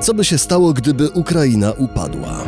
Co 0.00 0.14
by 0.14 0.24
się 0.24 0.38
stało, 0.38 0.72
gdyby 0.72 1.10
Ukraina 1.10 1.72
upadła? 1.72 2.44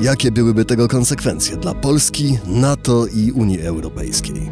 Jakie 0.00 0.32
byłyby 0.32 0.64
tego 0.64 0.88
konsekwencje 0.88 1.56
dla 1.56 1.74
Polski, 1.74 2.38
NATO 2.46 3.06
i 3.06 3.32
Unii 3.32 3.60
Europejskiej? 3.60 4.50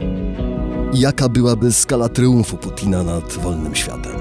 Jaka 0.94 1.28
byłaby 1.28 1.72
skala 1.72 2.08
triumfu 2.08 2.56
Putina 2.56 3.02
nad 3.02 3.32
wolnym 3.32 3.74
światem? 3.74 4.12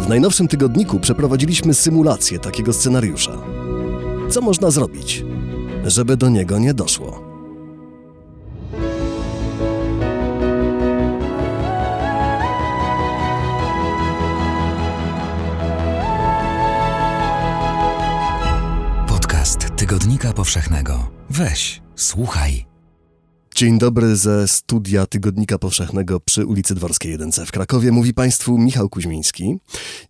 W 0.00 0.08
najnowszym 0.08 0.48
tygodniku 0.48 1.00
przeprowadziliśmy 1.00 1.74
symulację 1.74 2.38
takiego 2.38 2.72
scenariusza. 2.72 3.32
Co 4.30 4.40
można 4.40 4.70
zrobić, 4.70 5.24
żeby 5.84 6.16
do 6.16 6.28
niego 6.28 6.58
nie 6.58 6.74
doszło? 6.74 7.25
Tygodnika 19.86 20.32
Powszechnego. 20.32 21.10
Weź, 21.30 21.82
słuchaj. 21.96 22.66
Dzień 23.54 23.78
dobry 23.78 24.16
ze 24.16 24.48
studia 24.48 25.06
Tygodnika 25.06 25.58
Powszechnego 25.58 26.20
przy 26.20 26.46
ulicy 26.46 26.74
Dworskiej 26.74 27.18
1C 27.18 27.46
w 27.46 27.52
Krakowie. 27.52 27.92
Mówi 27.92 28.14
Państwu 28.14 28.58
Michał 28.58 28.88
Kuźmiński. 28.88 29.58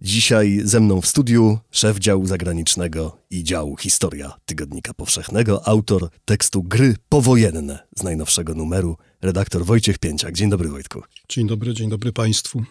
Dzisiaj 0.01 0.61
ze 0.65 0.81
mną 0.81 1.01
w 1.01 1.07
studiu 1.07 1.59
szef 1.71 1.99
działu 1.99 2.27
zagranicznego 2.27 3.17
i 3.31 3.45
działu 3.45 3.77
Historia 3.77 4.33
Tygodnika 4.47 4.95
Powszechnego, 4.95 5.69
autor 5.69 6.09
tekstu 6.25 6.63
Gry 6.63 6.97
Powojenne 7.09 7.79
z 7.99 8.03
najnowszego 8.03 8.55
numeru, 8.55 8.97
redaktor 9.27 9.65
Wojciech 9.65 9.99
Pięciak. 9.99 10.35
Dzień 10.35 10.51
dobry 10.51 10.69
Wojtku. 10.69 11.03
Dzień 11.29 11.47
dobry, 11.47 11.75
dzień 11.75 11.91
dobry 11.91 12.13
Państwu. 12.13 12.63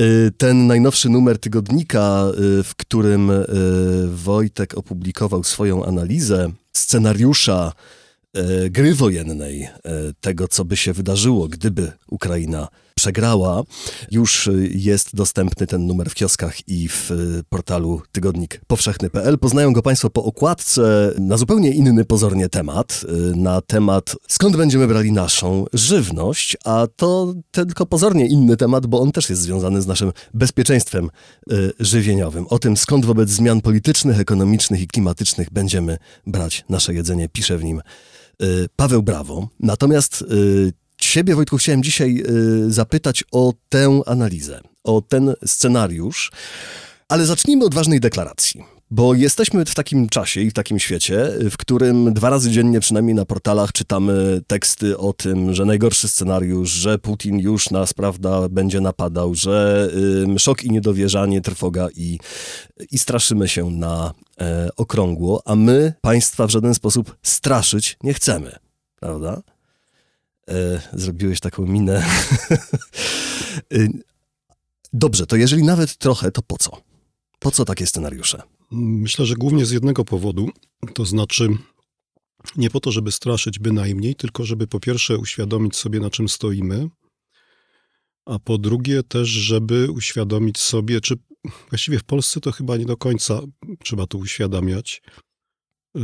Y, 0.00 0.32
Ten 0.38 0.66
najnowszy 0.66 1.08
numer 1.08 1.38
tygodnika, 1.38 2.26
y, 2.58 2.62
w 2.62 2.74
którym 2.76 3.30
y, 3.30 3.44
Wojtek 4.08 4.74
opublikował 4.74 5.44
swoją 5.44 5.84
analizę 5.84 6.52
scenariusza 6.72 7.72
gry 8.70 8.94
wojennej, 8.94 9.68
tego 10.20 10.48
co 10.48 10.64
by 10.64 10.76
się 10.76 10.92
wydarzyło, 10.92 11.48
gdyby 11.48 11.92
Ukraina 12.08 12.68
przegrała, 13.04 13.62
już 14.10 14.46
y, 14.46 14.70
jest 14.74 15.16
dostępny 15.16 15.66
ten 15.66 15.86
numer 15.86 16.10
w 16.10 16.14
kioskach 16.14 16.68
i 16.68 16.88
w 16.88 17.10
y, 17.10 17.42
portalu 17.48 18.02
tygodnik 18.12 18.60
powszechny.pl. 18.66 19.38
Poznają 19.38 19.72
go 19.72 19.82
Państwo 19.82 20.10
po 20.10 20.24
okładce 20.24 21.12
na 21.18 21.36
zupełnie 21.36 21.70
inny 21.70 22.04
pozornie 22.04 22.48
temat, 22.48 23.04
y, 23.32 23.36
na 23.36 23.60
temat 23.60 24.16
skąd 24.28 24.56
będziemy 24.56 24.86
brali 24.86 25.12
naszą 25.12 25.64
żywność, 25.72 26.56
a 26.64 26.86
to 26.96 27.34
tylko 27.50 27.86
pozornie 27.86 28.26
inny 28.26 28.56
temat, 28.56 28.86
bo 28.86 29.00
on 29.00 29.12
też 29.12 29.30
jest 29.30 29.42
związany 29.42 29.82
z 29.82 29.86
naszym 29.86 30.12
bezpieczeństwem 30.34 31.10
żywieniowym. 31.80 32.46
O 32.46 32.58
tym, 32.58 32.76
skąd 32.76 33.04
wobec 33.04 33.30
zmian 33.30 33.60
politycznych, 33.60 34.20
ekonomicznych 34.20 34.80
i 34.80 34.86
klimatycznych 34.86 35.50
będziemy 35.50 35.98
brać 36.26 36.64
nasze 36.68 36.94
jedzenie, 36.94 37.28
pisze 37.28 37.58
w 37.58 37.64
nim 37.64 37.80
Paweł 38.76 39.02
Brawo. 39.02 39.48
Natomiast 39.60 40.24
Ciebie, 41.14 41.34
Wojtku, 41.34 41.56
chciałem 41.56 41.82
dzisiaj 41.82 42.22
y, 42.66 42.72
zapytać 42.72 43.24
o 43.32 43.52
tę 43.68 44.00
analizę, 44.06 44.60
o 44.84 45.02
ten 45.08 45.34
scenariusz, 45.46 46.32
ale 47.08 47.26
zacznijmy 47.26 47.64
od 47.64 47.74
ważnej 47.74 48.00
deklaracji. 48.00 48.64
Bo 48.90 49.14
jesteśmy 49.14 49.64
w 49.64 49.74
takim 49.74 50.08
czasie 50.08 50.40
i 50.40 50.50
w 50.50 50.52
takim 50.52 50.78
świecie, 50.78 51.28
w 51.50 51.56
którym 51.56 52.14
dwa 52.14 52.30
razy 52.30 52.50
dziennie, 52.50 52.80
przynajmniej 52.80 53.14
na 53.14 53.24
portalach, 53.24 53.72
czytamy 53.72 54.40
teksty 54.46 54.98
o 54.98 55.12
tym, 55.12 55.54
że 55.54 55.64
najgorszy 55.64 56.08
scenariusz, 56.08 56.70
że 56.70 56.98
Putin 56.98 57.38
już 57.38 57.70
nas, 57.70 57.92
prawda, 57.92 58.48
będzie 58.48 58.80
napadał, 58.80 59.34
że 59.34 59.88
ym, 60.22 60.38
szok 60.38 60.64
i 60.64 60.70
niedowierzanie, 60.70 61.40
trwoga 61.40 61.88
i, 61.96 62.18
i 62.90 62.98
straszymy 62.98 63.48
się 63.48 63.70
na 63.70 64.14
e, 64.40 64.68
okrągło, 64.76 65.42
a 65.44 65.56
my 65.56 65.94
państwa 66.00 66.46
w 66.46 66.50
żaden 66.50 66.74
sposób 66.74 67.16
straszyć 67.22 67.96
nie 68.02 68.14
chcemy, 68.14 68.56
prawda? 69.00 69.42
E, 70.48 70.80
zrobiłeś 70.92 71.40
taką 71.40 71.66
minę. 71.66 72.04
Y, 73.72 73.88
Dobrze, 74.96 75.26
to 75.26 75.36
jeżeli 75.36 75.62
nawet 75.62 75.96
trochę, 75.96 76.30
to 76.30 76.42
po 76.42 76.56
co? 76.56 76.70
Po 77.38 77.50
co 77.50 77.64
takie 77.64 77.86
scenariusze? 77.86 78.42
Myślę, 78.70 79.26
że 79.26 79.34
głównie 79.34 79.66
z 79.66 79.70
jednego 79.70 80.04
powodu, 80.04 80.50
to 80.94 81.04
znaczy 81.04 81.48
nie 82.56 82.70
po 82.70 82.80
to, 82.80 82.92
żeby 82.92 83.12
straszyć 83.12 83.58
bynajmniej, 83.58 84.14
tylko 84.14 84.44
żeby 84.44 84.66
po 84.66 84.80
pierwsze 84.80 85.18
uświadomić 85.18 85.76
sobie, 85.76 86.00
na 86.00 86.10
czym 86.10 86.28
stoimy, 86.28 86.88
a 88.24 88.38
po 88.38 88.58
drugie 88.58 89.02
też, 89.02 89.28
żeby 89.28 89.90
uświadomić 89.90 90.58
sobie, 90.58 91.00
czy 91.00 91.14
właściwie 91.70 91.98
w 91.98 92.04
Polsce 92.04 92.40
to 92.40 92.52
chyba 92.52 92.76
nie 92.76 92.86
do 92.86 92.96
końca 92.96 93.40
trzeba 93.84 94.06
to 94.06 94.18
uświadamiać 94.18 95.02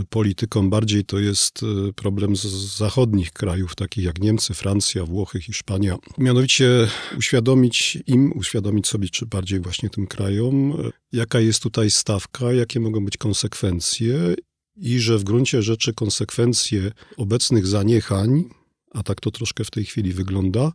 politykom, 0.09 0.71
bardziej 0.71 1.05
to 1.05 1.19
jest 1.19 1.63
y, 1.63 1.93
problem 1.93 2.37
z 2.37 2.45
zachodnich 2.77 3.33
krajów, 3.33 3.75
takich 3.75 4.05
jak 4.05 4.21
Niemcy, 4.21 4.55
Francja, 4.55 5.05
Włochy, 5.05 5.41
Hiszpania. 5.41 5.99
Mianowicie 6.19 6.89
uświadomić 7.19 7.99
im, 8.07 8.33
uświadomić 8.37 8.87
sobie, 8.87 9.09
czy 9.09 9.27
bardziej 9.27 9.61
właśnie 9.61 9.91
tym 9.91 10.07
krajom, 10.07 10.73
y, 10.73 10.91
jaka 11.13 11.41
jest 11.41 11.63
tutaj 11.63 11.91
stawka, 11.91 12.53
jakie 12.53 12.81
mogą 12.81 13.05
być 13.05 13.17
konsekwencje 13.17 14.35
i 14.77 14.99
że 14.99 15.19
w 15.19 15.25
gruncie 15.25 15.63
rzeczy 15.63 15.95
konsekwencje 15.95 16.93
obecnych 17.17 17.67
zaniechań, 17.67 18.45
a 18.91 19.03
tak 19.03 19.21
to 19.21 19.31
troszkę 19.31 19.65
w 19.65 19.71
tej 19.71 19.85
chwili 19.85 20.13
wygląda, 20.13 20.73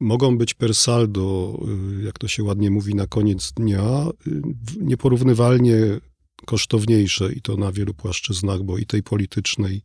mogą 0.00 0.38
być 0.38 0.54
per 0.54 0.74
saldo, 0.74 1.58
y, 1.98 2.02
jak 2.02 2.18
to 2.18 2.28
się 2.28 2.42
ładnie 2.42 2.70
mówi, 2.70 2.94
na 2.94 3.06
koniec 3.06 3.52
dnia, 3.52 4.06
nieporównywalnie 4.80 6.00
kosztowniejsze 6.46 7.32
i 7.32 7.40
to 7.40 7.56
na 7.56 7.72
wielu 7.72 7.94
płaszczyznach, 7.94 8.62
bo 8.62 8.78
i 8.78 8.86
tej 8.86 9.02
politycznej, 9.02 9.82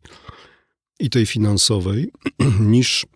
i 1.00 1.10
tej 1.10 1.26
finansowej, 1.26 2.10
niż 2.60 3.06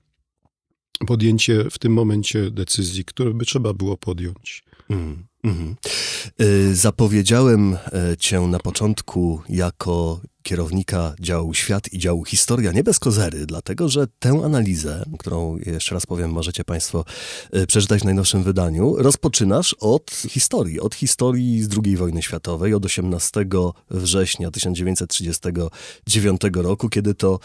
podjęcie 1.07 1.65
w 1.71 1.79
tym 1.79 1.93
momencie 1.93 2.51
decyzji, 2.51 3.05
które 3.05 3.35
by 3.35 3.45
trzeba 3.45 3.75
było 3.75 3.97
podjąć. 3.97 4.65
Mm, 4.91 5.27
mhm. 5.45 5.77
Y, 6.41 6.77
Zapowiedziałem 6.77 7.75
e, 7.75 8.17
cię 8.19 8.41
na 8.41 8.59
początku 8.59 9.43
jako 9.49 10.21
kierownika 10.43 11.15
działu 11.21 11.55
Świat 11.55 11.93
i 11.93 11.99
działu 11.99 12.25
Historia, 12.25 12.73
nie 12.73 12.85
bez 12.85 12.99
kozery, 12.99 13.47
dlatego 13.47 13.89
że 13.89 14.07
tę 14.19 14.41
analizę, 14.45 15.05
którą 15.19 15.57
jeszcze 15.67 15.95
raz 15.95 16.07
powiem, 16.07 16.31
możecie 16.31 16.65
Państwo 16.65 17.05
e, 17.53 17.67
przeczytać 17.67 18.01
w 18.01 18.05
najnowszym 18.05 18.43
wydaniu, 18.43 18.97
rozpoczynasz 18.99 19.77
od 19.81 20.11
historii, 20.11 20.81
od 20.81 20.95
historii 20.95 21.63
z 21.63 21.69
II 21.85 21.97
wojny 21.97 22.23
światowej, 22.23 22.75
od 22.75 22.85
18 22.85 23.47
września 23.91 24.51
1939 24.51 26.41
roku, 26.55 26.89
kiedy 26.89 27.15
to 27.15 27.39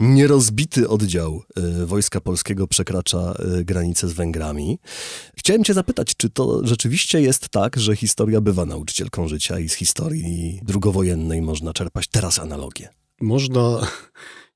nierozbity 0.00 0.88
oddział 0.88 1.42
e, 1.56 1.86
Wojska 1.86 2.20
Polskiego 2.20 2.68
przekracza 2.68 3.34
e, 3.38 3.64
granicę 3.64 4.08
z 4.08 4.12
Węgrami. 4.12 4.78
Chciałem 5.36 5.64
cię 5.64 5.74
zapytać, 5.74 6.16
czy 6.16 6.30
to 6.30 6.66
rzeczywiście 6.66 7.20
jest 7.20 7.48
tak, 7.48 7.76
że 7.76 7.96
historia 7.96 8.40
bywa 8.40 8.66
nauczycielką 8.66 9.28
życia 9.28 9.58
i 9.58 9.68
z 9.68 9.74
historii 9.74 10.60
drugowojennej 10.62 11.42
można 11.42 11.72
czerpać 11.72 12.08
teraz 12.08 12.38
analogię? 12.38 12.88
Można, 13.20 13.86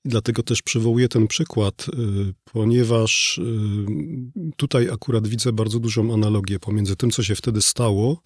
dlatego 0.05 0.43
też 0.43 0.63
przywołuję 0.63 1.09
ten 1.09 1.27
przykład, 1.27 1.87
y, 1.89 2.35
ponieważ 2.45 3.39
y, 3.39 4.53
tutaj 4.57 4.91
akurat 4.91 5.29
widzę 5.29 5.53
bardzo 5.53 5.79
dużą 5.79 6.15
analogię 6.15 6.59
pomiędzy 6.59 6.97
tym, 6.97 7.11
co 7.11 7.23
się 7.23 7.35
wtedy 7.35 7.63
stało 7.63 8.23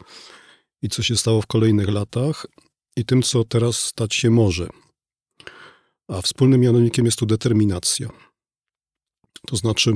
i 0.82 0.88
co 0.88 1.02
się 1.02 1.16
stało 1.16 1.42
w 1.42 1.46
kolejnych 1.46 1.88
latach, 1.88 2.46
i 2.96 3.04
tym, 3.04 3.22
co 3.22 3.44
teraz 3.44 3.76
stać 3.76 4.14
się 4.14 4.30
może. 4.30 4.68
A 6.08 6.22
wspólnym 6.22 6.60
mianownikiem 6.60 7.04
jest 7.04 7.18
tu 7.18 7.26
determinacja. 7.26 8.08
To 9.46 9.56
znaczy, 9.56 9.92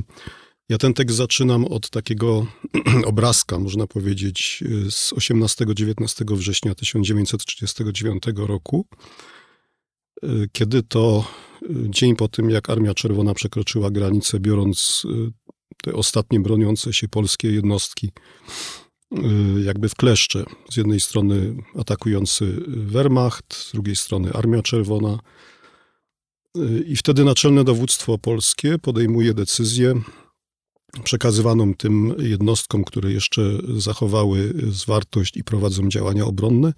ja 0.71 0.77
ten 0.77 0.93
tekst 0.93 1.17
zaczynam 1.17 1.65
od 1.65 1.89
takiego 1.89 2.47
obrazka, 3.05 3.59
można 3.59 3.87
powiedzieć, 3.87 4.63
z 4.89 5.13
18-19 5.13 6.35
września 6.35 6.75
1939 6.75 8.23
roku, 8.35 8.85
y, 10.23 10.49
kiedy 10.51 10.83
to 10.83 11.27
y, 11.63 11.67
dzień 11.89 12.15
po 12.15 12.27
tym, 12.27 12.49
jak 12.49 12.69
Armia 12.69 12.93
Czerwona 12.93 13.33
przekroczyła 13.33 13.91
granicę, 13.91 14.39
biorąc 14.39 15.03
y, 15.05 15.31
te 15.83 15.93
ostatnie 15.93 16.39
broniące 16.39 16.93
się 16.93 17.07
polskie 17.07 17.51
jednostki 17.51 18.11
jakby 19.63 19.89
w 19.89 19.95
kleszcze. 19.95 20.43
Z 20.69 20.77
jednej 20.77 20.99
strony 20.99 21.55
atakujący 21.79 22.57
Wehrmacht, 22.67 23.53
z 23.53 23.71
drugiej 23.71 23.95
strony 23.95 24.33
Armia 24.33 24.61
Czerwona. 24.61 25.19
I 26.85 26.95
wtedy 26.95 27.23
naczelne 27.23 27.63
dowództwo 27.63 28.17
polskie 28.17 28.77
podejmuje 28.77 29.33
decyzję 29.33 30.01
przekazywaną 31.03 31.73
tym 31.73 32.15
jednostkom, 32.19 32.83
które 32.83 33.11
jeszcze 33.11 33.41
zachowały 33.77 34.53
zwartość 34.69 35.37
i 35.37 35.43
prowadzą 35.43 35.89
działania 35.89 36.25
obronne, 36.25 36.73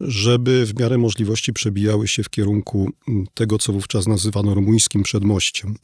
żeby 0.00 0.66
w 0.66 0.80
miarę 0.80 0.98
możliwości 0.98 1.52
przebijały 1.52 2.08
się 2.08 2.22
w 2.22 2.30
kierunku 2.30 2.90
tego, 3.34 3.58
co 3.58 3.72
wówczas 3.72 4.06
nazywano 4.06 4.54
rumuńskim 4.54 5.02
przedmościem. 5.02 5.74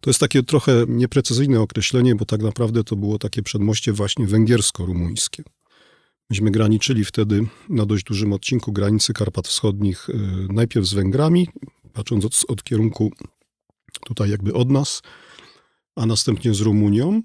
To 0.00 0.10
jest 0.10 0.20
takie 0.20 0.42
trochę 0.42 0.84
nieprecyzyjne 0.88 1.60
określenie, 1.60 2.14
bo 2.14 2.24
tak 2.24 2.42
naprawdę 2.42 2.84
to 2.84 2.96
było 2.96 3.18
takie 3.18 3.42
przedmoście 3.42 3.92
właśnie 3.92 4.26
węgiersko-rumuńskie. 4.26 5.42
Myśmy 6.30 6.50
graniczyli 6.50 7.04
wtedy 7.04 7.46
na 7.68 7.86
dość 7.86 8.04
dużym 8.04 8.32
odcinku 8.32 8.72
granicy 8.72 9.12
Karpat 9.12 9.48
Wschodnich, 9.48 10.08
y, 10.08 10.14
najpierw 10.52 10.86
z 10.86 10.94
Węgrami, 10.94 11.48
patrząc 11.90 12.24
od, 12.24 12.40
od 12.48 12.64
kierunku 12.64 13.12
tutaj 14.04 14.30
jakby 14.30 14.54
od 14.54 14.70
nas, 14.70 15.02
a 15.96 16.06
następnie 16.06 16.54
z 16.54 16.60
Rumunią. 16.60 17.22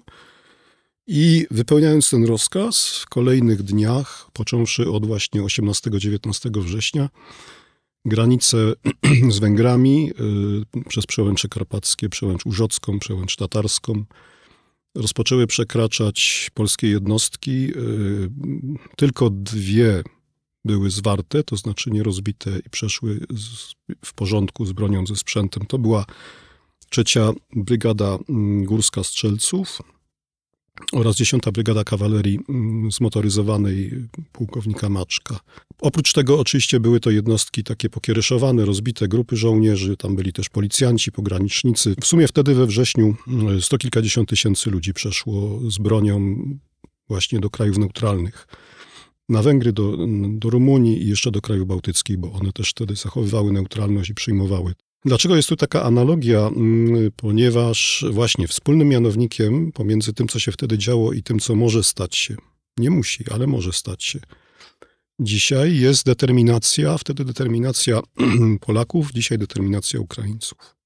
I 1.06 1.46
wypełniając 1.50 2.10
ten 2.10 2.24
rozkaz, 2.24 2.88
w 2.88 3.06
kolejnych 3.06 3.62
dniach, 3.62 4.28
począwszy 4.32 4.90
od 4.90 5.06
właśnie 5.06 5.42
18-19 5.42 6.60
września, 6.62 7.08
granice 8.04 8.56
z 9.34 9.38
Węgrami 9.38 10.12
y, 10.76 10.84
przez 10.88 11.06
przełęcze 11.06 11.48
karpackie, 11.48 12.08
przełęcz 12.08 12.46
Urzocką, 12.46 12.98
przełęcz 12.98 13.36
tatarską, 13.36 14.04
rozpoczęły 14.94 15.46
przekraczać 15.46 16.50
polskie 16.54 16.88
jednostki. 16.88 17.72
Y, 17.76 18.30
tylko 18.96 19.30
dwie 19.30 20.02
były 20.66 20.90
zwarte, 20.90 21.44
to 21.44 21.56
znaczy 21.56 21.90
nierozbite 21.90 22.58
i 22.66 22.70
przeszły 22.70 23.20
z, 23.30 23.74
w 24.04 24.14
porządku 24.14 24.66
z 24.66 24.72
bronią, 24.72 25.06
ze 25.06 25.16
sprzętem. 25.16 25.66
To 25.66 25.78
była 25.78 26.04
trzecia 26.90 27.32
Brygada 27.56 28.18
mm, 28.28 28.64
Górska 28.64 29.04
Strzelców 29.04 29.82
oraz 30.92 31.16
10 31.16 31.42
Brygada 31.52 31.84
Kawalerii 31.84 32.38
mm, 32.48 32.90
zmotoryzowanej 32.92 34.08
pułkownika 34.32 34.88
Maczka. 34.88 35.40
Oprócz 35.80 36.12
tego 36.12 36.40
oczywiście 36.40 36.80
były 36.80 37.00
to 37.00 37.10
jednostki 37.10 37.64
takie 37.64 37.88
pokiereszowane, 37.88 38.64
rozbite 38.64 39.08
grupy 39.08 39.36
żołnierzy, 39.36 39.96
tam 39.96 40.16
byli 40.16 40.32
też 40.32 40.48
policjanci, 40.48 41.12
pogranicznicy. 41.12 41.94
W 42.00 42.06
sumie 42.06 42.28
wtedy 42.28 42.54
we 42.54 42.66
wrześniu 42.66 43.16
mm, 43.28 43.62
sto 43.62 43.78
kilkadziesiąt 43.78 44.28
tysięcy 44.28 44.70
ludzi 44.70 44.94
przeszło 44.94 45.60
z 45.70 45.78
bronią 45.78 46.36
właśnie 47.08 47.40
do 47.40 47.50
krajów 47.50 47.78
neutralnych. 47.78 48.46
Na 49.28 49.42
Węgry, 49.42 49.72
do, 49.72 49.96
do 50.28 50.50
Rumunii 50.50 51.02
i 51.02 51.08
jeszcze 51.08 51.30
do 51.30 51.40
krajów 51.40 51.66
bałtyckich, 51.66 52.18
bo 52.18 52.32
one 52.32 52.52
też 52.52 52.70
wtedy 52.70 52.96
zachowywały 52.96 53.52
neutralność 53.52 54.10
i 54.10 54.14
przyjmowały 54.14 54.74
Dlaczego 55.06 55.36
jest 55.36 55.48
tu 55.48 55.56
taka 55.56 55.82
analogia? 55.82 56.40
Mm, 56.40 57.10
ponieważ 57.16 58.04
właśnie 58.10 58.48
wspólnym 58.48 58.88
mianownikiem 58.88 59.72
pomiędzy 59.72 60.12
tym, 60.12 60.28
co 60.28 60.38
się 60.38 60.52
wtedy 60.52 60.78
działo 60.78 61.12
i 61.12 61.22
tym, 61.22 61.38
co 61.38 61.54
może 61.54 61.84
stać 61.84 62.16
się, 62.16 62.36
nie 62.78 62.90
musi, 62.90 63.24
ale 63.30 63.46
może 63.46 63.72
stać 63.72 64.04
się, 64.04 64.20
dzisiaj 65.20 65.76
jest 65.76 66.06
determinacja, 66.06 66.98
wtedy 66.98 67.24
determinacja 67.24 68.00
Polaków, 68.66 69.12
dzisiaj 69.12 69.38
determinacja 69.38 70.00
Ukraińców. 70.00 70.76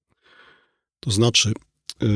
To 1.00 1.10
znaczy, 1.10 1.52
y, 2.02 2.06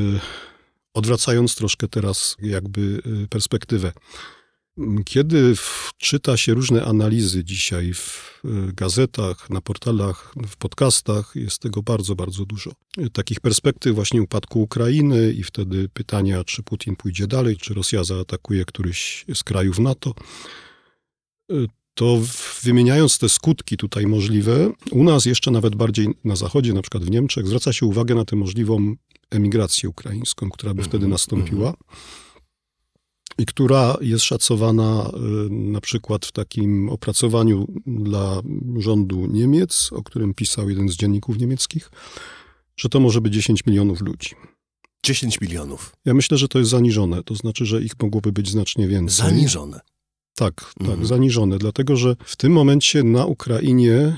odwracając 0.93 1.55
troszkę 1.55 1.87
teraz 1.87 2.35
jakby 2.41 3.01
y, 3.23 3.27
perspektywę, 3.27 3.91
kiedy 5.05 5.53
czyta 5.97 6.37
się 6.37 6.53
różne 6.53 6.85
analizy 6.85 7.43
dzisiaj 7.43 7.93
w 7.93 8.41
e, 8.45 8.47
gazetach, 8.73 9.49
na 9.49 9.61
portalach, 9.61 10.33
w 10.47 10.57
podcastach, 10.57 11.31
jest 11.35 11.59
tego 11.61 11.83
bardzo, 11.83 12.15
bardzo 12.15 12.45
dużo. 12.45 12.71
Takich 13.13 13.39
perspektyw 13.39 13.95
właśnie 13.95 14.21
upadku 14.21 14.61
Ukrainy 14.61 15.33
i 15.33 15.43
wtedy 15.43 15.89
pytania, 15.89 16.43
czy 16.43 16.63
Putin 16.63 16.95
pójdzie 16.95 17.27
dalej, 17.27 17.57
czy 17.57 17.73
Rosja 17.73 18.03
zaatakuje 18.03 18.65
któryś 18.65 19.25
z 19.33 19.43
krajów 19.43 19.79
NATO. 19.79 20.13
E, 21.51 21.55
to 21.93 22.21
wymieniając 22.63 23.17
te 23.19 23.29
skutki 23.29 23.77
tutaj 23.77 24.07
możliwe, 24.07 24.71
u 24.91 25.03
nas 25.03 25.25
jeszcze 25.25 25.51
nawet 25.51 25.75
bardziej 25.75 26.07
na 26.23 26.35
zachodzie, 26.35 26.73
na 26.73 26.81
przykład 26.81 27.03
w 27.03 27.09
Niemczech, 27.09 27.47
zwraca 27.47 27.73
się 27.73 27.85
uwagę 27.85 28.15
na 28.15 28.25
tę 28.25 28.35
możliwą 28.35 28.95
emigrację 29.29 29.89
ukraińską, 29.89 30.49
która 30.49 30.73
by 30.73 30.83
wtedy 30.83 31.05
mhm, 31.05 31.11
nastąpiła. 31.11 31.73
I 33.37 33.45
która 33.45 33.97
jest 34.01 34.25
szacowana 34.25 35.11
y, 35.45 35.49
na 35.49 35.81
przykład 35.81 36.25
w 36.25 36.31
takim 36.31 36.89
opracowaniu 36.89 37.67
dla 37.87 38.41
rządu 38.77 39.25
Niemiec, 39.25 39.89
o 39.93 40.03
którym 40.03 40.33
pisał 40.33 40.69
jeden 40.69 40.89
z 40.89 40.95
dzienników 40.95 41.37
niemieckich, 41.37 41.91
że 42.77 42.89
to 42.89 42.99
może 42.99 43.21
być 43.21 43.33
10 43.33 43.65
milionów 43.65 44.01
ludzi. 44.01 44.29
10 45.03 45.41
milionów. 45.41 45.95
Ja 46.05 46.13
myślę, 46.13 46.37
że 46.37 46.47
to 46.47 46.59
jest 46.59 46.71
zaniżone, 46.71 47.23
to 47.23 47.35
znaczy, 47.35 47.65
że 47.65 47.81
ich 47.81 47.91
mogłoby 48.01 48.31
być 48.31 48.49
znacznie 48.49 48.87
więcej. 48.87 49.29
Zaniżone. 49.29 49.79
Tak, 50.35 50.73
tak, 50.77 50.87
mhm. 50.87 51.05
zaniżone, 51.05 51.57
dlatego 51.57 51.95
że 51.95 52.15
w 52.25 52.35
tym 52.35 52.51
momencie 52.51 53.03
na 53.03 53.25
Ukrainie 53.25 54.17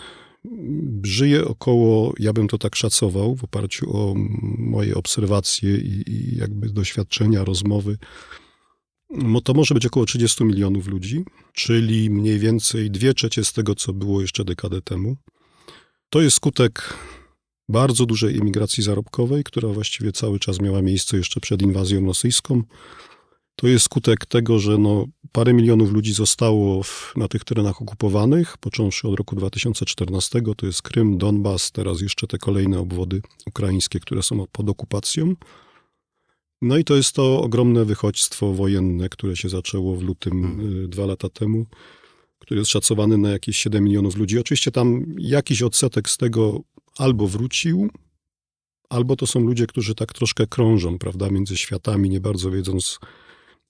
żyje 1.03 1.45
około, 1.45 2.13
ja 2.19 2.33
bym 2.33 2.47
to 2.47 2.57
tak 2.57 2.75
szacował 2.75 3.35
w 3.35 3.43
oparciu 3.43 3.97
o 3.97 4.13
moje 4.57 4.95
obserwacje 4.95 5.77
i, 5.77 6.03
i 6.07 6.37
jakby 6.37 6.69
doświadczenia, 6.69 7.43
rozmowy 7.43 7.97
to 9.43 9.53
może 9.53 9.73
być 9.73 9.85
około 9.85 10.05
30 10.05 10.43
milionów 10.43 10.87
ludzi, 10.87 11.23
czyli 11.53 12.09
mniej 12.09 12.39
więcej 12.39 12.91
dwie 12.91 13.13
trzecie 13.13 13.43
z 13.43 13.53
tego, 13.53 13.75
co 13.75 13.93
było 13.93 14.21
jeszcze 14.21 14.45
dekadę 14.45 14.81
temu. 14.81 15.17
To 16.09 16.21
jest 16.21 16.35
skutek 16.35 16.93
bardzo 17.69 18.05
dużej 18.05 18.37
emigracji 18.37 18.83
zarobkowej, 18.83 19.43
która 19.43 19.69
właściwie 19.69 20.11
cały 20.11 20.39
czas 20.39 20.61
miała 20.61 20.81
miejsce 20.81 21.17
jeszcze 21.17 21.39
przed 21.39 21.61
inwazją 21.61 22.05
rosyjską. 22.05 22.63
To 23.55 23.67
jest 23.67 23.85
skutek 23.85 24.25
tego, 24.25 24.59
że 24.59 24.77
no, 24.77 25.05
parę 25.31 25.53
milionów 25.53 25.91
ludzi 25.91 26.13
zostało 26.13 26.83
w, 26.83 27.13
na 27.15 27.27
tych 27.27 27.43
terenach 27.43 27.81
okupowanych, 27.81 28.57
począwszy 28.57 29.07
od 29.07 29.15
roku 29.15 29.35
2014. 29.35 30.41
To 30.57 30.65
jest 30.65 30.81
Krym, 30.81 31.17
Donbas, 31.17 31.71
teraz 31.71 32.01
jeszcze 32.01 32.27
te 32.27 32.37
kolejne 32.37 32.79
obwody 32.79 33.21
ukraińskie, 33.47 33.99
które 33.99 34.23
są 34.23 34.45
pod 34.51 34.69
okupacją. 34.69 35.35
No 36.61 36.77
i 36.77 36.83
to 36.83 36.95
jest 36.95 37.13
to 37.13 37.41
ogromne 37.41 37.85
wychodźstwo 37.85 38.53
wojenne, 38.53 39.09
które 39.09 39.35
się 39.35 39.49
zaczęło 39.49 39.95
w 39.95 40.03
lutym 40.03 40.41
hmm. 40.41 40.89
Dwa 40.89 41.05
lata 41.05 41.29
temu, 41.29 41.65
które 42.39 42.59
jest 42.59 42.71
szacowany 42.71 43.17
na 43.17 43.29
jakieś 43.29 43.57
7 43.57 43.83
milionów 43.83 44.15
ludzi. 44.15 44.39
Oczywiście 44.39 44.71
tam 44.71 45.05
jakiś 45.17 45.61
odsetek 45.61 46.09
z 46.09 46.17
tego 46.17 46.61
albo 46.97 47.27
wrócił, 47.27 47.89
albo 48.89 49.15
to 49.15 49.27
są 49.27 49.39
ludzie, 49.39 49.67
którzy 49.67 49.95
tak 49.95 50.13
troszkę 50.13 50.47
krążą, 50.47 50.97
prawda, 50.97 51.29
między 51.29 51.57
światami, 51.57 52.09
nie 52.09 52.19
bardzo 52.21 52.51
wiedząc, 52.51 52.99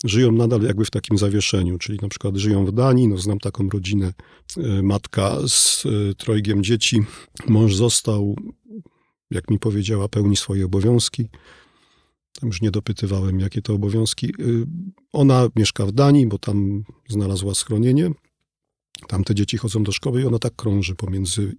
żyją 0.03 0.31
nadal 0.31 0.61
jakby 0.61 0.85
w 0.85 0.91
takim 0.91 1.17
zawieszeniu, 1.17 1.77
czyli 1.77 1.99
na 2.01 2.07
przykład 2.07 2.35
żyją 2.35 2.65
w 2.65 2.71
Danii, 2.71 3.07
no 3.07 3.17
znam 3.17 3.39
taką 3.39 3.69
rodzinę, 3.69 4.13
y, 4.57 4.83
matka 4.83 5.37
z 5.47 5.85
y, 5.85 6.15
trojgiem 6.17 6.63
dzieci, 6.63 7.01
mąż 7.47 7.75
został, 7.75 8.35
jak 9.31 9.49
mi 9.49 9.59
powiedziała, 9.59 10.07
pełni 10.07 10.37
swoje 10.37 10.65
obowiązki, 10.65 11.29
tam 12.39 12.47
już 12.47 12.61
nie 12.61 12.71
dopytywałem, 12.71 13.39
jakie 13.39 13.61
to 13.61 13.73
obowiązki. 13.73 14.33
Y, 14.39 14.65
ona 15.11 15.47
mieszka 15.55 15.85
w 15.85 15.91
Danii, 15.91 16.27
bo 16.27 16.37
tam 16.37 16.83
znalazła 17.09 17.55
schronienie. 17.55 18.11
Tam 19.07 19.23
te 19.23 19.35
dzieci 19.35 19.57
chodzą 19.57 19.83
do 19.83 19.91
szkoły 19.91 20.21
i 20.21 20.25
ona 20.25 20.39
tak 20.39 20.55
krąży 20.55 20.95
pomiędzy 20.95 21.55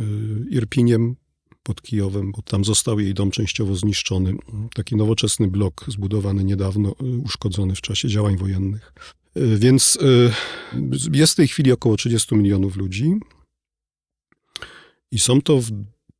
y, 0.00 0.02
Irpiniem 0.50 1.16
pod 1.62 1.82
Kijowem, 1.82 2.32
bo 2.32 2.42
tam 2.42 2.64
został 2.64 3.00
jej 3.00 3.14
dom 3.14 3.30
częściowo 3.30 3.76
zniszczony. 3.76 4.34
Taki 4.74 4.96
nowoczesny 4.96 5.48
blok 5.48 5.84
zbudowany 5.88 6.44
niedawno, 6.44 6.94
y, 7.02 7.18
uszkodzony 7.18 7.74
w 7.74 7.80
czasie 7.80 8.08
działań 8.08 8.36
wojennych. 8.36 8.92
Więc 9.56 9.98
jest 11.12 11.32
w 11.32 11.36
tej 11.36 11.48
chwili 11.48 11.72
około 11.72 11.96
30 11.96 12.34
milionów 12.34 12.76
ludzi. 12.76 13.12
I 15.10 15.18
są 15.18 15.42
to 15.42 15.60
w 15.60 15.70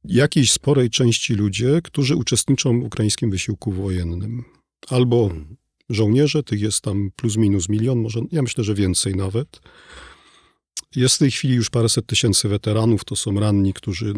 jakiejś 0.05 0.53
sporej 0.53 0.91
części 0.91 1.35
ludzie, 1.35 1.81
którzy 1.85 2.17
uczestniczą 2.17 2.81
w 2.81 2.85
ukraińskim 2.85 3.31
wysiłku 3.31 3.73
wojennym. 3.73 4.45
Albo 4.89 5.31
żołnierze, 5.91 6.43
tych 6.43 6.61
jest 6.61 6.81
tam 6.81 7.11
plus 7.17 7.37
minus 7.37 7.69
milion, 7.69 7.99
może 7.99 8.21
ja 8.33 8.43
myślę, 8.43 8.65
że 8.65 8.75
więcej 8.75 9.17
nawet. 9.17 9.61
Jest 10.97 11.15
w 11.15 11.19
tej 11.19 11.31
chwili 11.31 11.55
już 11.55 11.71
paręset 11.71 12.07
tysięcy 12.07 12.49
weteranów, 12.49 13.05
to 13.05 13.17
są 13.17 13.41
ranni, 13.41 13.73
którzy 13.73 14.15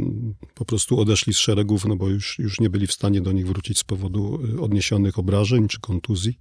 po 0.54 0.64
prostu 0.64 1.00
odeszli 1.00 1.34
z 1.34 1.38
szeregów, 1.38 1.84
no 1.84 1.96
bo 1.96 2.08
już, 2.08 2.38
już 2.38 2.60
nie 2.60 2.70
byli 2.70 2.86
w 2.86 2.92
stanie 2.92 3.20
do 3.20 3.32
nich 3.32 3.46
wrócić 3.46 3.78
z 3.78 3.84
powodu 3.84 4.40
y, 4.56 4.60
odniesionych 4.60 5.18
obrażeń 5.18 5.68
czy 5.68 5.80
kontuzji. 5.80 6.38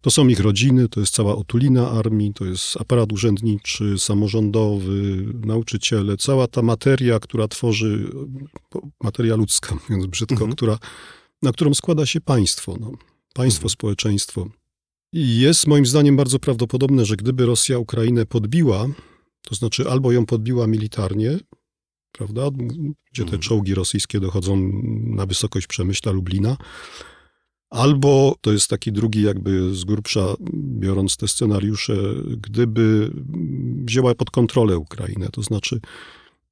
To 0.00 0.10
są 0.10 0.28
ich 0.28 0.40
rodziny, 0.40 0.88
to 0.88 1.00
jest 1.00 1.14
cała 1.14 1.36
otulina 1.36 1.90
armii, 1.90 2.32
to 2.34 2.44
jest 2.44 2.76
aparat 2.80 3.12
urzędniczy, 3.12 3.98
samorządowy, 3.98 5.26
nauczyciele, 5.44 6.16
cała 6.16 6.46
ta 6.46 6.62
materia, 6.62 7.20
która 7.20 7.48
tworzy, 7.48 8.10
materia 9.02 9.36
ludzka, 9.36 9.74
mówiąc 9.88 10.06
brzydko, 10.06 10.34
mhm. 10.34 10.52
która, 10.52 10.78
na 11.42 11.52
którą 11.52 11.74
składa 11.74 12.06
się 12.06 12.20
państwo, 12.20 12.76
no. 12.80 12.92
państwo, 13.34 13.62
mhm. 13.62 13.70
społeczeństwo. 13.70 14.48
I 15.12 15.40
jest 15.40 15.66
moim 15.66 15.86
zdaniem 15.86 16.16
bardzo 16.16 16.38
prawdopodobne, 16.38 17.04
że 17.04 17.16
gdyby 17.16 17.46
Rosja 17.46 17.78
Ukrainę 17.78 18.26
podbiła, 18.26 18.86
to 19.42 19.54
znaczy 19.54 19.90
albo 19.90 20.12
ją 20.12 20.26
podbiła 20.26 20.66
militarnie, 20.66 21.38
prawda, 22.12 22.50
gdzie 23.12 23.22
te 23.22 23.22
mhm. 23.22 23.42
czołgi 23.42 23.74
rosyjskie 23.74 24.20
dochodzą 24.20 24.70
na 25.06 25.26
wysokość 25.26 25.66
Przemyśla 25.66 26.12
Lublina, 26.12 26.56
Albo 27.70 28.34
to 28.40 28.52
jest 28.52 28.70
taki 28.70 28.92
drugi, 28.92 29.22
jakby 29.22 29.74
z 29.74 29.84
grubsza 29.84 30.34
biorąc 30.54 31.16
te 31.16 31.28
scenariusze, 31.28 31.94
gdyby 32.24 33.10
wzięła 33.84 34.14
pod 34.14 34.30
kontrolę 34.30 34.78
Ukrainę, 34.78 35.28
to 35.32 35.42
znaczy 35.42 35.80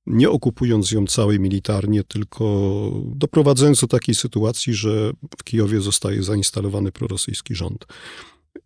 nie 0.07 0.31
okupując 0.31 0.91
ją 0.91 1.07
całej 1.07 1.41
militarnie, 1.41 2.05
tylko 2.05 2.93
doprowadzając 3.05 3.81
do 3.81 3.87
takiej 3.87 4.15
sytuacji, 4.15 4.75
że 4.75 5.13
w 5.39 5.45
Kijowie 5.45 5.81
zostaje 5.81 6.23
zainstalowany 6.23 6.93
prorosyjski 6.93 7.55
rząd. 7.55 7.87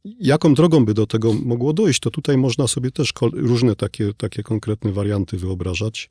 Jaką 0.04 0.54
drogą 0.54 0.85
by 0.85 0.94
do 0.94 1.06
tego 1.06 1.32
mogło 1.32 1.73
dojść, 1.73 2.00
to 2.00 2.11
tutaj 2.11 2.37
można 2.37 2.66
sobie 2.66 2.90
też 2.90 3.12
różne 3.32 3.76
takie, 3.76 4.14
takie 4.14 4.42
konkretne 4.42 4.92
warianty 4.92 5.37
wyobrażać. 5.37 6.09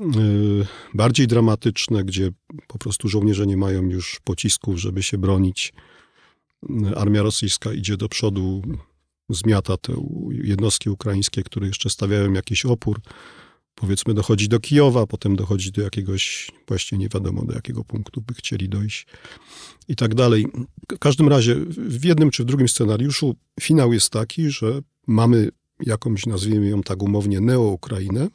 Yy, 0.00 0.66
bardziej 0.94 1.26
dramatyczne, 1.26 2.04
gdzie 2.04 2.30
po 2.66 2.78
prostu 2.78 3.08
żołnierze 3.08 3.46
nie 3.46 3.56
mają 3.56 3.82
już 3.82 4.20
pocisków, 4.24 4.78
żeby 4.78 5.02
się 5.02 5.18
bronić. 5.18 5.72
Yy, 6.68 6.96
armia 6.96 7.22
rosyjska 7.22 7.72
idzie 7.72 7.96
do 7.96 8.08
przodu, 8.08 8.62
zmiata 9.28 9.76
te 9.76 9.94
jednostki 10.30 10.90
ukraińskie, 10.90 11.42
które 11.42 11.66
jeszcze 11.66 11.90
stawiają 11.90 12.32
jakiś 12.32 12.64
opór. 12.64 13.00
Powiedzmy, 13.74 14.14
dochodzi 14.14 14.48
do 14.48 14.60
Kijowa, 14.60 15.06
potem 15.06 15.36
dochodzi 15.36 15.72
do 15.72 15.82
jakiegoś, 15.82 16.50
właśnie 16.68 16.98
nie 16.98 17.08
wiadomo 17.08 17.44
do 17.44 17.54
jakiego 17.54 17.84
punktu 17.84 18.20
by 18.20 18.34
chcieli 18.34 18.68
dojść 18.68 19.06
i 19.88 19.96
tak 19.96 20.14
dalej. 20.14 20.46
W 20.92 20.98
każdym 20.98 21.28
razie, 21.28 21.56
w 21.76 22.04
jednym 22.04 22.30
czy 22.30 22.42
w 22.42 22.46
drugim 22.46 22.68
scenariuszu 22.68 23.36
finał 23.60 23.92
jest 23.92 24.10
taki, 24.10 24.50
że 24.50 24.80
mamy 25.06 25.48
jakąś, 25.80 26.26
nazwijmy 26.26 26.68
ją 26.68 26.82
tak 26.82 27.02
umownie, 27.02 27.40
neo-Ukrainę, 27.40 28.28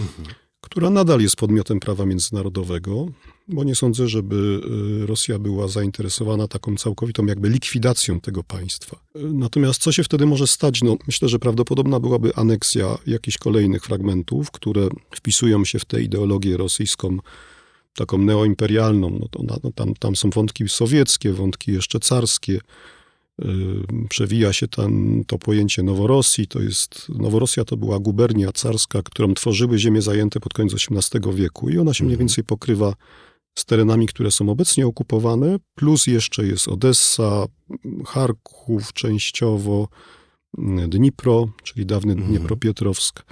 mhm 0.00 0.43
która 0.64 0.90
nadal 0.90 1.20
jest 1.20 1.36
podmiotem 1.36 1.80
prawa 1.80 2.06
międzynarodowego, 2.06 3.06
bo 3.48 3.64
nie 3.64 3.74
sądzę, 3.74 4.08
żeby 4.08 4.60
y, 5.02 5.06
Rosja 5.06 5.38
była 5.38 5.68
zainteresowana 5.68 6.48
taką 6.48 6.76
całkowitą 6.76 7.26
jakby 7.26 7.48
likwidacją 7.48 8.20
tego 8.20 8.44
państwa. 8.44 9.00
Natomiast 9.14 9.82
co 9.82 9.92
się 9.92 10.04
wtedy 10.04 10.26
może 10.26 10.46
stać? 10.46 10.82
No, 10.82 10.96
myślę, 11.06 11.28
że 11.28 11.38
prawdopodobna 11.38 12.00
byłaby 12.00 12.34
aneksja 12.34 12.98
jakichś 13.06 13.38
kolejnych 13.38 13.84
fragmentów, 13.84 14.50
które 14.50 14.88
wpisują 15.10 15.64
się 15.64 15.78
w 15.78 15.84
tę 15.84 16.02
ideologię 16.02 16.56
rosyjską, 16.56 17.18
taką 17.94 18.18
neoimperialną. 18.18 19.18
No 19.20 19.28
to, 19.30 19.42
no, 19.64 19.72
tam, 19.74 19.94
tam 19.94 20.16
są 20.16 20.30
wątki 20.30 20.68
sowieckie, 20.68 21.32
wątki 21.32 21.72
jeszcze 21.72 22.00
carskie, 22.00 22.60
przewija 24.08 24.52
się 24.52 24.68
tam 24.68 25.22
to 25.26 25.38
pojęcie 25.38 25.82
Noworosji. 25.82 26.46
To 26.46 26.62
jest, 26.62 27.08
Noworosja 27.08 27.64
to 27.64 27.76
była 27.76 27.98
gubernia 27.98 28.52
carska, 28.52 29.02
którą 29.02 29.34
tworzyły 29.34 29.78
ziemie 29.78 30.02
zajęte 30.02 30.40
pod 30.40 30.54
koniec 30.54 30.74
XVIII 30.74 31.34
wieku 31.34 31.68
i 31.68 31.78
ona 31.78 31.94
się 31.94 32.04
mniej 32.04 32.14
mhm. 32.14 32.28
więcej 32.28 32.44
pokrywa 32.44 32.94
z 33.58 33.64
terenami, 33.64 34.06
które 34.06 34.30
są 34.30 34.48
obecnie 34.48 34.86
okupowane, 34.86 35.56
plus 35.74 36.06
jeszcze 36.06 36.46
jest 36.46 36.68
Odessa, 36.68 37.46
Charków 38.06 38.92
częściowo, 38.92 39.88
Dnipro, 40.88 41.48
czyli 41.62 41.86
dawny 41.86 42.12
mhm. 42.12 42.30
Dniepropietrowsk. 42.30 43.22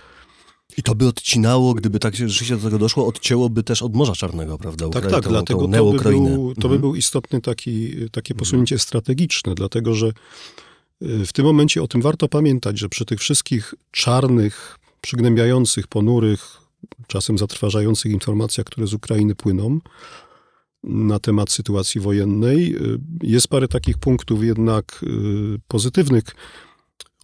I 0.77 0.83
to 0.83 0.95
by 0.95 1.09
odcinało, 1.09 1.75
gdyby 1.75 1.99
tak 1.99 2.17
się 2.17 2.29
rzeczywiście 2.29 2.57
do 2.57 2.63
tego 2.63 2.79
doszło, 2.79 3.07
odcięłoby 3.07 3.63
też 3.63 3.83
od 3.83 3.95
Morza 3.95 4.15
Czarnego, 4.15 4.59
prawda? 4.59 4.89
tak, 4.89 5.11
tak, 5.11 5.25
tą, 5.25 5.31
dlatego 5.31 5.61
tą 5.61 5.73
to, 5.73 5.93
by 5.93 6.11
był, 6.11 6.55
to 6.55 6.61
by 6.61 6.75
mhm. 6.75 6.81
był 6.81 6.95
istotny 6.95 7.41
taki, 7.41 7.97
takie 8.13 8.35
posunięcie 8.35 8.75
mhm. 8.75 8.83
strategiczne, 8.87 9.55
dlatego 9.55 9.95
że 9.95 10.13
y, 11.03 11.27
w 11.27 11.33
tym 11.33 11.45
momencie 11.45 11.83
o 11.83 11.89
tym 11.89 12.03
warto 12.03 12.29
pamiętać, 12.29 12.79
że 12.79 12.89
przy 12.89 13.05
tych 13.05 13.21
wszystkich 13.21 13.75
czarnych, 13.91 14.79
przygnębiających, 15.01 15.87
ponurych, 15.87 16.57
czasem 17.07 17.39
zatrważających 17.39 18.13
informacjach, 18.13 18.67
które 18.67 18.87
z 18.87 18.95
Ukrainy 18.95 19.35
płyną 19.35 19.79
na 20.85 21.19
temat 21.19 21.51
sytuacji 21.51 22.01
wojennej, 22.01 22.77
y, 22.77 22.99
jest 23.23 23.49
parę 23.49 23.69
takich 23.69 23.99
punktów 23.99 24.45
jednak 24.45 25.01
y, 25.03 25.61
pozytywnych. 25.69 26.25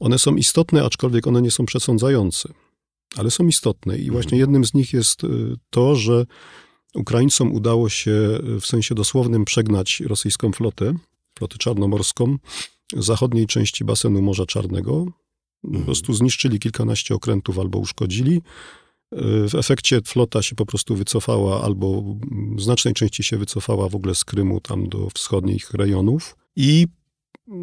One 0.01 0.19
są 0.19 0.37
istotne, 0.37 0.85
aczkolwiek 0.85 1.27
one 1.27 1.43
nie 1.43 1.51
są 1.51 1.67
przesądzające 1.67 2.49
ale 3.17 3.31
są 3.31 3.47
istotne. 3.47 3.97
I 3.97 4.01
mhm. 4.01 4.13
właśnie 4.13 4.39
jednym 4.39 4.65
z 4.65 4.75
nich 4.75 4.93
jest 4.93 5.25
y, 5.25 5.57
to, 5.71 5.95
że 5.95 6.27
Ukraińcom 6.95 7.53
udało 7.53 7.89
się 7.89 8.11
y, 8.57 8.61
w 8.61 8.67
sensie 8.67 8.95
dosłownym 8.95 9.45
przegnać 9.45 10.01
rosyjską 10.01 10.53
flotę, 10.53 10.95
flotę 11.39 11.59
czarnomorską, 11.59 12.37
zachodniej 12.97 13.47
części 13.47 13.85
basenu 13.85 14.23
Morza 14.23 14.47
Czarnego. 14.47 15.07
Po 15.63 15.69
mhm. 15.69 15.85
prostu 15.85 16.15
zniszczyli 16.15 16.59
kilkanaście 16.59 17.15
okrętów 17.15 17.59
albo 17.59 17.79
uszkodzili. 17.79 18.37
Y, 18.37 19.49
w 19.49 19.55
efekcie 19.55 20.01
flota 20.05 20.43
się 20.43 20.57
po 20.57 20.67
prostu 20.67 20.97
wycofała, 20.97 21.63
albo 21.63 22.03
w 22.57 22.63
znacznej 22.63 22.95
części 22.95 23.23
się 23.23 23.37
wycofała 23.37 23.89
w 23.89 23.95
ogóle 23.95 24.15
z 24.15 24.25
Krymu 24.25 24.61
tam 24.61 24.89
do 24.89 25.09
wschodnich 25.15 25.71
rejonów. 25.71 26.37
I 26.57 26.87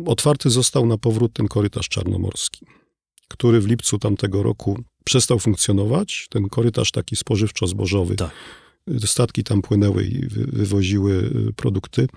otwarty 0.05 0.49
został 0.49 0.85
na 0.85 0.97
powrót 0.97 1.33
ten 1.33 1.47
korytarz 1.47 1.89
czarnomorski, 1.89 2.65
który 3.27 3.61
w 3.61 3.67
lipcu 3.67 3.99
tamtego 3.99 4.43
roku 4.43 4.83
funkcjonować, 5.39 6.27
ten 6.29 6.50
korytarz 6.50 6.91
taki 6.91 7.15
spożywczo-zbożowy. 7.15 8.15
Tak. 8.15 8.31
Statki 9.05 9.43
tam 9.43 9.62
płynęły 9.62 10.03
i 10.03 10.27
wywoziły 10.29 11.31
y, 11.50 11.53
produkty. 11.53 12.07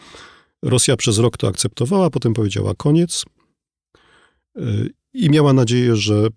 Rosja 0.62 0.96
przez 0.96 1.18
rok 1.18 1.36
to 1.36 1.48
akceptowała, 1.48 2.10
potem 2.10 2.34
powiedziała 2.34 2.74
koniec 2.74 3.24
y, 4.58 4.90
i 5.14 5.30
miała 5.30 5.52
nadzieję, 5.52 5.96
że 5.96 6.28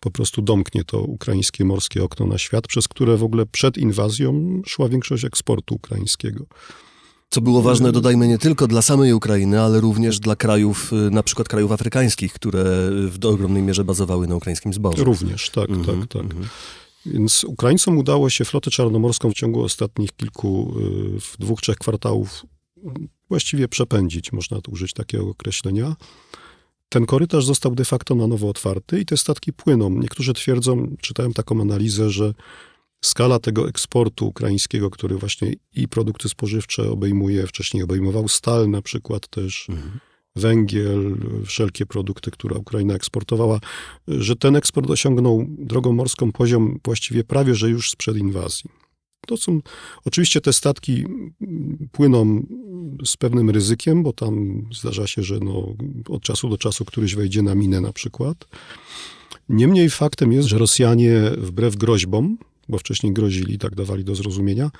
po 0.00 0.10
prostu 0.10 0.42
domknie 0.42 0.84
to 0.84 1.00
ukraińskie 1.00 1.64
morskie 1.64 2.04
okno 2.04 2.26
na 2.26 2.38
świat, 2.38 2.66
przez 2.66 2.88
które 2.88 3.16
w 3.16 3.22
ogóle 3.22 3.46
przed 3.46 3.78
inwazją 3.78 4.62
szła 4.66 4.88
większość 4.88 5.24
eksportu 5.24 5.74
ukraińskiego. 5.74 6.46
Co 7.28 7.40
było 7.40 7.62
ważne, 7.62 7.92
dodajmy, 7.92 8.28
nie 8.28 8.38
tylko 8.38 8.66
dla 8.66 8.82
samej 8.82 9.12
Ukrainy, 9.12 9.60
ale 9.60 9.80
również 9.80 10.20
dla 10.20 10.36
krajów, 10.36 10.92
y, 10.92 11.10
na 11.10 11.22
przykład 11.22 11.48
krajów 11.48 11.72
afrykańskich, 11.72 12.32
które 12.32 12.64
w 13.08 13.26
ogromnej 13.26 13.62
mierze 13.62 13.84
bazowały 13.84 14.26
na 14.26 14.36
ukraińskim 14.36 14.72
zbożu. 14.72 15.04
Również, 15.04 15.50
tak, 15.50 15.68
mm 15.68 15.82
-hmm, 15.82 15.86
tak, 15.86 16.08
tak. 16.08 16.32
Mm 16.32 16.42
-hmm. 16.42 16.46
Więc 17.06 17.44
Ukraińcom 17.44 17.98
udało 17.98 18.30
się 18.30 18.44
flotę 18.44 18.70
czarnomorską 18.70 19.30
w 19.30 19.34
ciągu 19.34 19.62
ostatnich 19.62 20.12
kilku, 20.12 20.74
y, 21.16 21.20
w 21.20 21.36
dwóch, 21.38 21.60
trzech 21.60 21.76
kwartałów 21.76 22.46
właściwie 23.28 23.68
przepędzić, 23.68 24.32
można 24.32 24.60
tu 24.60 24.70
użyć 24.70 24.92
takiego 24.92 25.28
określenia. 25.28 25.96
Ten 26.88 27.06
korytarz 27.06 27.44
został 27.44 27.74
de 27.74 27.84
facto 27.84 28.14
na 28.14 28.26
nowo 28.26 28.48
otwarty 28.48 29.00
i 29.00 29.06
te 29.06 29.16
statki 29.16 29.52
płyną. 29.52 29.90
Niektórzy 29.90 30.34
twierdzą, 30.34 30.96
czytałem 31.00 31.32
taką 31.32 31.60
analizę, 31.60 32.10
że 32.10 32.34
skala 33.06 33.38
tego 33.38 33.68
eksportu 33.68 34.26
ukraińskiego, 34.26 34.90
który 34.90 35.16
właśnie 35.16 35.52
i 35.74 35.88
produkty 35.88 36.28
spożywcze 36.28 36.90
obejmuje, 36.90 37.46
wcześniej 37.46 37.82
obejmował 37.82 38.28
stal 38.28 38.70
na 38.70 38.82
przykład 38.82 39.28
też, 39.28 39.66
mhm. 39.68 39.98
węgiel, 40.36 41.16
wszelkie 41.46 41.86
produkty, 41.86 42.30
które 42.30 42.58
Ukraina 42.58 42.94
eksportowała, 42.94 43.60
że 44.08 44.36
ten 44.36 44.56
eksport 44.56 44.90
osiągnął 44.90 45.46
drogą 45.48 45.92
morską 45.92 46.32
poziom 46.32 46.80
właściwie 46.84 47.24
prawie, 47.24 47.54
że 47.54 47.70
już 47.70 47.90
sprzed 47.90 48.16
inwazji. 48.16 48.70
To 49.26 49.36
są, 49.36 49.60
oczywiście 50.04 50.40
te 50.40 50.52
statki 50.52 51.04
płyną 51.92 52.46
z 53.04 53.16
pewnym 53.16 53.50
ryzykiem, 53.50 54.02
bo 54.02 54.12
tam 54.12 54.62
zdarza 54.72 55.06
się, 55.06 55.22
że 55.22 55.38
no, 55.38 55.74
od 56.08 56.22
czasu 56.22 56.48
do 56.48 56.58
czasu 56.58 56.84
któryś 56.84 57.14
wejdzie 57.14 57.42
na 57.42 57.54
minę 57.54 57.80
na 57.80 57.92
przykład. 57.92 58.44
Niemniej 59.48 59.90
faktem 59.90 60.32
jest, 60.32 60.48
że 60.48 60.58
Rosjanie 60.58 61.20
wbrew 61.36 61.76
groźbom, 61.76 62.38
bo 62.68 62.78
wcześniej 62.78 63.12
grozili, 63.12 63.58
tak 63.58 63.74
dawali 63.74 64.04
do 64.04 64.14
zrozumienia, 64.14 64.70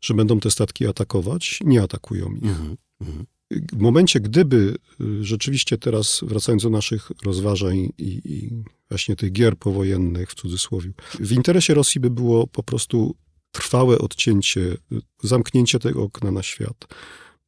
że 0.00 0.14
będą 0.14 0.40
te 0.40 0.50
statki 0.50 0.86
atakować, 0.86 1.60
nie 1.64 1.82
atakują 1.82 2.34
ich. 2.34 2.42
Mm 2.42 2.76
-hmm. 3.02 3.24
W 3.50 3.78
momencie, 3.78 4.20
gdyby 4.20 4.74
y, 5.00 5.24
rzeczywiście 5.24 5.78
teraz, 5.78 6.20
wracając 6.22 6.62
do 6.62 6.70
naszych 6.70 7.10
rozważań 7.24 7.76
i, 7.98 8.20
i, 8.24 8.50
właśnie 8.88 9.16
tych 9.16 9.32
gier 9.32 9.56
powojennych 9.56 10.30
w 10.30 10.34
cudzysłowie, 10.34 10.90
w 11.20 11.32
interesie 11.32 11.74
Rosji 11.74 12.00
by 12.00 12.10
było 12.10 12.46
po 12.46 12.62
prostu 12.62 13.14
trwałe 13.52 13.98
odcięcie, 13.98 14.76
zamknięcie 15.22 15.78
tego 15.78 16.02
okna 16.02 16.30
na 16.30 16.42
świat. 16.42 16.86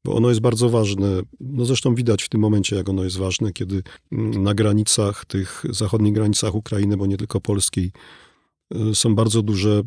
Bo 0.05 0.15
ono 0.15 0.29
jest 0.29 0.41
bardzo 0.41 0.71
ważne. 0.71 1.23
No 1.41 1.65
zresztą 1.65 1.95
widać 1.95 2.23
w 2.23 2.29
tym 2.29 2.41
momencie, 2.41 2.77
jak 2.77 2.89
ono 2.89 3.05
jest 3.05 3.17
ważne, 3.17 3.53
kiedy 3.53 3.83
mm, 4.13 4.43
na 4.43 4.55
granicach, 4.55 5.25
tych 5.25 5.65
zachodnich 5.71 6.15
granicach 6.15 6.55
Ukrainy, 6.55 6.97
bo 6.97 7.07
nie 7.07 7.17
tylko 7.17 7.41
polskiej, 7.41 7.93
są 8.95 9.15
bardzo 9.15 9.43
duże 9.43 9.83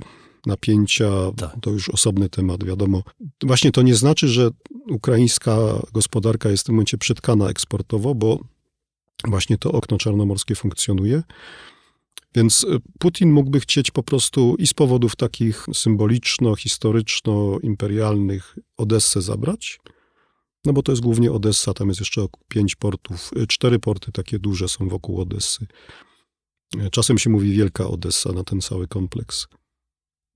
napięcia, 0.46 1.10
tak. 1.38 1.56
to 1.62 1.72
już 1.72 1.90
osobny 1.90 2.30
temat, 2.30 2.64
wiadomo. 2.64 3.04
Właśnie 3.44 3.72
to 3.72 3.82
nie 3.82 3.96
znaczy, 3.96 4.28
że 4.28 4.50
ukraińska 4.90 5.58
gospodarka 5.94 6.50
jest 6.50 6.64
w 6.64 6.66
tym 6.66 6.76
momencie 6.76 6.98
przytkana 6.98 7.50
eksportowo, 7.50 8.16
bo 8.16 8.40
właśnie 9.28 9.58
to 9.58 9.72
okno 9.72 9.98
czarnomorskie 9.98 10.56
funkcjonuje. 10.56 11.24
Więc 12.36 12.64
y, 12.64 12.80
Putin 13.00 13.32
mógłby 13.32 13.60
chcieć 13.60 13.92
po 13.92 14.04
prostu 14.04 14.56
i 14.60 14.68
z 14.68 14.74
powodów 14.74 15.16
takich 15.16 15.66
symboliczno-historyczno-imperialnych 15.74 18.58
Odessę 18.78 19.22
zabrać, 19.22 19.80
no 20.66 20.74
bo 20.74 20.84
to 20.84 20.92
jest 20.92 21.02
głównie 21.02 21.32
Odessa, 21.32 21.74
tam 21.74 21.88
jest 21.88 22.00
jeszcze 22.00 22.26
pięć 22.48 22.76
portów, 22.76 23.32
y, 23.38 23.48
cztery 23.48 23.80
porty 23.80 24.12
takie 24.12 24.40
duże 24.40 24.68
są 24.68 24.90
wokół 24.90 25.22
Odessy. 25.22 25.68
Czasem 26.92 27.18
się 27.18 27.30
mówi 27.30 27.52
Wielka 27.52 27.88
Odessa 27.88 28.32
na 28.32 28.44
ten 28.44 28.62
cały 28.62 28.88
kompleks. 28.88 29.48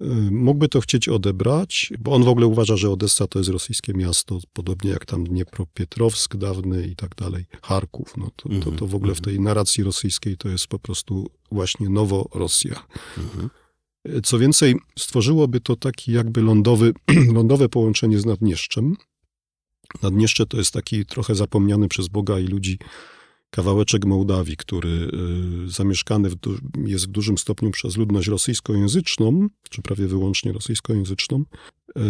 Y, 0.03 0.31
mógłby 0.31 0.69
to 0.69 0.81
chcieć 0.81 1.09
odebrać, 1.09 1.93
bo 1.99 2.11
on 2.11 2.23
w 2.23 2.27
ogóle 2.27 2.47
uważa, 2.47 2.77
że 2.77 2.89
Odessa 2.89 3.27
to 3.27 3.39
jest 3.39 3.49
rosyjskie 3.49 3.93
miasto, 3.93 4.39
podobnie 4.53 4.91
jak 4.91 5.05
tam 5.05 5.23
Dniepropietrowsk 5.23 6.35
dawny 6.35 6.87
i 6.87 6.95
tak 6.95 7.15
dalej, 7.15 7.45
Charków. 7.61 8.17
No 8.17 8.29
to, 8.35 8.49
to, 8.63 8.71
to 8.71 8.87
w 8.87 8.95
ogóle 8.95 9.15
w 9.15 9.17
mhm. 9.17 9.35
tej 9.35 9.43
narracji 9.43 9.83
rosyjskiej 9.83 10.37
to 10.37 10.49
jest 10.49 10.67
po 10.67 10.79
prostu 10.79 11.29
właśnie 11.51 11.89
nowo 11.89 12.29
Rosja. 12.33 12.83
Mhm. 13.17 13.49
Y, 14.07 14.21
co 14.21 14.39
więcej, 14.39 14.75
stworzyłoby 14.99 15.61
to 15.61 15.75
taki 15.75 16.11
jakby 16.11 16.41
lądowy, 16.41 16.93
lądowe 17.33 17.69
połączenie 17.69 18.19
z 18.19 18.25
Naddnieszczem. 18.25 18.95
Naddnieszcze 20.01 20.45
to 20.45 20.57
jest 20.57 20.71
taki 20.71 21.05
trochę 21.05 21.35
zapomniany 21.35 21.87
przez 21.87 22.07
Boga 22.07 22.39
i 22.39 22.47
ludzi 22.47 22.79
kawałeczek 23.49 24.05
Mołdawii, 24.05 24.57
który 24.57 24.89
y, 24.89 25.69
zamieszkany 25.69 26.29
w 26.29 26.35
jest 26.85 27.07
w 27.07 27.11
dużym 27.11 27.37
stopniu 27.37 27.71
przez 27.71 27.97
ludność 27.97 28.27
rosyjskojęzyczną, 28.27 29.47
czy 29.69 29.81
prawie 29.81 30.07
wyłącznie 30.07 30.51
rosyjskojęzyczną. 30.51 31.37
Y, 31.39 31.43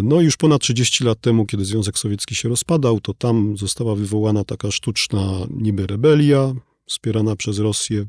no 0.03 0.21
już 0.21 0.37
ponad 0.37 0.61
30 0.61 1.03
lat 1.03 1.21
temu, 1.21 1.45
kiedy 1.45 1.65
Związek 1.65 1.97
Sowiecki 1.97 2.35
się 2.35 2.49
rozpadał, 2.49 2.99
to 3.01 3.13
tam 3.13 3.57
została 3.57 3.95
wywołana 3.95 4.43
taka 4.43 4.71
sztuczna 4.71 5.31
niby 5.49 5.87
rebelia, 5.87 6.53
wspierana 6.85 7.35
przez 7.35 7.59
Rosję. 7.59 8.05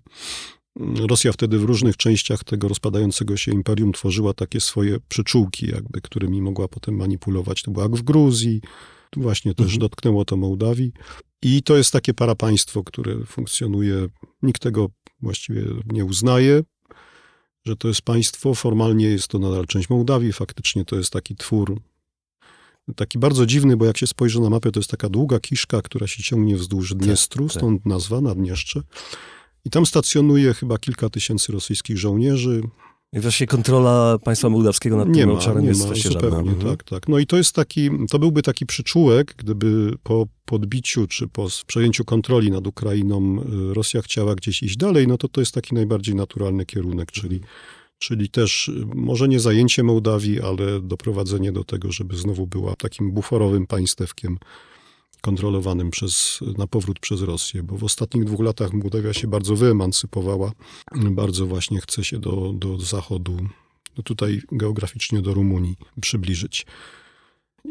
Rosja 1.09 1.33
wtedy 1.33 1.59
w 1.59 1.65
różnych 1.65 1.97
częściach 1.97 2.45
tego 2.45 2.69
rozpadającego 2.69 3.37
się 3.37 3.53
imperium 3.53 3.93
tworzyła 3.93 4.35
takie 4.35 4.61
swoje 4.61 4.99
przyczółki, 5.09 5.67
jakby, 5.67 6.01
którymi 6.01 6.43
mogła 6.43 6.69
potem 6.69 6.97
manipulować. 6.97 7.63
To 7.63 7.71
było 7.71 7.83
jak 7.83 7.97
w 7.97 8.03
Gruzji, 8.03 8.61
tu 9.11 9.21
właśnie 9.21 9.55
też 9.55 9.65
mhm. 9.65 9.81
dotknęło 9.81 10.25
to 10.25 10.37
Mołdawii. 10.37 10.93
I 11.43 11.63
to 11.63 11.77
jest 11.77 11.93
takie 11.93 12.15
parapaństwo, 12.15 12.85
które 12.85 13.25
funkcjonuje, 13.25 14.09
nikt 14.43 14.63
tego 14.63 14.89
właściwie 15.21 15.65
nie 15.87 16.05
uznaje, 16.05 16.63
że 17.65 17.77
to 17.77 17.89
jest 17.89 18.03
państwo. 18.03 18.55
Formalnie 18.55 19.07
jest 19.07 19.29
to 19.29 19.39
nadal 19.39 19.67
część 19.67 19.91
Mołdawii, 19.91 20.33
faktycznie 20.33 20.85
to 20.85 20.97
jest 20.97 21.13
taki 21.13 21.37
twór, 21.37 21.81
taki 22.97 23.19
bardzo 23.19 23.47
dziwny, 23.47 23.77
bo 23.77 23.85
jak 23.85 23.99
się 23.99 24.07
spojrzy 24.07 24.41
na 24.41 24.51
mapę, 24.51 24.73
to 24.73 24.81
jest 24.81 24.91
taka 24.91 25.09
długa 25.09 25.41
kiszka, 25.41 25.83
która 25.83 26.07
się 26.07 26.23
ciągnie 26.23 26.57
wzdłuż 26.57 26.89
tak, 26.89 26.99
Dniestru, 26.99 27.49
tak, 27.49 27.57
stąd 27.57 27.87
nazwa 27.87 28.21
Naddniestrze. 28.21 28.83
I 29.65 29.71
tam 29.71 29.87
stacjonuje 29.87 30.55
chyba 30.55 30.79
kilka 30.79 31.11
tysięcy 31.11 31.53
rosyjskich 31.53 31.99
żołnierzy. 31.99 32.63
Właśnie 33.13 33.47
kontrola 33.47 34.19
państwa 34.19 34.49
mołdawskiego 34.49 34.97
nad 34.97 35.09
nie 35.09 35.15
tym 35.15 35.29
ma, 35.29 35.35
obszarem 35.35 35.63
nie 35.63 35.69
jest 35.69 35.81
ma, 35.81 35.87
właśnie 35.87 36.11
zupełnie, 36.11 36.37
żadna. 36.37 36.53
Mhm. 36.53 36.77
Tak, 36.77 36.85
tak. 36.85 37.09
No 37.09 37.19
i 37.19 37.27
to 37.27 37.37
jest 37.37 37.55
taki, 37.55 37.91
to 38.11 38.19
byłby 38.19 38.43
taki 38.43 38.67
przyczółek, 38.67 39.35
gdyby 39.37 39.95
po 40.03 40.27
podbiciu 40.45 41.07
czy 41.07 41.29
po 41.29 41.49
przejęciu 41.67 42.05
kontroli 42.05 42.51
nad 42.51 42.67
Ukrainą 42.67 43.43
y, 43.71 43.75
Rosja 43.75 44.03
chciała 44.03 44.35
gdzieś 44.35 44.63
iść 44.63 44.77
dalej, 44.77 45.09
no 45.09 45.19
to 45.19 45.29
to 45.29 45.41
jest 45.41 45.55
taki 45.55 45.75
najbardziej 45.75 46.15
naturalny 46.15 46.67
kierunek, 46.67 47.13
czyli, 47.13 47.41
czyli 47.99 48.29
też 48.29 48.69
y, 48.69 48.87
może 48.95 49.29
nie 49.29 49.41
zajęcie 49.41 49.83
Mołdawii, 49.83 50.41
ale 50.41 50.81
doprowadzenie 50.81 51.53
do 51.53 51.65
tego, 51.65 51.93
żeby 51.93 52.17
znowu 52.17 52.47
była 52.47 52.77
takim 52.77 53.13
buforowym 53.13 53.67
państewkiem 53.67 54.39
kontrolowanym 55.21 55.91
przez, 55.91 56.41
na 56.59 56.67
powrót 56.67 56.99
przez 56.99 57.23
Rosję, 57.23 57.63
bo 57.63 57.77
w 57.77 57.85
ostatnich 57.85 58.25
dwóch 58.25 58.41
latach 58.41 58.73
Mołdawia 58.73 59.13
się 59.13 59.29
bardzo 59.29 59.57
wyemancypowała, 59.57 60.53
bardzo 61.11 61.47
właśnie 61.47 61.81
chce 61.81 62.05
się 62.05 62.19
do, 62.19 62.53
do 62.53 62.79
zachodu, 62.79 63.37
no 63.97 64.03
tutaj 64.03 64.43
geograficznie 64.53 65.23
do 65.23 65.35
Rumunii 65.35 65.77
przybliżyć. 66.01 66.67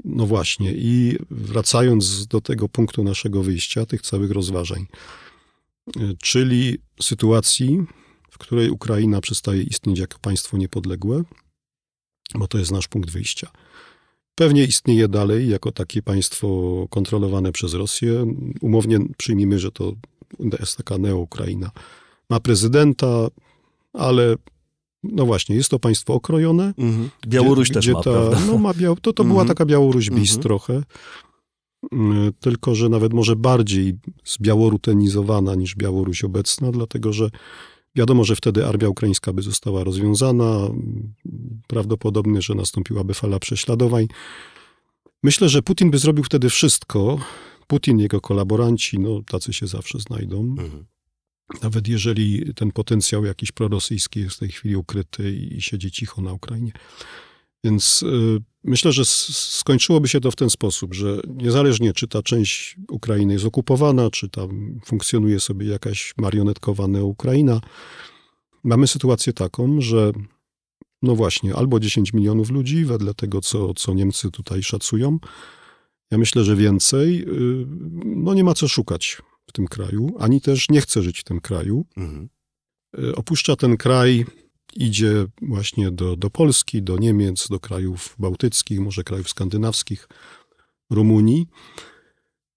No 0.06 0.26
właśnie, 0.26 0.74
i 0.74 1.18
wracając 1.32 2.28
do 2.28 2.42
tego 2.42 2.70
punktu 2.70 3.04
naszego 3.04 3.44
wyjścia, 3.44 3.86
tych 3.86 4.02
całych 4.02 4.32
rozważań, 4.32 4.86
czyli 6.22 6.78
sytuacji, 7.02 7.86
w 8.32 8.38
której 8.38 8.70
Ukraina 8.70 9.22
przestaje 9.22 9.64
istnieć 9.64 10.00
jako 10.00 10.20
państwo 10.20 10.58
niepodległe, 10.58 11.24
bo 12.36 12.48
to 12.48 12.58
jest 12.58 12.72
nasz 12.72 12.88
punkt 12.88 13.10
wyjścia. 13.10 13.52
Pewnie 14.38 14.64
istnieje 14.64 15.08
dalej 15.08 15.50
jako 15.50 15.72
takie 15.72 16.02
państwo 16.02 16.88
kontrolowane 16.90 17.52
przez 17.52 17.74
Rosję. 17.74 18.26
Umownie 18.62 19.00
przyjmijmy, 19.18 19.60
że 19.60 19.72
to 19.72 19.94
jest 20.60 20.78
taka 20.78 20.98
neo-Ukraina. 20.98 21.72
Ma 22.30 22.40
prezydenta, 22.40 23.28
ale 23.94 24.36
no 25.04 25.26
właśnie, 25.26 25.56
jest 25.56 25.70
to 25.70 25.80
państwo 25.80 26.14
okrojone. 26.14 26.74
Mhm. 26.78 27.10
Białoruś 27.28 27.70
gdzie, 27.70 27.74
też 27.74 27.88
ma, 27.88 28.04
ta, 28.04 28.12
No 28.48 28.58
ma 28.58 28.74
biał, 28.74 28.96
to, 28.96 29.14
to 29.14 29.24
była 29.24 29.42
mhm. 29.42 29.48
taka 29.48 29.66
Białoruś 29.66 30.10
bis 30.10 30.30
mhm. 30.30 30.44
trochę. 30.44 30.84
Mm, 31.92 32.34
tylko, 32.40 32.76
że 32.76 32.90
nawet 32.90 33.14
może 33.14 33.36
bardziej 33.36 33.94
zbiałorutenizowana 34.26 35.56
niż 35.56 35.76
Białoruś 35.76 36.24
obecna, 36.24 36.72
dlatego 36.72 37.14
że 37.14 37.30
Wiadomo, 37.98 38.24
że 38.24 38.36
wtedy 38.36 38.66
armia 38.66 38.90
ukraińska 38.90 39.34
by 39.34 39.42
została 39.42 39.84
rozwiązana. 39.84 40.70
Prawdopodobnie, 41.68 42.42
że 42.42 42.56
nastąpiłaby 42.56 43.14
fala 43.14 43.40
prześladowań. 43.40 44.08
Myślę, 45.24 45.50
że 45.50 45.62
Putin 45.62 45.92
by 45.92 45.98
zrobił 45.98 46.24
wtedy 46.24 46.50
wszystko. 46.50 47.20
Putin, 47.68 48.00
jego 48.00 48.22
kolaboranci, 48.22 49.00
no 49.00 49.22
tacy 49.28 49.54
się 49.54 49.68
zawsze 49.68 50.00
znajdą. 50.00 50.40
Mhm. 50.40 50.86
Nawet 51.64 51.88
jeżeli 51.88 52.54
ten 52.54 52.72
potencjał 52.72 53.26
jakiś 53.26 53.52
prorosyjski 53.52 54.20
jest 54.20 54.36
w 54.36 54.40
tej 54.40 54.50
chwili 54.50 54.76
ukryty 54.76 55.32
i 55.32 55.62
siedzi 55.62 55.92
cicho 55.92 56.22
na 56.22 56.34
Ukrainie. 56.34 56.72
Więc 57.64 58.04
y, 58.04 58.40
myślę, 58.68 58.92
że 58.92 59.06
skończyłoby 59.06 60.08
się 60.08 60.20
to 60.20 60.32
w 60.32 60.36
ten 60.36 60.50
sposób, 60.50 60.94
że 60.94 61.20
niezależnie 61.28 61.94
czy 61.94 62.08
ta 62.08 62.24
część 62.24 62.78
Ukrainy 62.90 63.34
jest 63.34 63.46
okupowana, 63.46 64.10
czy 64.10 64.30
tam 64.30 64.80
funkcjonuje 64.86 65.40
sobie 65.40 65.68
jakaś 65.68 66.14
marionetkowa 66.18 66.88
Ukraina, 67.04 67.62
mamy 68.64 68.88
sytuację 68.88 69.34
taką, 69.34 69.82
że 69.82 70.12
no 71.02 71.16
właśnie, 71.16 71.56
albo 71.56 71.80
10 71.80 72.14
milionów 72.14 72.50
ludzi, 72.50 72.86
wedle 72.86 73.14
tego, 73.14 73.42
co, 73.42 73.74
co 73.74 73.94
Niemcy 73.94 74.32
tutaj 74.32 74.64
szacują. 74.64 75.20
Ja 76.12 76.18
myślę, 76.18 76.44
że 76.44 76.56
więcej. 76.56 77.22
Y, 77.22 77.66
no 78.06 78.34
nie 78.34 78.44
ma 78.44 78.54
co 78.54 78.68
szukać 78.68 79.22
w 79.48 79.52
tym 79.52 79.68
kraju, 79.68 80.16
ani 80.20 80.42
też 80.42 80.70
nie 80.70 80.82
chce 80.82 81.02
żyć 81.02 81.20
w 81.20 81.24
tym 81.24 81.42
kraju. 81.42 81.86
Mhm. 81.98 82.30
Y, 83.00 83.16
opuszcza 83.16 83.56
ten 83.56 83.78
kraj 83.78 84.26
idzie 84.78 85.26
właśnie 85.42 85.92
do, 85.92 86.16
do 86.16 86.30
Polski, 86.30 86.84
do 86.84 86.98
Niemiec, 86.98 87.48
do 87.48 87.60
krajów 87.60 88.16
bałtyckich, 88.20 88.80
może 88.80 89.04
krajów 89.04 89.30
skandynawskich, 89.30 90.08
Rumunii. 90.90 91.48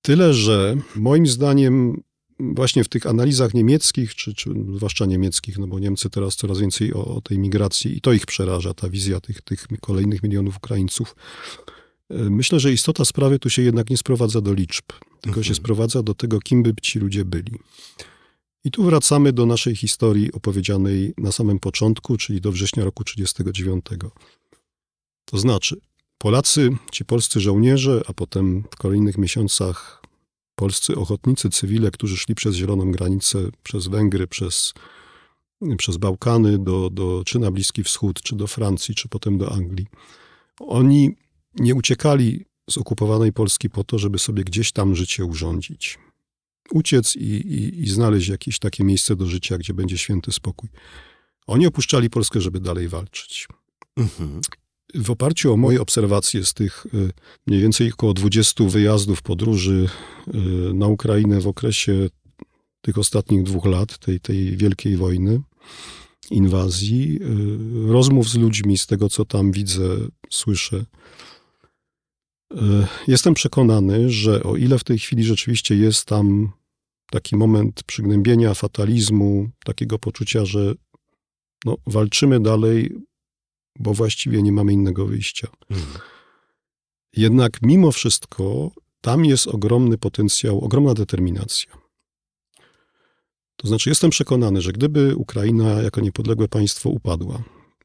Tyle, 0.02 0.34
że 0.34 0.76
moim 0.96 1.26
zdaniem 1.26 2.02
właśnie 2.40 2.84
w 2.84 2.88
tych 2.88 3.06
analizach 3.06 3.54
niemieckich, 3.54 4.14
czy, 4.14 4.34
czy 4.34 4.50
zwłaszcza 4.76 5.06
niemieckich, 5.06 5.58
no 5.58 5.66
bo 5.66 5.78
Niemcy 5.78 6.10
teraz 6.10 6.36
coraz 6.36 6.58
więcej 6.58 6.94
o, 6.94 7.04
o 7.04 7.20
tej 7.20 7.38
migracji 7.38 7.96
i 7.96 8.00
to 8.00 8.12
ich 8.12 8.26
przeraża, 8.26 8.74
ta 8.74 8.88
wizja 8.88 9.20
tych, 9.20 9.42
tych 9.42 9.66
kolejnych 9.80 10.22
milionów 10.22 10.56
Ukraińców. 10.56 11.16
E, 12.10 12.14
myślę, 12.30 12.60
że 12.60 12.72
istota 12.72 13.04
sprawy 13.04 13.38
tu 13.38 13.50
się 13.50 13.62
jednak 13.62 13.90
nie 13.90 13.96
sprowadza 13.96 14.40
do 14.40 14.54
liczb, 14.54 14.84
tylko 15.20 15.28
mhm. 15.28 15.44
się 15.44 15.54
sprowadza 15.54 16.02
do 16.02 16.14
tego, 16.14 16.40
kim 16.40 16.62
by 16.62 16.74
ci 16.82 16.98
ludzie 16.98 17.24
byli. 17.24 17.52
I 18.64 18.70
tu 18.70 18.84
wracamy 18.84 19.32
do 19.32 19.46
naszej 19.46 19.76
historii 19.76 20.32
opowiedzianej 20.32 21.14
na 21.18 21.32
samym 21.32 21.58
początku, 21.58 22.16
czyli 22.16 22.40
do 22.40 22.52
września 22.52 22.84
roku 22.84 23.04
1939. 23.04 23.84
To 25.24 25.38
znaczy, 25.38 25.80
Polacy, 26.18 26.70
ci 26.92 27.04
polscy 27.04 27.40
żołnierze, 27.40 28.02
a 28.06 28.12
potem 28.12 28.62
w 28.70 28.76
kolejnych 28.76 29.18
miesiącach 29.18 30.02
polscy 30.54 30.96
ochotnicy, 30.96 31.50
cywile, 31.50 31.90
którzy 31.90 32.16
szli 32.16 32.34
przez 32.34 32.56
zieloną 32.56 32.90
granicę, 32.92 33.38
przez 33.62 33.86
Węgry, 33.86 34.26
przez, 34.26 34.74
przez 35.78 35.96
Bałkany, 35.96 36.58
do, 36.58 36.90
do, 36.90 37.22
czy 37.26 37.38
na 37.38 37.50
Bliski 37.50 37.84
Wschód, 37.84 38.22
czy 38.22 38.36
do 38.36 38.46
Francji, 38.46 38.94
czy 38.94 39.08
potem 39.08 39.38
do 39.38 39.52
Anglii. 39.52 39.86
Oni 40.60 41.10
nie 41.54 41.74
uciekali 41.74 42.44
z 42.70 42.78
okupowanej 42.78 43.32
Polski 43.32 43.70
po 43.70 43.84
to, 43.84 43.98
żeby 43.98 44.18
sobie 44.18 44.44
gdzieś 44.44 44.72
tam 44.72 44.96
życie 44.96 45.24
urządzić 45.24 45.98
uciec 46.72 47.16
i, 47.16 47.20
i, 47.20 47.82
i 47.82 47.88
znaleźć 47.88 48.28
jakieś 48.28 48.58
takie 48.58 48.84
miejsce 48.84 49.16
do 49.16 49.26
życia, 49.26 49.58
gdzie 49.58 49.74
będzie 49.74 49.98
święty 49.98 50.32
spokój. 50.32 50.68
Oni 51.46 51.66
opuszczali 51.66 52.10
Polskę, 52.10 52.40
żeby 52.40 52.60
dalej 52.60 52.88
walczyć. 52.88 53.48
Mhm. 53.96 54.40
W 54.94 55.10
oparciu 55.10 55.52
o 55.52 55.56
moje 55.56 55.80
obserwacje 55.80 56.44
z 56.44 56.54
tych 56.54 56.86
y, 56.94 57.10
mniej 57.46 57.60
więcej 57.60 57.92
około 57.92 58.14
20 58.14 58.64
wyjazdów, 58.64 59.22
podróży 59.22 59.88
y, 60.28 60.74
na 60.74 60.86
Ukrainę 60.86 61.40
w 61.40 61.46
okresie 61.46 62.08
tych 62.80 62.98
ostatnich 62.98 63.42
dwóch 63.42 63.66
lat, 63.66 63.98
tej, 63.98 64.20
tej 64.20 64.56
wielkiej 64.56 64.96
wojny, 64.96 65.40
inwazji, 66.30 67.18
y, 67.88 67.92
rozmów 67.92 68.28
z 68.28 68.34
ludźmi, 68.34 68.78
z 68.78 68.86
tego 68.86 69.08
co 69.08 69.24
tam 69.24 69.52
widzę, 69.52 69.96
słyszę, 70.30 70.84
Jestem 73.08 73.34
przekonany, 73.34 74.10
że 74.10 74.42
o 74.42 74.56
ile 74.56 74.78
w 74.78 74.84
tej 74.84 74.98
chwili 74.98 75.24
rzeczywiście 75.24 75.76
jest 75.76 76.06
tam 76.06 76.52
taki 77.10 77.36
moment 77.36 77.82
przygnębienia, 77.82 78.54
fatalizmu, 78.54 79.50
takiego 79.64 79.98
poczucia, 79.98 80.44
że 80.44 80.74
no, 81.64 81.76
walczymy 81.86 82.40
dalej, 82.40 82.96
bo 83.78 83.94
właściwie 83.94 84.42
nie 84.42 84.52
mamy 84.52 84.72
innego 84.72 85.06
wyjścia. 85.06 85.48
Mhm. 85.70 85.98
Jednak 87.16 87.62
mimo 87.62 87.92
wszystko 87.92 88.70
tam 89.00 89.24
jest 89.24 89.46
ogromny 89.46 89.98
potencjał, 89.98 90.60
ogromna 90.60 90.94
determinacja. 90.94 91.72
To 93.56 93.68
znaczy, 93.68 93.88
jestem 93.88 94.10
przekonany, 94.10 94.60
że 94.60 94.72
gdyby 94.72 95.16
Ukraina 95.16 95.82
jako 95.82 96.00
niepodległe 96.00 96.48
państwo 96.48 96.88
upadła, 96.88 97.42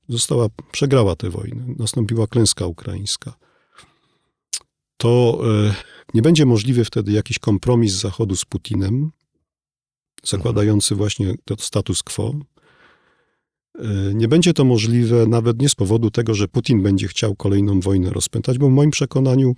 została, 0.10 0.48
przegrała 0.72 1.16
tę 1.16 1.30
wojnę, 1.30 1.66
nastąpiła 1.80 2.28
klęska 2.28 2.66
ukraińska, 2.66 3.34
to 4.98 5.42
e, 5.68 5.76
nie 6.14 6.22
będzie 6.22 6.46
możliwy 6.46 6.86
wtedy 6.86 7.12
jakiś 7.12 7.40
kompromis 7.40 7.94
Zachodu 7.94 8.36
z 8.36 8.46
Putinem, 8.46 9.12
zakładający 10.24 10.96
właśnie 10.96 11.36
to 11.46 11.56
status 11.60 12.04
quo. 12.04 12.34
E, 13.80 14.14
nie 14.14 14.28
będzie 14.28 14.54
to 14.54 14.66
możliwe 14.66 15.28
nawet 15.28 15.62
nie 15.62 15.70
z 15.70 15.76
powodu 15.76 16.12
tego, 16.12 16.34
że 16.34 16.48
Putin 16.48 16.84
będzie 16.84 17.08
chciał 17.08 17.36
kolejną 17.36 17.80
wojnę 17.80 18.10
rozpętać, 18.10 18.58
bo 18.58 18.68
w 18.68 18.72
moim 18.72 18.92
przekonaniu 18.92 19.56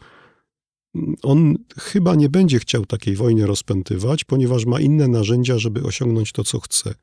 on 1.24 1.56
chyba 1.80 2.16
nie 2.16 2.30
będzie 2.30 2.60
chciał 2.60 2.86
takiej 2.86 3.16
wojny 3.16 3.48
rozpętywać, 3.48 4.24
ponieważ 4.24 4.66
ma 4.66 4.80
inne 4.80 5.08
narzędzia, 5.08 5.60
żeby 5.60 5.84
osiągnąć 5.84 6.32
to, 6.32 6.44
co 6.44 6.60
chce. 6.60 6.94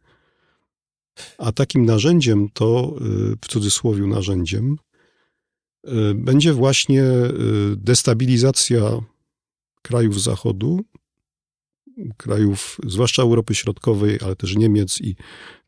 A 1.38 1.52
takim 1.52 1.84
narzędziem 1.84 2.48
to, 2.52 2.94
y, 3.32 3.36
w 3.44 3.48
cudzysłowie 3.48 4.06
narzędziem, 4.06 4.76
będzie 6.14 6.52
właśnie 6.52 7.02
y, 7.02 7.76
destabilizacja 7.76 8.80
krajów 9.82 10.22
Zachodu, 10.22 10.80
krajów, 12.16 12.78
zwłaszcza 12.86 13.22
Europy 13.22 13.54
Środkowej, 13.54 14.18
ale 14.24 14.36
też 14.36 14.56
Niemiec 14.56 15.00
i 15.00 15.16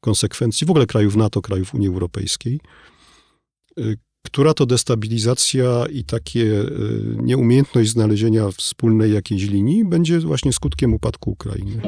konsekwencji 0.01 0.67
w 0.67 0.71
ogóle 0.71 0.87
krajów 0.87 1.17
NATO, 1.17 1.43
krajów 1.43 1.75
Unii 1.75 1.89
Europejskiej, 1.89 2.61
która 4.23 4.55
to 4.55 4.67
destabilizacja 4.67 5.87
i 5.93 6.05
takie 6.05 6.65
nieumiejętność 7.17 7.91
znalezienia 7.91 8.51
wspólnej 8.51 9.13
jakiejś 9.13 9.43
linii 9.43 9.85
będzie 9.85 10.21
właśnie 10.21 10.53
skutkiem 10.53 10.95
upadku 10.95 11.31
Ukrainy. 11.31 11.83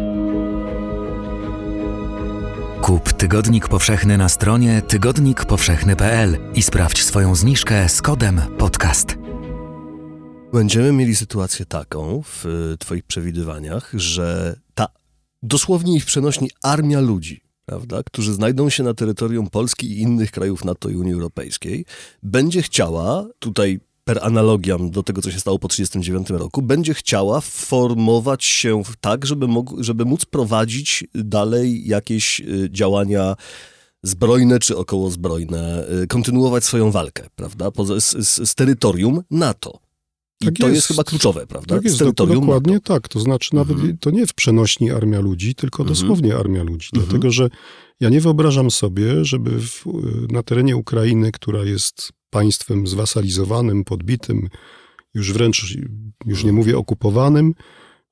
Kup 2.88 3.12
Tygodnik 3.12 3.68
Powszechny 3.68 4.18
na 4.18 4.28
stronie 4.28 4.82
tygodnikpowszechny.pl 4.82 6.38
i 6.54 6.62
sprawdź 6.62 7.04
swoją 7.04 7.34
zniżkę 7.34 7.88
z 7.88 8.02
kodem 8.02 8.40
podcast. 8.58 9.18
Będziemy 10.52 10.92
mieli 10.92 11.16
sytuację 11.16 11.66
taką 11.66 12.22
w 12.22 12.44
Twoich 12.78 13.04
przewidywaniach, 13.04 13.90
że 13.94 14.56
ta 14.74 14.86
dosłownie 15.42 15.96
i 15.96 16.00
w 16.00 16.06
przenośni 16.06 16.50
armia 16.62 17.00
ludzi, 17.00 17.40
prawda, 17.66 18.02
którzy 18.02 18.34
znajdą 18.34 18.70
się 18.70 18.82
na 18.82 18.94
terytorium 18.94 19.50
Polski 19.50 19.86
i 19.86 20.00
innych 20.00 20.30
krajów 20.30 20.64
NATO 20.64 20.88
i 20.88 20.96
Unii 20.96 21.12
Europejskiej, 21.12 21.84
będzie 22.22 22.62
chciała, 22.62 23.26
tutaj 23.38 23.80
per 24.08 24.18
analogiam 24.22 24.90
do 24.90 25.02
tego, 25.02 25.22
co 25.22 25.30
się 25.30 25.40
stało 25.40 25.58
po 25.58 25.68
1939 25.68 26.40
roku, 26.42 26.62
będzie 26.62 26.94
chciała 26.94 27.40
formować 27.40 28.44
się 28.44 28.82
tak, 29.00 29.26
żeby, 29.26 29.48
mógł, 29.48 29.82
żeby 29.82 30.04
móc 30.04 30.24
prowadzić 30.24 31.04
dalej 31.14 31.88
jakieś 31.88 32.40
y, 32.40 32.68
działania 32.70 33.36
zbrojne 34.02 34.58
czy 34.58 34.76
okołozbrojne, 34.76 35.84
y, 36.02 36.06
kontynuować 36.06 36.64
swoją 36.64 36.90
walkę, 36.90 37.26
prawda, 37.36 37.70
z, 37.98 38.28
z, 38.28 38.50
z 38.50 38.54
terytorium 38.54 39.22
NATO. 39.30 39.78
I 40.40 40.44
tak 40.44 40.54
to 40.54 40.66
jest. 40.66 40.76
jest. 40.76 40.88
chyba 40.88 41.04
kluczowe, 41.04 41.46
prawda? 41.46 41.74
Tak 41.74 41.84
jest, 41.84 42.04
dokładnie 42.04 42.74
NATO. 42.74 42.94
tak. 42.94 43.08
To 43.08 43.20
znaczy 43.20 43.54
nawet 43.54 43.76
mhm. 43.76 43.98
to 43.98 44.10
nie 44.10 44.26
w 44.26 44.34
przenośni 44.34 44.90
armia 44.90 45.20
ludzi, 45.20 45.54
tylko 45.54 45.82
mhm. 45.82 45.94
dosłownie 45.94 46.36
armia 46.36 46.62
ludzi. 46.62 46.88
Mhm. 46.94 47.04
Dlatego, 47.08 47.30
że 47.30 47.48
ja 48.00 48.08
nie 48.08 48.20
wyobrażam 48.20 48.70
sobie, 48.70 49.24
żeby 49.24 49.60
w, 49.60 49.84
na 50.32 50.42
terenie 50.42 50.76
Ukrainy, 50.76 51.32
która 51.32 51.64
jest 51.64 52.17
państwem 52.30 52.86
zwasalizowanym, 52.86 53.84
podbitym, 53.84 54.48
już 55.14 55.32
wręcz, 55.32 55.76
już 56.26 56.44
nie 56.44 56.52
mówię 56.52 56.78
okupowanym, 56.78 57.54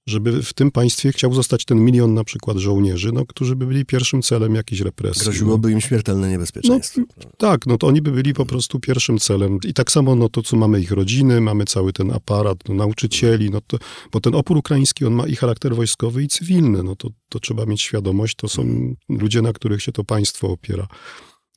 żeby 0.09 0.43
w 0.43 0.53
tym 0.53 0.71
państwie 0.71 1.13
chciał 1.13 1.35
zostać 1.35 1.65
ten 1.65 1.85
milion 1.85 2.15
na 2.15 2.25
przykład 2.25 2.57
żołnierzy, 2.57 3.13
no, 3.13 3.27
którzy 3.27 3.57
by 3.57 3.67
byli 3.67 3.85
pierwszym 3.85 4.23
celem 4.23 4.55
jakiejś 4.55 4.81
represji. 4.81 5.23
Groziłoby 5.23 5.73
im 5.73 5.81
śmiertelne 5.81 6.31
niebezpieczeństwo. 6.31 7.01
No, 7.01 7.31
tak, 7.39 7.67
no 7.67 7.79
to 7.79 7.87
oni 7.87 8.03
by 8.03 8.11
byli 8.11 8.35
po 8.35 8.47
prostu 8.47 8.81
pierwszym 8.81 9.19
celem. 9.19 9.59
I 9.65 9.75
tak 9.75 9.91
samo 9.91 10.15
no 10.15 10.29
to, 10.29 10.43
co 10.43 10.57
mamy 10.57 10.81
ich 10.81 10.91
rodziny, 10.91 11.41
mamy 11.41 11.65
cały 11.65 11.93
ten 11.93 12.11
aparat 12.11 12.59
no, 12.69 12.75
nauczycieli, 12.75 13.51
no 13.51 13.61
to, 13.67 13.79
bo 14.13 14.21
ten 14.21 14.35
opór 14.35 14.57
ukraiński, 14.57 15.05
on 15.05 15.13
ma 15.13 15.27
i 15.27 15.37
charakter 15.37 15.77
wojskowy, 15.77 16.23
i 16.23 16.29
cywilny. 16.29 16.83
No 16.83 16.97
to, 16.97 17.09
to 17.29 17.41
trzeba 17.41 17.67
mieć 17.67 17.83
świadomość, 17.83 18.37
to 18.37 18.49
są 18.49 18.95
ludzie, 19.09 19.43
na 19.43 19.53
których 19.53 19.83
się 19.83 19.93
to 19.93 20.05
państwo 20.05 20.49
opiera 20.49 20.87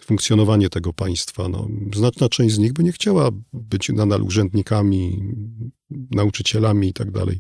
funkcjonowanie 0.06 0.70
tego 0.70 0.94
państwa. 0.94 1.50
No, 1.50 1.68
znaczna 1.96 2.30
część 2.30 2.56
z 2.56 2.60
nich 2.60 2.74
by 2.74 2.84
nie 2.84 2.92
chciała 2.92 3.30
być 3.54 3.90
nadal 3.90 4.22
urzędnikami, 4.22 5.34
nauczycielami 6.12 6.88
i 6.90 6.94
tak 6.94 7.12
dalej 7.12 7.40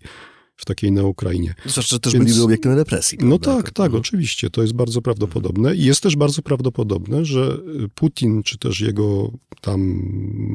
w 0.60 0.66
takiej 0.66 0.92
na 0.92 1.04
Ukrainie. 1.04 1.56
Że 1.66 2.00
też 2.00 2.14
Więc, 2.14 2.26
byliby 2.26 2.44
obiektem 2.44 2.74
represji. 2.74 3.18
No 3.22 3.40
prawda? 3.40 3.52
No 3.52 3.58
tak, 3.58 3.72
tak, 3.72 3.92
no. 3.92 3.98
oczywiście. 3.98 4.50
To 4.50 4.62
jest 4.62 4.74
bardzo 4.74 5.02
prawdopodobne. 5.02 5.76
I 5.76 5.84
jest 5.84 6.04
też 6.04 6.16
bardzo 6.16 6.42
prawdopodobne, 6.42 7.26
że 7.26 7.58
Putin, 7.96 8.44
czy 8.44 8.58
też 8.58 8.82
jego 8.82 9.32
tam 9.62 10.02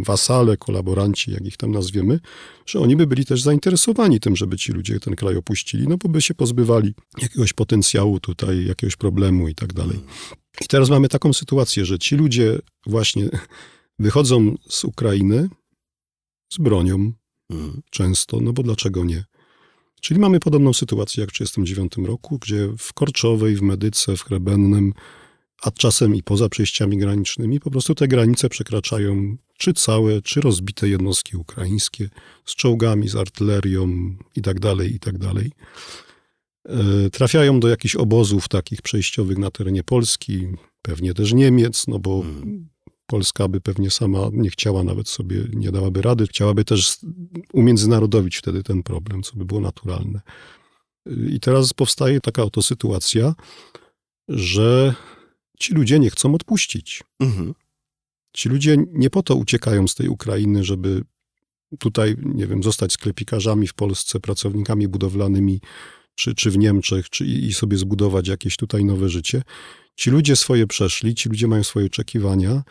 wasale, 0.06 0.56
kolaboranci, 0.56 1.30
jak 1.30 1.46
ich 1.46 1.56
tam 1.56 1.70
nazwiemy, 1.70 2.20
że 2.66 2.80
oni 2.80 2.96
by 2.96 3.06
byli 3.06 3.24
też 3.24 3.42
zainteresowani 3.42 4.20
tym, 4.20 4.36
żeby 4.36 4.56
ci 4.56 4.72
ludzie 4.72 5.00
ten 5.00 5.16
kraj 5.16 5.36
opuścili, 5.36 5.88
no 5.88 5.96
bo 5.96 6.08
by 6.08 6.22
się 6.22 6.34
pozbywali 6.34 6.94
jakiegoś 7.18 7.52
potencjału 7.52 8.20
tutaj, 8.20 8.66
jakiegoś 8.66 8.96
problemu 8.96 9.48
i 9.48 9.54
tak 9.54 9.72
dalej. 9.72 10.00
I 10.60 10.66
teraz 10.66 10.90
mamy 10.90 11.08
taką 11.08 11.32
sytuację, 11.32 11.84
że 11.84 11.98
ci 11.98 12.16
ludzie 12.16 12.58
właśnie 12.86 13.28
wychodzą 13.98 14.54
z 14.68 14.84
Ukrainy 14.84 15.48
z 16.52 16.58
bronią 16.58 17.12
mhm. 17.50 17.82
często, 17.90 18.40
no 18.40 18.52
bo 18.52 18.62
dlaczego 18.62 19.04
nie? 19.04 19.24
Czyli 20.04 20.20
mamy 20.20 20.40
podobną 20.40 20.72
sytuację 20.72 21.20
jak 21.20 21.30
w 21.30 21.32
1939 21.32 22.08
roku, 22.08 22.38
gdzie 22.38 22.68
w 22.78 22.92
Korczowej, 22.92 23.56
w 23.56 23.62
Medyce, 23.62 24.16
w 24.16 24.22
Chrebennem, 24.22 24.92
a 25.62 25.70
czasem 25.70 26.14
i 26.14 26.22
poza 26.22 26.48
przejściami 26.48 26.98
granicznymi, 26.98 27.60
po 27.60 27.70
prostu 27.70 27.94
te 27.94 28.08
granice 28.08 28.48
przekraczają 28.48 29.36
czy 29.58 29.74
całe, 29.74 30.22
czy 30.22 30.40
rozbite 30.40 30.88
jednostki 30.88 31.36
ukraińskie 31.36 32.08
z 32.44 32.54
czołgami, 32.54 33.08
z 33.08 33.16
artylerią 33.16 34.16
i 34.36 34.42
tak 34.42 34.60
dalej, 34.60 34.94
i 34.94 34.98
tak. 34.98 35.14
E, 36.68 37.10
trafiają 37.10 37.60
do 37.60 37.68
jakichś 37.68 37.96
obozów 37.96 38.48
takich 38.48 38.82
przejściowych 38.82 39.38
na 39.38 39.50
terenie 39.50 39.84
Polski, 39.84 40.46
pewnie 40.82 41.14
też 41.14 41.32
Niemiec, 41.32 41.86
no 41.88 41.98
bo 41.98 42.22
hmm. 42.22 42.73
Polska 43.06 43.48
by 43.48 43.60
pewnie 43.60 43.90
sama 43.90 44.28
nie 44.32 44.50
chciała 44.50 44.84
nawet 44.84 45.08
sobie, 45.08 45.44
nie 45.52 45.72
dałaby 45.72 46.02
rady, 46.02 46.26
chciałaby 46.26 46.64
też 46.64 46.98
umiędzynarodowić 47.52 48.36
wtedy 48.36 48.62
ten 48.62 48.82
problem, 48.82 49.22
co 49.22 49.36
by 49.36 49.44
było 49.44 49.60
naturalne. 49.60 50.20
I 51.28 51.40
teraz 51.40 51.72
powstaje 51.72 52.20
taka 52.20 52.42
oto 52.42 52.62
sytuacja, 52.62 53.34
że 54.28 54.94
ci 55.58 55.74
ludzie 55.74 55.98
nie 55.98 56.10
chcą 56.10 56.34
odpuścić. 56.34 57.02
Mhm. 57.20 57.54
Ci 58.32 58.48
ludzie 58.48 58.76
nie 58.92 59.10
po 59.10 59.22
to 59.22 59.36
uciekają 59.36 59.88
z 59.88 59.94
tej 59.94 60.08
Ukrainy, 60.08 60.64
żeby 60.64 61.04
tutaj, 61.78 62.16
nie 62.22 62.46
wiem, 62.46 62.62
zostać 62.62 62.92
sklepikarzami 62.92 63.66
w 63.66 63.74
Polsce, 63.74 64.20
pracownikami 64.20 64.88
budowlanymi, 64.88 65.60
czy, 66.14 66.34
czy 66.34 66.50
w 66.50 66.58
Niemczech, 66.58 67.10
czy 67.10 67.24
i 67.26 67.52
sobie 67.52 67.76
zbudować 67.76 68.28
jakieś 68.28 68.56
tutaj 68.56 68.84
nowe 68.84 69.08
życie. 69.08 69.42
Ci 69.96 70.10
ludzie 70.10 70.36
swoje 70.36 70.66
przeszli, 70.66 71.14
ci 71.14 71.28
ludzie 71.28 71.46
mają 71.46 71.64
swoje 71.64 71.86
oczekiwania, 71.86 72.62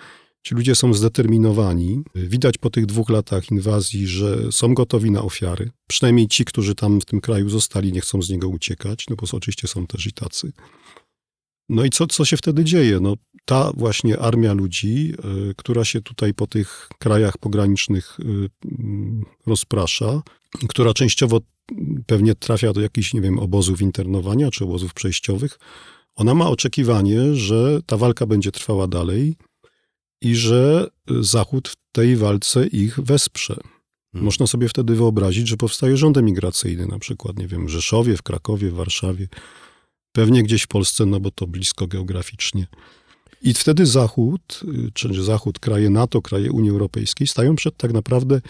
ci 0.44 0.56
ludzie 0.56 0.76
są 0.76 0.94
zdeterminowani. 0.94 2.04
Widać 2.16 2.58
po 2.58 2.70
tych 2.70 2.86
dwóch 2.86 3.10
latach 3.10 3.52
inwazji, 3.52 4.08
że 4.08 4.52
są 4.52 4.74
gotowi 4.74 5.12
na 5.12 5.22
ofiary. 5.22 5.72
Przynajmniej 5.88 6.28
ci, 6.28 6.46
którzy 6.46 6.76
tam 6.76 7.02
w 7.02 7.06
tym 7.06 7.22
kraju 7.22 7.50
zostali, 7.50 7.94
nie 7.94 8.02
chcą 8.02 8.22
z 8.22 8.30
niego 8.30 8.50
uciekać, 8.50 9.06
no 9.10 9.16
bo 9.16 9.28
oczywiście 9.32 9.68
są 9.68 9.88
też 9.88 10.08
i 10.08 10.14
tacy. 10.14 10.52
No 11.70 11.86
i 11.86 11.90
co, 11.90 12.08
co 12.08 12.26
się 12.26 12.38
wtedy 12.38 12.64
dzieje? 12.64 13.00
No, 13.00 13.16
ta 13.46 13.72
właśnie 13.78 14.20
armia 14.20 14.54
ludzi, 14.54 15.14
y, 15.50 15.54
która 15.56 15.86
się 15.86 16.02
tutaj 16.02 16.34
po 16.34 16.48
tych 16.48 16.90
krajach 17.00 17.38
pogranicznych 17.38 18.20
y, 18.20 18.50
rozprasza, 19.46 20.22
która 20.68 20.94
częściowo 20.94 21.40
pewnie 22.06 22.36
trafia 22.36 22.74
do 22.74 22.82
jakichś, 22.82 23.14
nie 23.14 23.22
wiem, 23.22 23.40
obozów 23.40 23.82
internowania 23.82 24.52
czy 24.52 24.64
obozów 24.64 24.94
przejściowych, 24.94 25.60
ona 26.16 26.34
ma 26.34 26.50
oczekiwanie, 26.50 27.36
że 27.36 27.80
ta 27.86 27.98
walka 27.98 28.26
będzie 28.26 28.52
trwała 28.52 28.88
dalej 28.88 29.36
i 30.24 30.36
że 30.36 30.88
Zachód 31.20 31.70
w 31.70 31.76
tej 31.92 32.16
walce 32.16 32.68
ich 32.68 33.00
wesprze. 33.00 33.56
Hmm. 34.14 34.26
Można 34.26 34.48
sobie 34.48 34.70
wtedy 34.70 34.96
wyobrazić, 34.96 35.48
że 35.48 35.58
powstaje 35.58 35.98
rząd 35.98 36.18
emigracyjny, 36.18 36.86
na 36.86 37.00
przykład, 37.00 37.40
nie 37.40 37.48
wiem, 37.48 37.68
w 37.68 37.70
Rzeszowie, 37.70 38.18
w 38.18 38.22
Krakowie, 38.22 38.70
w 38.70 38.74
Warszawie, 38.74 39.28
pewnie 40.12 40.44
gdzieś 40.44 40.64
w 40.64 40.68
Polsce, 40.68 41.06
no 41.06 41.20
bo 41.20 41.32
to 41.32 41.48
blisko 41.48 41.88
geograficznie. 41.88 42.68
I 43.42 43.54
wtedy 43.54 43.86
Zachód, 43.86 44.62
czy 44.94 45.24
Zachód, 45.24 45.60
kraje 45.60 45.90
NATO, 45.90 46.22
kraje 46.22 46.52
Unii 46.52 46.70
Europejskiej 46.70 47.28
stają 47.28 47.56
przed 47.56 47.78
tak 47.78 47.94
naprawdę 47.94 48.42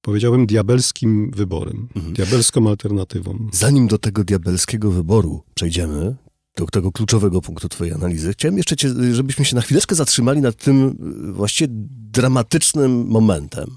powiedziałbym, 0.00 0.46
diabelskim 0.46 1.30
wyborem, 1.30 1.88
mhm. 1.96 2.14
diabelską 2.14 2.68
alternatywą. 2.68 3.48
Zanim 3.52 3.86
do 3.86 3.98
tego 3.98 4.24
diabelskiego 4.24 4.90
wyboru 4.90 5.42
przejdziemy, 5.54 6.16
do 6.56 6.66
tego 6.66 6.92
kluczowego 6.92 7.40
punktu 7.40 7.68
twojej 7.68 7.94
analizy, 7.94 8.32
chciałem 8.32 8.56
jeszcze 8.56 8.76
cię, 8.76 8.88
żebyśmy 9.12 9.44
się 9.44 9.56
na 9.56 9.62
chwileczkę 9.62 9.94
zatrzymali 9.94 10.40
nad 10.40 10.56
tym 10.56 10.96
e, 11.28 11.32
właściwie 11.32 11.68
dramatycznym 12.10 13.06
momentem 13.06 13.76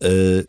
yy, 0.00 0.46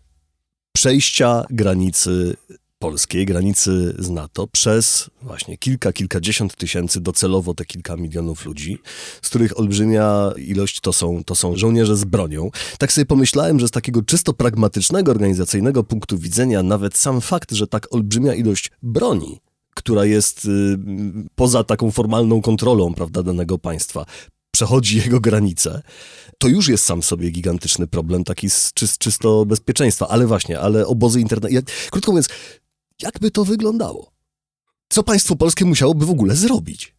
przejścia 0.73 1.45
granicy 1.49 2.35
polskiej, 2.83 3.25
granicy 3.25 3.95
z 3.99 4.09
NATO, 4.09 4.47
przez 4.47 5.09
właśnie 5.21 5.57
kilka, 5.57 5.93
kilkadziesiąt 5.93 6.55
tysięcy, 6.55 7.01
docelowo 7.01 7.53
te 7.53 7.65
kilka 7.65 7.97
milionów 7.97 8.45
ludzi, 8.45 8.79
z 9.21 9.29
których 9.29 9.59
olbrzymia 9.59 10.31
ilość 10.37 10.79
to 10.79 10.93
są, 10.93 11.23
to 11.23 11.35
są 11.35 11.55
żołnierze 11.55 11.97
z 11.97 12.03
bronią. 12.03 12.51
Tak 12.77 12.93
sobie 12.93 13.05
pomyślałem, 13.05 13.59
że 13.59 13.67
z 13.67 13.71
takiego 13.71 14.01
czysto 14.01 14.33
pragmatycznego, 14.33 15.11
organizacyjnego 15.11 15.83
punktu 15.83 16.17
widzenia, 16.17 16.63
nawet 16.63 16.97
sam 16.97 17.21
fakt, 17.21 17.51
że 17.51 17.67
tak 17.67 17.87
olbrzymia 17.93 18.33
ilość 18.33 18.71
broni 18.81 19.39
która 19.73 20.05
jest 20.05 20.45
y, 20.45 20.77
poza 21.35 21.63
taką 21.63 21.91
formalną 21.91 22.41
kontrolą 22.41 22.93
prawda, 22.93 23.23
danego 23.23 23.59
państwa, 23.59 24.05
przechodzi 24.51 24.97
jego 24.97 25.19
granice, 25.19 25.81
to 26.37 26.47
już 26.47 26.67
jest 26.67 26.85
sam 26.85 27.03
sobie 27.03 27.29
gigantyczny 27.29 27.87
problem, 27.87 28.23
taki 28.23 28.49
z, 28.49 28.71
czy, 28.73 28.87
czysto 28.99 29.45
bezpieczeństwa. 29.45 30.07
Ale 30.07 30.27
właśnie, 30.27 30.59
ale 30.59 30.87
obozy 30.87 31.21
internetowe. 31.21 31.61
Krótko 31.91 32.11
mówiąc, 32.11 32.29
jakby 33.01 33.31
to 33.31 33.45
wyglądało? 33.45 34.11
Co 34.89 35.03
państwo 35.03 35.35
polskie 35.35 35.65
musiałoby 35.65 36.05
w 36.05 36.09
ogóle 36.09 36.35
zrobić? 36.35 36.95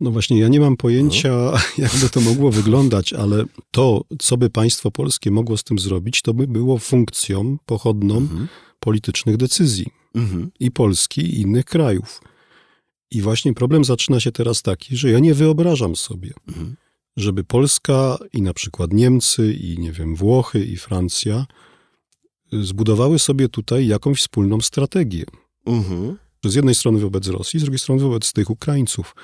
No 0.00 0.10
właśnie, 0.10 0.40
ja 0.40 0.48
nie 0.48 0.60
mam 0.60 0.76
pojęcia, 0.76 1.28
no. 1.28 1.52
jakby 1.84 2.10
to 2.10 2.20
mogło 2.20 2.50
wyglądać, 2.50 3.12
ale 3.12 3.44
to, 3.70 4.04
co 4.18 4.36
by 4.36 4.50
państwo 4.50 4.90
polskie 4.90 5.30
mogło 5.30 5.56
z 5.56 5.64
tym 5.64 5.78
zrobić, 5.78 6.22
to 6.22 6.34
by 6.34 6.46
było 6.46 6.78
funkcją 6.78 7.56
pochodną 7.66 8.16
mhm. 8.16 8.48
politycznych 8.80 9.36
decyzji 9.36 10.03
mhm. 10.14 10.50
i 10.60 10.70
Polski, 10.70 11.20
i 11.20 11.40
innych 11.40 11.64
krajów. 11.64 12.20
I 13.10 13.22
właśnie 13.22 13.54
problem 13.54 13.84
zaczyna 13.84 14.20
się 14.20 14.32
teraz 14.32 14.62
taki, 14.62 14.96
że 14.96 15.10
ja 15.10 15.18
nie 15.18 15.34
wyobrażam 15.34 15.96
sobie, 15.96 16.32
mhm. 16.48 16.76
żeby 17.16 17.44
Polska 17.44 18.18
i 18.32 18.42
na 18.42 18.54
przykład 18.54 18.92
Niemcy, 18.92 19.54
i 19.54 19.78
nie 19.78 19.92
wiem, 19.92 20.16
Włochy, 20.16 20.64
i 20.64 20.76
Francja 20.76 21.46
zbudowały 22.52 23.18
sobie 23.18 23.48
tutaj 23.48 23.86
jakąś 23.86 24.18
wspólną 24.20 24.60
strategię. 24.60 25.24
Mhm. 25.66 26.16
Z 26.44 26.54
jednej 26.54 26.74
strony 26.74 27.00
wobec 27.00 27.28
Rosji, 27.28 27.60
z 27.60 27.62
drugiej 27.62 27.78
strony 27.78 28.02
wobec 28.02 28.32
tych 28.32 28.50
Ukraińców. 28.50 29.14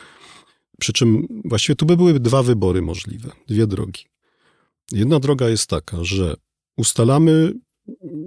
Przy 0.80 0.92
czym 0.92 1.26
właściwie 1.44 1.76
tu 1.76 1.86
by 1.86 1.96
były 1.96 2.20
dwa 2.20 2.42
wybory 2.42 2.82
możliwe, 2.82 3.30
dwie 3.48 3.66
drogi. 3.66 4.04
Jedna 4.92 5.20
droga 5.20 5.48
jest 5.48 5.66
taka, 5.66 6.04
że 6.04 6.34
ustalamy, 6.76 7.52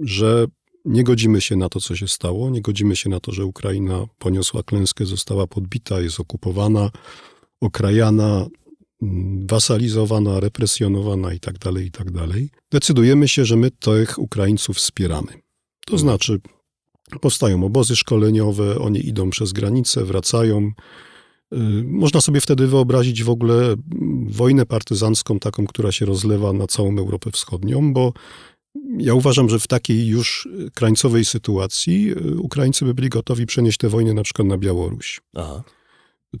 że 0.02 0.46
nie 0.84 1.04
godzimy 1.04 1.40
się 1.40 1.56
na 1.56 1.68
to, 1.68 1.80
co 1.80 1.96
się 1.96 2.08
stało, 2.08 2.50
nie 2.50 2.60
godzimy 2.60 2.96
się 2.96 3.10
na 3.10 3.20
to, 3.20 3.32
że 3.32 3.44
Ukraina 3.44 4.06
poniosła 4.18 4.62
klęskę, 4.62 5.06
została 5.06 5.46
podbita, 5.46 6.00
jest 6.00 6.20
okupowana, 6.20 6.90
okrajana, 7.60 8.46
mm, 9.02 9.46
wasalizowana, 9.46 10.40
represjonowana 10.40 11.32
i 11.32 11.40
tak 11.40 11.58
dalej, 11.58 11.86
i 11.86 11.90
tak. 11.90 12.10
Decydujemy 12.72 13.28
się, 13.28 13.44
że 13.44 13.56
my 13.56 13.70
tych 13.70 14.18
Ukraińców 14.18 14.76
wspieramy. 14.76 15.32
To 15.86 15.98
znaczy, 15.98 16.40
powstają 17.20 17.64
obozy 17.64 17.96
szkoleniowe, 17.96 18.78
oni 18.78 19.08
idą 19.08 19.30
przez 19.30 19.52
granicę, 19.52 20.04
wracają. 20.04 20.70
Y, 21.52 21.56
można 21.84 22.20
sobie 22.20 22.40
wtedy 22.40 22.66
wyobrazić 22.66 23.22
w 23.22 23.30
ogóle 23.30 23.74
wojnę 24.26 24.66
partyzancką, 24.66 25.38
taką, 25.38 25.66
która 25.66 25.92
się 25.92 26.06
rozlewa 26.06 26.52
na 26.52 26.66
całą 26.66 26.98
Europę 26.98 27.30
Wschodnią, 27.30 27.92
bo 27.92 28.12
ja 28.98 29.14
uważam, 29.14 29.48
że 29.48 29.58
w 29.58 29.66
takiej 29.66 30.06
już 30.06 30.48
krańcowej 30.74 31.24
sytuacji 31.24 32.10
y, 32.10 32.38
Ukraińcy 32.38 32.84
by 32.84 32.94
byli 32.94 33.08
gotowi 33.08 33.46
przenieść 33.46 33.78
tę 33.78 33.88
wojnę 33.88 34.14
na 34.14 34.22
przykład 34.22 34.48
na 34.48 34.58
Białoruś. 34.58 35.20
Aha. 35.34 35.62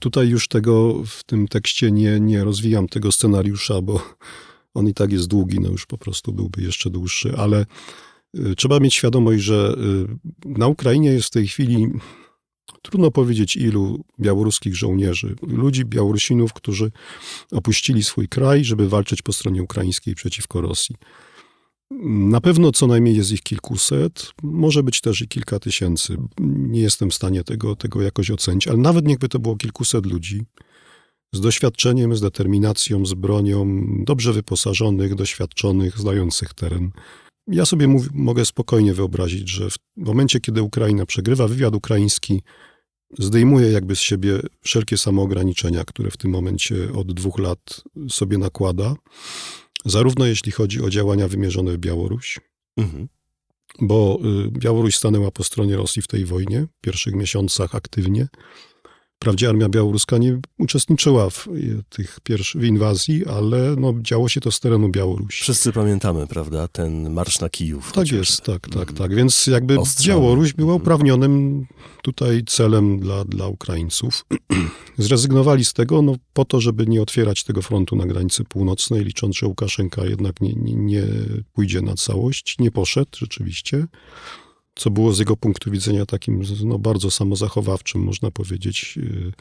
Tutaj 0.00 0.28
już 0.28 0.48
tego 0.48 1.02
w 1.06 1.24
tym 1.24 1.48
tekście 1.48 1.92
nie, 1.92 2.20
nie 2.20 2.44
rozwijam 2.44 2.88
tego 2.88 3.12
scenariusza, 3.12 3.80
bo 3.80 4.02
on 4.74 4.88
i 4.88 4.94
tak 4.94 5.12
jest 5.12 5.26
długi, 5.26 5.60
no 5.60 5.70
już 5.70 5.86
po 5.86 5.98
prostu 5.98 6.32
byłby 6.32 6.62
jeszcze 6.62 6.90
dłuższy, 6.90 7.34
ale 7.36 7.66
y, 8.38 8.54
trzeba 8.56 8.80
mieć 8.80 8.94
świadomość, 8.94 9.42
że 9.42 9.76
y, 10.44 10.48
na 10.48 10.66
Ukrainie 10.66 11.10
jest 11.10 11.28
w 11.28 11.30
tej 11.30 11.48
chwili 11.48 11.86
trudno 12.82 13.10
powiedzieć 13.10 13.56
ilu 13.56 14.04
białoruskich 14.20 14.76
żołnierzy, 14.76 15.36
ludzi, 15.42 15.84
Białorusinów, 15.84 16.52
którzy 16.52 16.92
opuścili 17.52 18.02
swój 18.02 18.28
kraj, 18.28 18.64
żeby 18.64 18.88
walczyć 18.88 19.22
po 19.22 19.32
stronie 19.32 19.62
ukraińskiej 19.62 20.14
przeciwko 20.14 20.60
Rosji. 20.60 20.96
Na 22.02 22.40
pewno 22.40 22.72
co 22.72 22.86
najmniej 22.86 23.16
jest 23.16 23.32
ich 23.32 23.42
kilkuset, 23.42 24.32
może 24.42 24.82
być 24.82 25.00
też 25.00 25.20
i 25.20 25.28
kilka 25.28 25.58
tysięcy. 25.58 26.16
Nie 26.40 26.80
jestem 26.80 27.10
w 27.10 27.14
stanie 27.14 27.44
tego, 27.44 27.76
tego 27.76 28.02
jakoś 28.02 28.30
ocenić, 28.30 28.68
ale 28.68 28.78
nawet 28.78 29.06
niechby 29.06 29.28
to 29.28 29.38
było 29.38 29.56
kilkuset 29.56 30.06
ludzi 30.06 30.44
z 31.32 31.40
doświadczeniem, 31.40 32.16
z 32.16 32.20
determinacją, 32.20 33.06
z 33.06 33.14
bronią, 33.14 33.84
dobrze 34.04 34.32
wyposażonych, 34.32 35.14
doświadczonych, 35.14 35.98
znających 35.98 36.54
teren. 36.54 36.90
Ja 37.46 37.66
sobie 37.66 37.88
mów, 37.88 38.08
mogę 38.12 38.44
spokojnie 38.44 38.94
wyobrazić, 38.94 39.48
że 39.48 39.70
w 39.70 39.76
momencie, 39.96 40.40
kiedy 40.40 40.62
Ukraina 40.62 41.06
przegrywa, 41.06 41.48
wywiad 41.48 41.74
ukraiński 41.74 42.42
zdejmuje 43.18 43.72
jakby 43.72 43.96
z 43.96 44.00
siebie 44.00 44.40
wszelkie 44.60 44.98
samoograniczenia, 44.98 45.84
które 45.84 46.10
w 46.10 46.16
tym 46.16 46.30
momencie 46.30 46.92
od 46.94 47.12
dwóch 47.12 47.38
lat 47.38 47.84
sobie 48.08 48.38
nakłada 48.38 48.94
zarówno 49.84 50.26
jeśli 50.26 50.52
chodzi 50.52 50.82
o 50.82 50.90
działania 50.90 51.28
wymierzone 51.28 51.72
w 51.72 51.78
Białoruś, 51.78 52.40
mhm. 52.76 53.08
bo 53.80 54.18
y, 54.46 54.50
Białoruś 54.50 54.96
stanęła 54.96 55.30
po 55.30 55.44
stronie 55.44 55.76
Rosji 55.76 56.02
w 56.02 56.06
tej 56.06 56.24
wojnie, 56.24 56.66
w 56.78 56.80
pierwszych 56.80 57.14
miesiącach 57.14 57.74
aktywnie, 57.74 58.28
Wprawdzie 59.16 59.48
armia 59.48 59.68
białoruska 59.68 60.18
nie 60.18 60.38
uczestniczyła 60.58 61.30
w 61.30 61.48
tych 61.88 62.20
pierwszych 62.22 62.60
w 62.60 62.64
inwazji, 62.64 63.26
ale 63.26 63.76
no, 63.78 63.94
działo 64.02 64.28
się 64.28 64.40
to 64.40 64.50
z 64.50 64.60
terenu 64.60 64.88
Białorusi. 64.88 65.42
Wszyscy 65.42 65.72
pamiętamy, 65.72 66.26
prawda, 66.26 66.68
ten 66.68 67.10
marsz 67.10 67.40
na 67.40 67.48
Kijów. 67.48 67.92
Tak 67.92 68.12
jest, 68.12 68.40
tak, 68.40 68.68
tak, 68.68 68.74
mm. 68.74 68.94
tak. 68.94 69.14
Więc 69.14 69.46
jakby 69.46 69.78
Ostrzały. 69.78 70.20
Białoruś 70.20 70.52
była 70.52 70.72
mm. 70.72 70.82
uprawnionym 70.82 71.66
tutaj 72.02 72.42
celem 72.46 73.00
dla, 73.00 73.24
dla 73.24 73.46
Ukraińców. 73.46 74.24
Zrezygnowali 74.98 75.64
z 75.64 75.72
tego 75.72 76.02
no, 76.02 76.16
po 76.32 76.44
to, 76.44 76.60
żeby 76.60 76.86
nie 76.86 77.02
otwierać 77.02 77.44
tego 77.44 77.62
frontu 77.62 77.96
na 77.96 78.06
granicy 78.06 78.44
północnej, 78.44 79.04
licząc, 79.04 79.36
że 79.36 79.46
Łukaszenka 79.46 80.04
jednak 80.04 80.40
nie, 80.40 80.52
nie, 80.52 80.74
nie 80.74 81.02
pójdzie 81.52 81.82
na 81.82 81.94
całość. 81.94 82.56
Nie 82.58 82.70
poszedł 82.70 83.10
rzeczywiście 83.18 83.86
co 84.74 84.90
było 84.90 85.12
z 85.12 85.18
jego 85.18 85.36
punktu 85.36 85.70
widzenia 85.70 86.06
takim 86.06 86.42
no, 86.64 86.78
bardzo 86.78 87.10
samozachowawczym, 87.10 88.02
można 88.02 88.30
powiedzieć, 88.30 88.98
y, 88.98 89.32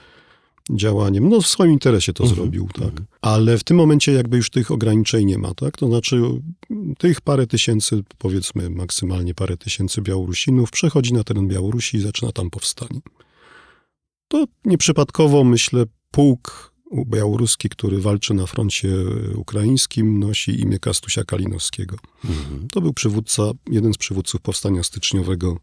działaniem. 0.72 1.30
No 1.30 1.41
w 1.41 1.48
swoim 1.48 1.72
interesie 1.72 2.13
to 2.13 2.24
mhm. 2.24 2.36
zrobił, 2.36 2.67
tak. 2.74 2.84
Mhm. 2.84 3.06
Ale 3.22 3.58
w 3.58 3.63
tym 3.63 3.78
momencie 3.78 4.12
jakby 4.12 4.38
już 4.38 4.50
tych 4.50 4.72
ograniczeń 4.72 5.26
nie 5.26 5.38
ma, 5.38 5.54
tak. 5.54 5.78
To 5.78 5.88
znaczy 5.88 6.22
tych 6.98 7.22
parę 7.22 7.48
tysięcy, 7.48 8.04
powiedzmy 8.17 8.69
maksymalnie 8.69 9.34
parę 9.34 9.58
tysięcy 9.58 10.02
Białorusinów 10.02 10.72
przechodzi 10.72 11.13
na 11.13 11.24
teren 11.24 11.48
Białorusi 11.48 11.98
i 11.98 12.02
zaczyna 12.02 12.32
tam 12.32 12.50
powstanie. 12.50 13.00
To 14.28 14.46
nieprzypadkowo, 14.65 15.43
myślę, 15.43 15.86
pułk 16.12 16.72
białoruski, 17.06 17.69
który 17.69 18.01
walczy 18.01 18.34
na 18.34 18.45
froncie 18.45 18.89
ukraińskim, 19.36 20.19
nosi 20.19 20.62
imię 20.62 20.79
Kastusia 20.79 21.23
Kalinowskiego. 21.23 21.97
Mhm. 22.25 22.67
To 22.67 22.82
był 22.82 22.93
przywódca, 22.93 23.51
jeden 23.69 23.93
z 23.93 23.97
przywódców 23.97 24.41
powstania 24.41 24.84
styczniowego 24.84 25.58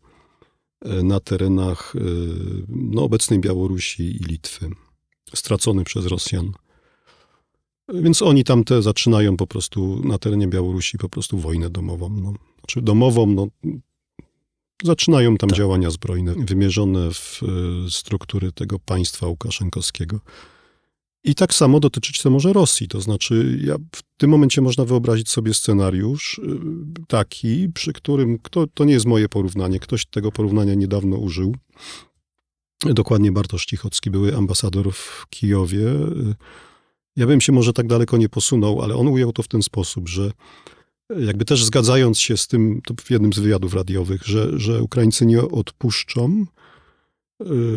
e, 0.84 1.02
na 1.02 1.20
terenach 1.20 1.94
e, 1.96 2.00
no, 2.68 3.02
obecnej 3.02 3.38
Białorusi 3.38 4.02
i 4.02 4.24
Litwy, 4.24 4.70
stracony 5.34 5.84
przez 5.84 6.06
Rosjan. 6.06 6.52
Więc 7.94 8.22
oni 8.22 8.44
tam 8.44 8.64
te 8.64 8.82
zaczynają 8.82 9.36
po 9.36 9.46
prostu 9.46 10.00
na 10.04 10.18
terenie 10.18 10.48
Białorusi 10.48 10.98
po 10.98 11.08
prostu 11.08 11.38
wojnę 11.38 11.70
domową. 11.70 12.08
No. 12.08 12.32
Znaczy 12.60 12.82
domową, 12.82 13.26
no, 13.26 13.46
zaczynają 14.84 15.36
tam 15.36 15.50
tak. 15.50 15.58
działania 15.58 15.90
zbrojne 15.90 16.34
wymierzone 16.34 17.10
w 17.12 17.40
e, 17.42 17.90
struktury 17.90 18.52
tego 18.52 18.78
państwa 18.78 19.26
łukaszenkowskiego. 19.26 20.20
I 21.24 21.34
tak 21.34 21.54
samo 21.54 21.80
dotyczyć 21.80 22.22
to 22.22 22.30
może 22.30 22.52
Rosji. 22.52 22.88
To 22.88 23.00
znaczy, 23.00 23.58
ja 23.64 23.76
w 23.96 24.02
tym 24.16 24.30
momencie 24.30 24.60
można 24.60 24.84
wyobrazić 24.84 25.28
sobie 25.28 25.54
scenariusz 25.54 26.38
y, 26.38 26.42
taki, 27.08 27.68
przy 27.74 27.92
którym 27.92 28.38
kto, 28.38 28.66
to 28.66 28.84
nie 28.84 28.92
jest 28.92 29.06
moje 29.06 29.28
porównanie, 29.28 29.80
ktoś 29.80 30.06
tego 30.06 30.32
porównania 30.32 30.74
niedawno 30.74 31.16
użył. 31.16 31.56
Dokładnie 32.84 33.32
Bartosz 33.32 33.66
Cichocki, 33.66 34.10
były 34.10 34.36
ambasador 34.36 34.92
w 34.92 35.26
Kijowie. 35.30 35.84
Ja 37.16 37.26
bym 37.26 37.40
się 37.40 37.52
może 37.52 37.72
tak 37.72 37.86
daleko 37.86 38.16
nie 38.16 38.28
posunął, 38.28 38.82
ale 38.82 38.94
on 38.94 39.08
ujął 39.08 39.32
to 39.32 39.42
w 39.42 39.48
ten 39.48 39.62
sposób, 39.62 40.08
że 40.08 40.30
jakby 41.18 41.44
też 41.44 41.64
zgadzając 41.64 42.18
się 42.18 42.36
z 42.36 42.46
tym, 42.46 42.80
to 42.86 42.94
w 43.04 43.10
jednym 43.10 43.32
z 43.32 43.38
wywiadów 43.38 43.74
radiowych, 43.74 44.22
że, 44.22 44.58
że 44.58 44.82
Ukraińcy 44.82 45.26
nie 45.26 45.42
odpuszczą, 45.42 46.44
Y, 46.44 46.79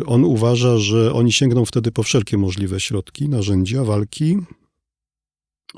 on 0.06 0.24
uważa, 0.24 0.78
że 0.78 1.12
oni 1.12 1.32
sięgną 1.32 1.64
wtedy 1.64 1.92
po 1.92 2.02
wszelkie 2.02 2.38
możliwe 2.38 2.80
środki, 2.80 3.28
narzędzia 3.28 3.84
walki, 3.84 4.36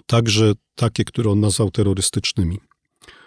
także 0.07 0.53
takie, 0.75 1.05
które 1.05 1.31
on 1.31 1.41
nazwał 1.41 1.71
terrorystycznymi. 1.71 2.59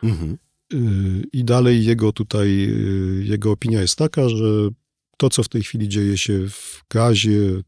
Mhm. 0.03 0.37
Y, 0.73 1.23
I 1.33 1.43
dalej 1.43 1.85
jego 1.85 2.11
tutaj, 2.11 2.47
y, 2.49 3.23
jego 3.25 3.51
opinia 3.51 3.81
jest 3.81 3.95
taka, 3.95 4.29
że 4.29 4.69
to, 5.17 5.29
co 5.29 5.43
w 5.43 5.49
tej 5.49 5.63
chwili 5.63 5.89
dzieje 5.89 6.17
się 6.17 6.49
w 6.49 6.83
Gazie, 6.89 7.61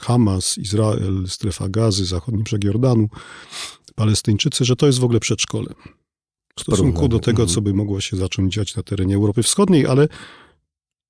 Hamas, 0.00 0.58
Izrael, 0.58 1.24
strefa 1.28 1.68
gazy, 1.68 2.04
zachodni 2.04 2.42
brzeg 2.42 2.64
Jordanu, 2.64 3.08
Palestyńczycy, 3.94 4.64
że 4.64 4.76
to 4.76 4.86
jest 4.86 4.98
w 4.98 5.04
ogóle 5.04 5.20
przedszkole. 5.20 5.74
W 6.58 6.60
stosunku 6.60 7.08
do 7.08 7.18
tego, 7.18 7.42
mhm. 7.42 7.54
co 7.54 7.62
by 7.62 7.74
mogło 7.74 8.00
się 8.00 8.16
zacząć 8.16 8.54
dziać 8.54 8.76
na 8.76 8.82
terenie 8.82 9.14
Europy 9.14 9.42
Wschodniej, 9.42 9.86
ale 9.86 10.08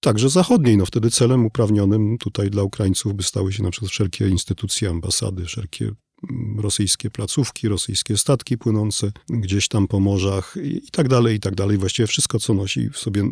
także 0.01 0.29
zachodniej. 0.29 0.77
No 0.77 0.87
wtedy 0.87 1.11
celem 1.11 1.47
uprawnionym 1.47 2.19
tutaj 2.19 2.51
dla 2.51 2.63
Ukraińców 2.63 3.15
by 3.15 3.23
stały 3.23 3.53
się 3.53 3.63
na 3.63 3.71
przykład 3.71 3.91
wszelkie 3.91 4.29
instytucje, 4.29 4.91
ambasady, 4.91 5.45
wszelkie 5.45 5.85
mm, 6.31 6.61
rosyjskie 6.61 7.11
placówki, 7.11 7.69
rosyjskie 7.69 8.17
statki 8.17 8.59
płynące 8.59 9.13
gdzieś 9.29 9.69
tam 9.69 9.89
po 9.89 10.01
morzach 10.01 10.55
i, 10.63 10.91
tak 10.93 11.09
dalej, 11.09 11.37
i 11.37 11.41
tak 11.41 11.55
dalej. 11.55 11.79
Właściwie 11.79 12.07
wszystko, 12.07 12.39
co 12.39 12.55
nosi 12.55 12.91
w 12.91 12.99
sobie 12.99 13.25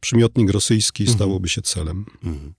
przymiotnik 0.00 0.50
rosyjski, 0.50 1.02
mhm. 1.02 1.18
stałoby 1.18 1.48
się 1.48 1.62
celem. 1.62 2.04
Mhm. 2.24 2.54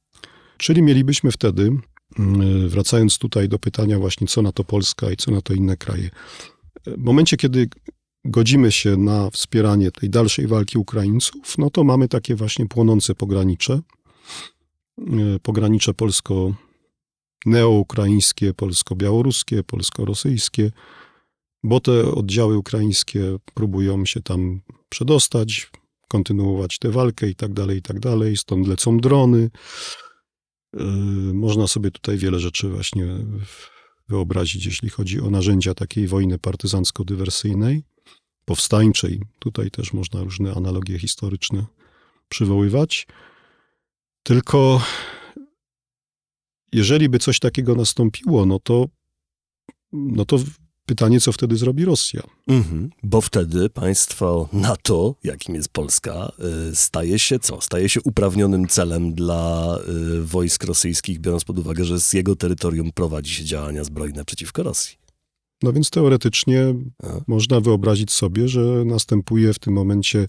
Czyli 0.57 0.81
mielibyśmy 0.81 1.31
wtedy 1.31 1.71
mm, 2.19 2.69
wracając 2.69 3.17
tutaj 3.17 3.49
do 3.49 3.59
pytania 3.59 3.99
właśnie, 3.99 4.27
co 4.27 4.41
na 4.41 4.51
to 4.51 4.63
Polska 4.63 5.11
i 5.11 5.17
co 5.17 5.31
na 5.31 5.41
to 5.41 5.53
inne 5.53 5.77
kraje. 5.77 6.09
W 6.85 7.03
momencie, 7.03 7.37
kiedy 7.37 7.69
godzimy 8.25 8.71
się 8.71 8.97
na 8.97 9.29
wspieranie 9.29 9.91
tej 9.91 10.09
dalszej 10.09 10.47
walki 10.47 10.77
Ukraińców, 10.77 11.57
no 11.57 11.69
to 11.69 11.83
mamy 11.83 12.07
takie 12.07 12.35
właśnie 12.35 12.67
płonące 12.67 13.15
pogranicze. 13.15 13.81
Pogranicze 15.41 15.93
polsko 15.93 16.53
neoukraińskie, 17.45 18.53
polsko-białoruskie, 18.53 19.63
polsko-rosyjskie, 19.63 20.71
bo 21.63 21.79
te 21.79 22.11
oddziały 22.11 22.57
ukraińskie 22.57 23.37
próbują 23.53 24.05
się 24.05 24.21
tam 24.21 24.61
przedostać, 24.89 25.71
kontynuować 26.07 26.79
tę 26.79 26.91
walkę 26.91 27.29
i 27.29 27.35
tak 27.35 27.53
dalej, 27.53 27.77
i 27.77 27.81
tak 27.81 27.99
dalej. 27.99 28.37
Stąd 28.37 28.67
lecą 28.67 28.97
drony. 28.97 29.49
Yy, 30.73 30.83
można 31.33 31.67
sobie 31.67 31.91
tutaj 31.91 32.17
wiele 32.17 32.39
rzeczy 32.39 32.69
właśnie 32.69 33.07
wyobrazić, 34.09 34.65
jeśli 34.65 34.89
chodzi 34.89 35.21
o 35.21 35.29
narzędzia 35.29 35.73
takiej 35.73 36.07
wojny 36.07 36.37
partyzancko-dywersyjnej, 36.37 37.81
powstańczej. 38.49 39.21
Tutaj 39.39 39.71
też 39.71 39.93
można 39.93 40.23
różne 40.23 40.53
analogie 40.53 40.99
historyczne 40.99 41.65
przywoływać. 42.29 43.07
Tylko 44.23 44.81
jeżeli 46.71 47.09
by 47.09 47.19
coś 47.19 47.39
takiego 47.39 47.75
nastąpiło, 47.75 48.45
no 48.45 48.59
to, 48.59 48.85
no 49.91 50.25
to 50.25 50.37
pytanie, 50.85 51.19
co 51.19 51.31
wtedy 51.31 51.57
zrobi 51.57 51.85
Rosja. 51.85 52.23
Mhm, 52.47 52.89
bo 53.03 53.21
wtedy 53.21 53.69
państwo 53.69 54.49
NATO, 54.53 55.15
jakim 55.23 55.55
jest 55.55 55.69
Polska, 55.69 56.31
y, 56.71 56.75
staje 56.75 57.19
się 57.19 57.39
co? 57.39 57.61
Staje 57.61 57.89
się 57.89 58.01
uprawnionym 58.01 58.67
celem 58.67 59.13
dla 59.13 59.77
y, 60.17 60.23
wojsk 60.23 60.63
rosyjskich, 60.63 61.19
biorąc 61.19 61.43
pod 61.43 61.59
uwagę, 61.59 61.85
że 61.85 61.99
z 61.99 62.13
jego 62.13 62.35
terytorium 62.35 62.91
prowadzi 62.91 63.33
się 63.33 63.43
działania 63.43 63.83
zbrojne 63.83 64.25
przeciwko 64.25 64.63
Rosji. 64.63 64.98
No 65.63 65.73
więc 65.73 65.89
teoretycznie 65.89 66.75
można 67.27 67.59
wyobrazić 67.59 68.11
sobie, 68.11 68.47
że 68.47 68.61
następuje 68.85 69.53
w 69.53 69.59
tym 69.59 69.73
momencie 69.73 70.27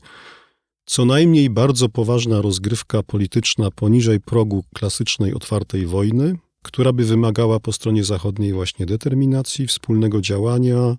co 0.84 1.04
najmniej 1.04 1.50
bardzo 1.50 1.88
poważna 1.88 2.42
rozgrywka 2.42 3.02
polityczna 3.02 3.70
poniżej 3.70 4.20
progu 4.20 4.64
klasycznej 4.74 5.34
otwartej 5.34 5.86
wojny, 5.86 6.38
która 6.62 6.92
by 6.92 7.04
wymagała 7.04 7.60
po 7.60 7.72
stronie 7.72 8.04
zachodniej 8.04 8.52
właśnie 8.52 8.86
determinacji, 8.86 9.66
wspólnego 9.66 10.20
działania 10.20 10.96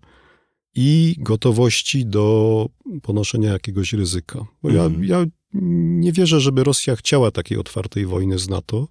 i 0.75 1.15
gotowości 1.19 2.05
do 2.05 2.65
ponoszenia 3.01 3.51
jakiegoś 3.51 3.93
ryzyka. 3.93 4.45
Bo 4.63 4.69
ja, 4.69 4.83
mhm. 4.83 5.03
ja 5.03 5.25
nie 5.53 6.11
wierzę, 6.11 6.39
żeby 6.39 6.63
Rosja 6.63 6.95
chciała 6.95 7.31
takiej 7.31 7.57
otwartej 7.57 8.05
wojny 8.05 8.39
z 8.39 8.49
NATO. 8.49 8.87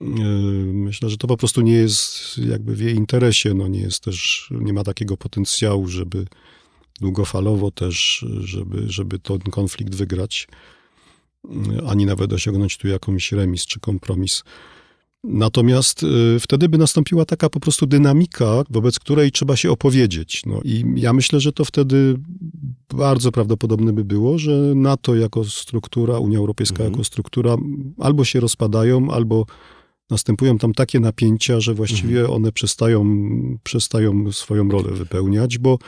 Yy, 0.00 0.72
myślę, 0.72 1.10
że 1.10 1.16
to 1.16 1.26
po 1.26 1.36
prostu 1.36 1.60
nie 1.60 1.72
jest 1.72 2.38
jakby 2.38 2.74
w 2.74 2.80
jej 2.80 2.94
interesie, 2.94 3.54
no 3.54 3.68
nie 3.68 3.80
jest 3.80 4.00
też, 4.00 4.48
nie 4.50 4.72
ma 4.72 4.84
takiego 4.84 5.16
potencjału, 5.16 5.88
żeby 5.88 6.26
długofalowo 7.00 7.70
też, 7.70 8.24
żeby, 8.40 8.82
żeby 8.86 9.18
ten 9.18 9.38
konflikt 9.38 9.94
wygrać, 9.94 10.48
ani 11.86 12.06
nawet 12.06 12.32
osiągnąć 12.32 12.76
tu 12.76 12.88
jakąś 12.88 13.32
remis 13.32 13.66
czy 13.66 13.80
kompromis. 13.80 14.42
Natomiast 15.24 16.02
y, 16.02 16.40
wtedy 16.40 16.68
by 16.68 16.78
nastąpiła 16.78 17.24
taka 17.24 17.48
po 17.48 17.60
prostu 17.60 17.86
dynamika, 17.86 18.62
wobec 18.70 18.98
której 18.98 19.32
trzeba 19.32 19.56
się 19.56 19.70
opowiedzieć. 19.70 20.42
No 20.46 20.60
i 20.64 20.84
ja 20.96 21.12
myślę, 21.12 21.40
że 21.40 21.52
to 21.52 21.64
wtedy 21.64 22.16
bardzo 22.94 23.32
prawdopodobne 23.32 23.92
by 23.92 24.04
było, 24.04 24.38
że 24.38 24.52
NATO 24.74 25.14
jako 25.14 25.44
struktura, 25.44 26.18
Unia 26.18 26.38
Europejska 26.38 26.76
mhm. 26.76 26.92
jako 26.92 27.04
struktura 27.04 27.56
albo 27.98 28.24
się 28.24 28.40
rozpadają, 28.40 29.10
albo 29.10 29.46
następują 30.10 30.58
tam 30.58 30.72
takie 30.72 31.00
napięcia, 31.00 31.60
że 31.60 31.74
właściwie 31.74 32.20
mhm. 32.20 32.36
one 32.36 32.52
przestają, 32.52 33.04
przestają 33.62 34.32
swoją 34.32 34.68
rolę 34.68 34.90
wypełniać, 34.92 35.58
bo 35.58 35.78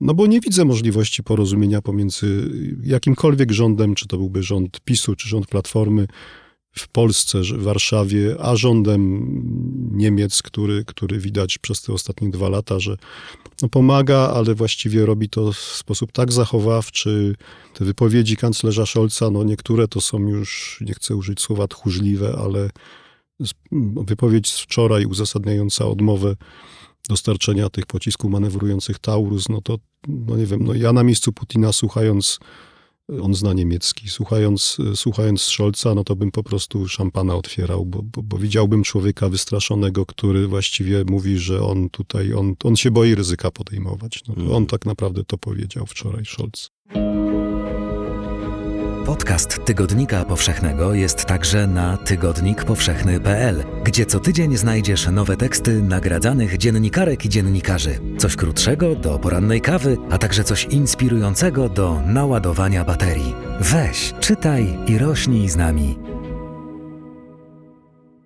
no 0.00 0.14
bo 0.14 0.26
nie 0.26 0.40
widzę 0.40 0.64
możliwości 0.64 1.22
porozumienia 1.22 1.82
pomiędzy 1.82 2.50
jakimkolwiek 2.82 3.52
rządem, 3.52 3.94
czy 3.94 4.08
to 4.08 4.16
byłby 4.16 4.42
rząd 4.42 4.80
PiSu, 4.80 5.16
czy 5.16 5.28
rząd 5.28 5.46
Platformy 5.46 6.06
w 6.72 6.88
Polsce, 6.88 7.40
w 7.40 7.62
Warszawie, 7.62 8.36
a 8.40 8.56
rządem 8.56 9.22
Niemiec, 9.92 10.42
który, 10.42 10.84
który 10.84 11.18
widać 11.18 11.58
przez 11.58 11.82
te 11.82 11.92
ostatnie 11.92 12.30
dwa 12.30 12.48
lata, 12.48 12.80
że 12.80 12.96
no 13.62 13.68
pomaga, 13.68 14.18
ale 14.34 14.54
właściwie 14.54 15.06
robi 15.06 15.28
to 15.28 15.52
w 15.52 15.56
sposób 15.58 16.12
tak 16.12 16.32
zachowawczy. 16.32 17.34
Te 17.74 17.84
wypowiedzi 17.84 18.36
kanclerza 18.36 18.86
Scholza, 18.86 19.30
no 19.30 19.44
niektóre 19.44 19.88
to 19.88 20.00
są 20.00 20.18
już, 20.18 20.78
nie 20.86 20.94
chcę 20.94 21.16
użyć 21.16 21.40
słowa 21.40 21.68
tchórzliwe, 21.68 22.36
ale 22.44 22.70
wypowiedź 24.06 24.48
z 24.48 24.60
wczoraj 24.60 25.06
uzasadniająca 25.06 25.86
odmowę 25.86 26.36
dostarczenia 27.08 27.70
tych 27.70 27.86
pocisków 27.86 28.30
manewrujących 28.30 28.98
Taurus, 28.98 29.48
no 29.48 29.60
to, 29.60 29.78
no 30.08 30.36
nie 30.36 30.46
wiem, 30.46 30.64
no 30.64 30.74
ja 30.74 30.92
na 30.92 31.02
miejscu 31.02 31.32
Putina 31.32 31.72
słuchając, 31.72 32.38
on 33.22 33.34
zna 33.34 33.52
niemiecki, 33.52 34.08
słuchając, 34.08 34.76
słuchając 34.94 35.42
Scholza, 35.42 35.94
no 35.94 36.04
to 36.04 36.16
bym 36.16 36.30
po 36.30 36.42
prostu 36.42 36.88
szampana 36.88 37.34
otwierał, 37.34 37.86
bo, 37.86 38.02
bo, 38.02 38.22
bo 38.22 38.38
widziałbym 38.38 38.82
człowieka 38.82 39.28
wystraszonego, 39.28 40.06
który 40.06 40.48
właściwie 40.48 41.04
mówi, 41.04 41.38
że 41.38 41.62
on 41.62 41.90
tutaj, 41.90 42.34
on, 42.34 42.54
on 42.64 42.76
się 42.76 42.90
boi 42.90 43.14
ryzyka 43.14 43.50
podejmować. 43.50 44.22
No, 44.36 44.56
on 44.56 44.66
tak 44.66 44.86
naprawdę 44.86 45.24
to 45.24 45.38
powiedział 45.38 45.86
wczoraj 45.86 46.24
Scholz. 46.24 46.70
Podcast 49.06 49.64
Tygodnika 49.64 50.24
Powszechnego 50.24 50.94
jest 50.94 51.24
także 51.24 51.66
na 51.66 51.96
tygodnikpowszechny.pl, 51.96 53.64
gdzie 53.84 54.06
co 54.06 54.20
tydzień 54.20 54.56
znajdziesz 54.56 55.08
nowe 55.12 55.36
teksty 55.36 55.82
nagradzanych 55.82 56.58
dziennikarek 56.58 57.24
i 57.24 57.28
dziennikarzy. 57.28 57.98
Coś 58.18 58.36
krótszego 58.36 58.94
do 58.94 59.18
porannej 59.18 59.60
kawy, 59.60 59.96
a 60.10 60.18
także 60.18 60.44
coś 60.44 60.64
inspirującego 60.64 61.68
do 61.68 62.00
naładowania 62.06 62.84
baterii. 62.84 63.34
Weź, 63.60 64.14
czytaj 64.20 64.78
i 64.86 64.98
rośnij 64.98 65.48
z 65.48 65.56
nami. 65.56 65.98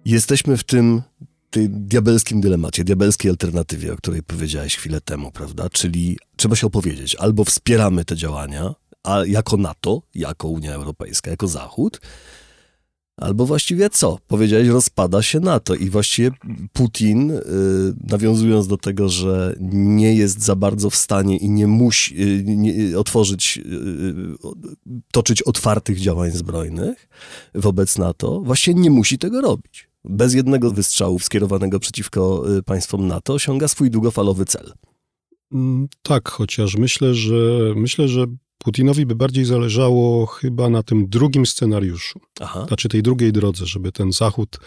Jesteśmy 0.04 0.56
w 0.56 0.64
tym 0.64 1.02
tej 1.50 1.70
diabelskim 1.70 2.40
dylemacie, 2.40 2.84
diabelskiej 2.84 3.30
alternatywie, 3.30 3.92
o 3.92 3.96
której 3.96 4.22
powiedziałeś 4.22 4.76
chwilę 4.76 5.00
temu, 5.00 5.32
prawda? 5.32 5.70
Czyli 5.70 6.18
trzeba 6.36 6.56
się 6.56 6.66
opowiedzieć, 6.66 7.14
albo 7.14 7.44
wspieramy 7.44 8.04
te 8.04 8.16
działania, 8.16 8.74
a 9.06 9.24
jako 9.26 9.56
NATO, 9.56 10.02
jako 10.14 10.48
Unia 10.48 10.74
Europejska, 10.74 11.30
jako 11.30 11.48
Zachód, 11.48 12.00
Albo 13.16 13.46
właściwie 13.46 13.90
co? 13.90 14.18
Powiedziałeś, 14.26 14.68
rozpada 14.68 15.22
się 15.22 15.40
NATO 15.40 15.74
i 15.74 15.90
właściwie 15.90 16.30
Putin, 16.72 17.30
y, 17.30 17.42
nawiązując 18.10 18.66
do 18.66 18.76
tego, 18.76 19.08
że 19.08 19.54
nie 19.72 20.14
jest 20.14 20.42
za 20.42 20.56
bardzo 20.56 20.90
w 20.90 20.96
stanie 20.96 21.36
i 21.36 21.50
nie 21.50 21.66
musi 21.66 22.22
y, 22.22 22.44
nie, 22.44 22.98
otworzyć, 22.98 23.58
y, 23.58 25.02
toczyć 25.12 25.42
otwartych 25.42 26.00
działań 26.00 26.30
zbrojnych 26.30 27.08
wobec 27.54 27.98
NATO, 27.98 28.40
właściwie 28.40 28.80
nie 28.80 28.90
musi 28.90 29.18
tego 29.18 29.40
robić. 29.40 29.88
Bez 30.04 30.34
jednego 30.34 30.70
wystrzału 30.70 31.18
skierowanego 31.18 31.80
przeciwko 31.80 32.44
państwom 32.66 33.06
NATO 33.06 33.34
osiąga 33.34 33.68
swój 33.68 33.90
długofalowy 33.90 34.44
cel. 34.44 34.72
Mm, 35.52 35.88
tak, 36.02 36.28
chociaż 36.28 36.76
myślę, 36.76 37.14
że 37.14 37.34
myślę, 37.76 38.08
że 38.08 38.26
Putinowi 38.58 39.06
by 39.06 39.14
bardziej 39.14 39.44
zależało 39.44 40.26
chyba 40.26 40.70
na 40.70 40.82
tym 40.82 41.08
drugim 41.08 41.46
scenariuszu. 41.46 42.20
Aha. 42.40 42.64
Znaczy 42.68 42.88
tej 42.88 43.02
drugiej 43.02 43.32
drodze, 43.32 43.66
żeby 43.66 43.92
ten 43.92 44.12
Zachód, 44.12 44.58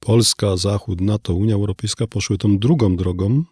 Polska, 0.00 0.56
Zachód, 0.56 1.00
NATO, 1.00 1.34
Unia 1.34 1.54
Europejska 1.54 2.06
poszły 2.06 2.38
tą 2.38 2.58
drugą 2.58 2.96
drogą, 2.96 3.44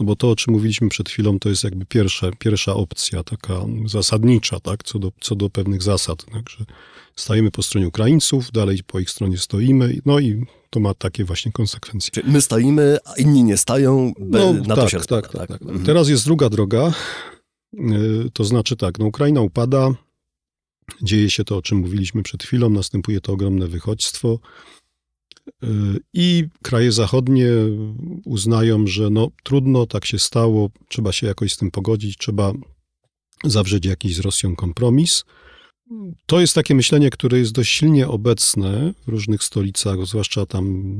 no 0.00 0.06
bo 0.06 0.16
to, 0.16 0.30
o 0.30 0.36
czym 0.36 0.54
mówiliśmy 0.54 0.88
przed 0.88 1.08
chwilą, 1.08 1.38
to 1.38 1.48
jest 1.48 1.64
jakby 1.64 1.86
pierwsza, 1.86 2.30
pierwsza 2.38 2.74
opcja, 2.74 3.24
taka 3.24 3.54
zasadnicza, 3.86 4.60
tak, 4.60 4.84
co 4.84 4.98
do, 4.98 5.12
co 5.20 5.34
do 5.34 5.50
pewnych 5.50 5.82
zasad. 5.82 6.24
Także 6.32 6.64
stajemy 7.16 7.50
po 7.50 7.62
stronie 7.62 7.88
Ukraińców, 7.88 8.52
dalej 8.52 8.80
po 8.86 8.98
ich 8.98 9.10
stronie 9.10 9.38
stoimy, 9.38 9.98
no 10.06 10.18
i 10.18 10.44
to 10.70 10.80
ma 10.80 10.94
takie 10.94 11.24
właśnie 11.24 11.52
konsekwencje. 11.52 12.10
Czyli 12.10 12.32
my 12.32 12.40
stoimy, 12.40 12.98
a 13.04 13.14
inni 13.14 13.44
nie 13.44 13.56
stają, 13.56 14.12
no, 14.18 14.52
na 14.52 14.76
tak, 14.76 14.84
to 14.84 14.88
się 14.88 14.98
tak, 14.98 15.06
tak, 15.06 15.32
tak, 15.32 15.48
tak. 15.48 15.62
Mhm. 15.62 15.84
Teraz 15.84 16.08
jest 16.08 16.24
druga 16.24 16.48
droga, 16.48 16.92
to 18.32 18.44
znaczy 18.44 18.76
tak, 18.76 18.98
no 18.98 19.06
Ukraina 19.06 19.40
upada, 19.40 19.94
dzieje 21.02 21.30
się 21.30 21.44
to, 21.44 21.56
o 21.56 21.62
czym 21.62 21.78
mówiliśmy 21.78 22.22
przed 22.22 22.42
chwilą, 22.42 22.70
następuje 22.70 23.20
to 23.20 23.32
ogromne 23.32 23.66
wychodźstwo. 23.66 24.38
Y, 25.64 25.66
i 26.12 26.44
kraje 26.62 26.92
zachodnie 26.92 27.48
uznają, 28.24 28.86
że 28.86 29.10
no 29.10 29.28
trudno, 29.42 29.86
tak 29.86 30.04
się 30.04 30.18
stało, 30.18 30.70
trzeba 30.88 31.12
się 31.12 31.26
jakoś 31.26 31.52
z 31.52 31.56
tym 31.56 31.70
pogodzić, 31.70 32.16
trzeba 32.16 32.52
zawrzeć 33.44 33.86
jakiś 33.86 34.16
z 34.16 34.20
Rosją 34.20 34.56
kompromis. 34.56 35.24
To 36.26 36.40
jest 36.40 36.54
takie 36.54 36.74
myślenie, 36.74 37.10
które 37.10 37.38
jest 37.38 37.52
dość 37.52 37.72
silnie 37.72 38.08
obecne 38.08 38.94
w 39.06 39.08
różnych 39.08 39.42
stolicach, 39.42 40.06
zwłaszcza 40.06 40.46
tam 40.46 40.92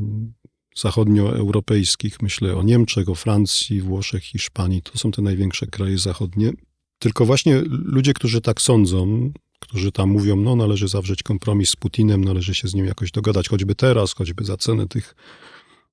zachodnioeuropejskich, 0.78 2.22
myślę 2.22 2.56
o 2.56 2.62
Niemczech, 2.62 3.08
o 3.08 3.14
Francji, 3.14 3.80
Włoszech, 3.80 4.24
Hiszpanii, 4.24 4.82
to 4.82 4.98
są 4.98 5.10
te 5.10 5.22
największe 5.22 5.66
kraje 5.66 5.98
zachodnie. 5.98 6.52
Tylko 6.98 7.26
właśnie 7.26 7.62
ludzie, 7.68 8.14
którzy 8.14 8.40
tak 8.40 8.62
sądzą, 8.62 9.32
którzy 9.60 9.92
tam 9.92 10.10
mówią, 10.10 10.36
no 10.36 10.56
należy 10.56 10.88
zawrzeć 10.88 11.22
kompromis 11.22 11.70
z 11.70 11.76
Putinem, 11.76 12.24
należy 12.24 12.54
się 12.54 12.68
z 12.68 12.74
nim 12.74 12.86
jakoś 12.86 13.10
dogadać, 13.10 13.48
choćby 13.48 13.74
teraz, 13.74 14.14
choćby 14.14 14.44
za 14.44 14.56
cenę 14.56 14.88
tych, 14.88 15.14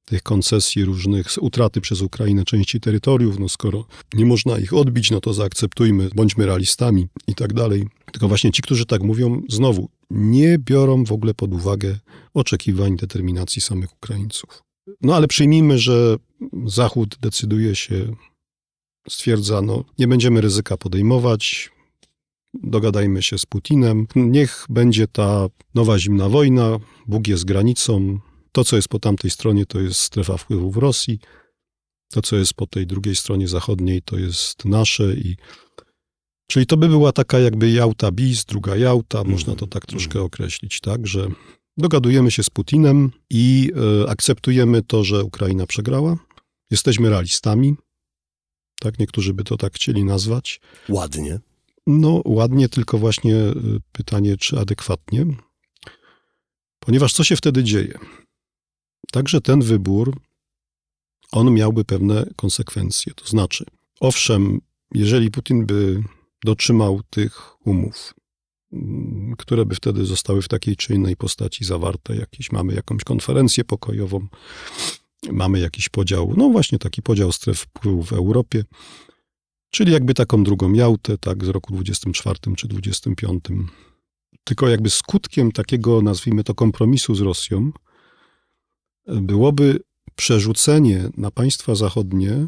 tych 0.06 0.24
koncesji 0.24 0.86
różnych, 0.86 1.28
utraty 1.40 1.82
przez 1.82 2.02
Ukrainę 2.02 2.46
części 2.46 2.80
terytoriów, 2.80 3.40
no 3.40 3.50
skoro 3.50 3.86
nie 4.14 4.26
można 4.26 4.60
ich 4.60 4.74
odbić, 4.74 5.12
no 5.12 5.22
to 5.22 5.34
zaakceptujmy, 5.34 6.10
bądźmy 6.16 6.46
realistami 6.46 7.08
i 7.28 7.36
tak 7.36 7.54
dalej. 7.54 7.88
Tylko 8.12 8.28
właśnie 8.28 8.52
ci, 8.52 8.62
którzy 8.62 8.86
tak 8.86 9.04
mówią, 9.04 9.42
znowu 9.50 9.90
nie 10.10 10.60
biorą 10.60 11.04
w 11.04 11.12
ogóle 11.12 11.34
pod 11.34 11.54
uwagę 11.54 12.00
oczekiwań, 12.34 12.98
determinacji 12.98 13.62
samych 13.62 13.94
Ukraińców. 13.94 14.65
No 15.02 15.16
ale 15.16 15.28
przyjmijmy, 15.28 15.80
że 15.80 16.16
Zachód 16.66 17.18
decyduje 17.22 17.76
się, 17.76 18.16
stwierdza, 19.10 19.62
no 19.62 19.84
nie 20.00 20.08
będziemy 20.08 20.42
ryzyka 20.42 20.78
podejmować, 20.78 21.72
dogadajmy 22.54 23.24
się 23.24 23.38
z 23.38 23.46
Putinem, 23.46 24.08
niech 24.16 24.66
będzie 24.70 25.08
ta 25.08 25.48
nowa 25.76 26.00
zimna 26.00 26.30
wojna, 26.30 26.80
Bóg 27.08 27.28
jest 27.28 27.46
granicą, 27.46 28.20
to 28.52 28.64
co 28.64 28.76
jest 28.76 28.88
po 28.88 29.00
tamtej 29.00 29.32
stronie 29.32 29.66
to 29.66 29.80
jest 29.80 30.02
strefa 30.02 30.38
wpływów 30.38 30.78
Rosji, 30.78 31.20
to 32.12 32.22
co 32.22 32.36
jest 32.36 32.54
po 32.54 32.68
tej 32.68 32.88
drugiej 32.88 33.16
stronie 33.16 33.48
zachodniej 33.48 34.02
to 34.02 34.18
jest 34.18 34.66
nasze 34.66 35.14
i 35.14 35.36
Czyli 36.48 36.66
to 36.66 36.78
by 36.78 36.88
była 36.88 37.12
taka 37.12 37.40
jakby 37.40 37.72
Jałta 37.72 38.12
bis, 38.12 38.46
druga 38.46 38.76
Jałta, 38.76 39.24
można 39.24 39.56
to 39.56 39.68
tak 39.68 39.86
troszkę 39.86 40.22
określić, 40.22 40.80
tak, 40.80 41.08
że 41.08 41.28
dogadujemy 41.78 42.32
się 42.32 42.44
z 42.44 42.50
Putinem 42.50 43.12
i 43.30 43.72
y, 44.04 44.10
akceptujemy 44.10 44.82
to, 44.82 45.04
że 45.04 45.24
Ukraina 45.24 45.66
przegrała. 45.66 46.18
Jesteśmy 46.72 47.10
realistami, 47.10 47.76
tak, 48.80 49.00
niektórzy 49.00 49.34
by 49.34 49.44
to 49.44 49.58
tak 49.58 49.74
chcieli 49.74 50.04
nazwać. 50.04 50.62
Ładnie. 50.90 51.40
No, 51.88 52.22
ładnie, 52.26 52.70
tylko 52.70 52.98
właśnie 52.98 53.36
y, 53.36 53.54
pytanie, 53.92 54.38
czy 54.38 54.60
adekwatnie. 54.60 55.26
Ponieważ 56.80 57.14
co 57.14 57.24
się 57.24 57.36
wtedy 57.36 57.64
dzieje? 57.64 58.00
Także 59.12 59.42
ten 59.42 59.62
wybór, 59.62 60.18
on 61.32 61.54
miałby 61.54 61.86
pewne 61.86 62.26
konsekwencje. 62.36 63.14
To 63.14 63.28
znaczy, 63.28 63.66
owszem, 64.00 64.62
jeżeli 64.94 65.32
Putin 65.32 65.66
by 65.66 66.04
dotrzymał 66.44 67.02
tych 67.10 67.66
umów, 67.68 68.14
które 69.38 69.66
by 69.66 69.76
wtedy 69.76 70.06
zostały 70.06 70.42
w 70.42 70.48
takiej 70.48 70.76
czy 70.76 70.94
innej 70.94 71.16
postaci 71.16 71.66
zawarte, 71.66 72.16
jakieś, 72.16 72.52
mamy 72.52 72.74
jakąś 72.74 73.04
konferencję 73.04 73.64
pokojową, 73.64 74.28
mamy 75.32 75.60
jakiś 75.60 75.90
podział, 75.90 76.34
no 76.38 76.50
właśnie 76.50 76.80
taki 76.80 77.02
podział 77.02 77.32
stref 77.32 77.60
wpływu 77.60 78.04
w 78.04 78.14
Europie, 78.14 78.64
czyli 79.70 79.92
jakby 79.92 80.14
taką 80.14 80.44
drugą 80.44 80.74
Jałtę, 80.74 81.18
tak, 81.18 81.46
z 81.46 81.48
roku 81.48 81.74
24 81.74 82.40
czy 82.58 82.68
25. 82.68 83.44
Tylko 84.44 84.70
jakby 84.70 84.90
skutkiem 84.90 85.52
takiego, 85.52 86.02
nazwijmy 86.02 86.44
to, 86.44 86.56
kompromisu 86.56 87.16
z 87.16 87.22
Rosją 87.22 87.72
byłoby 89.08 89.80
przerzucenie 90.16 91.10
na 91.18 91.32
państwa 91.32 91.76
zachodnie 91.76 92.46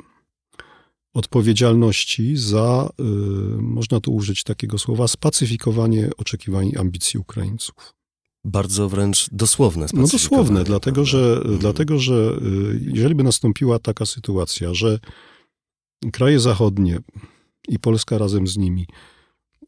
odpowiedzialności 1.18 2.38
za, 2.38 2.90
y, 3.00 3.04
można 3.62 4.00
tu 4.00 4.16
użyć 4.16 4.44
takiego 4.44 4.78
słowa, 4.78 5.08
spacyfikowanie 5.08 6.10
oczekiwań 6.18 6.68
i 6.68 6.78
ambicji 6.78 7.20
Ukraińców. 7.20 7.94
Bardzo 8.46 8.90
wręcz 8.90 9.30
dosłowne. 9.32 9.86
No 9.94 10.08
dosłowne, 10.08 10.64
dlatego 10.64 11.06
że, 11.06 11.36
mhm. 11.38 11.58
dlatego 11.58 12.00
że 12.00 12.40
y, 12.74 12.92
jeżeli 12.94 13.16
by 13.16 13.24
nastąpiła 13.24 13.80
taka 13.80 14.06
sytuacja, 14.06 14.74
że 14.74 15.00
kraje 16.12 16.40
zachodnie 16.40 17.00
i 17.68 17.80
Polska 17.80 18.18
razem 18.18 18.48
z 18.48 18.58
nimi 18.58 18.86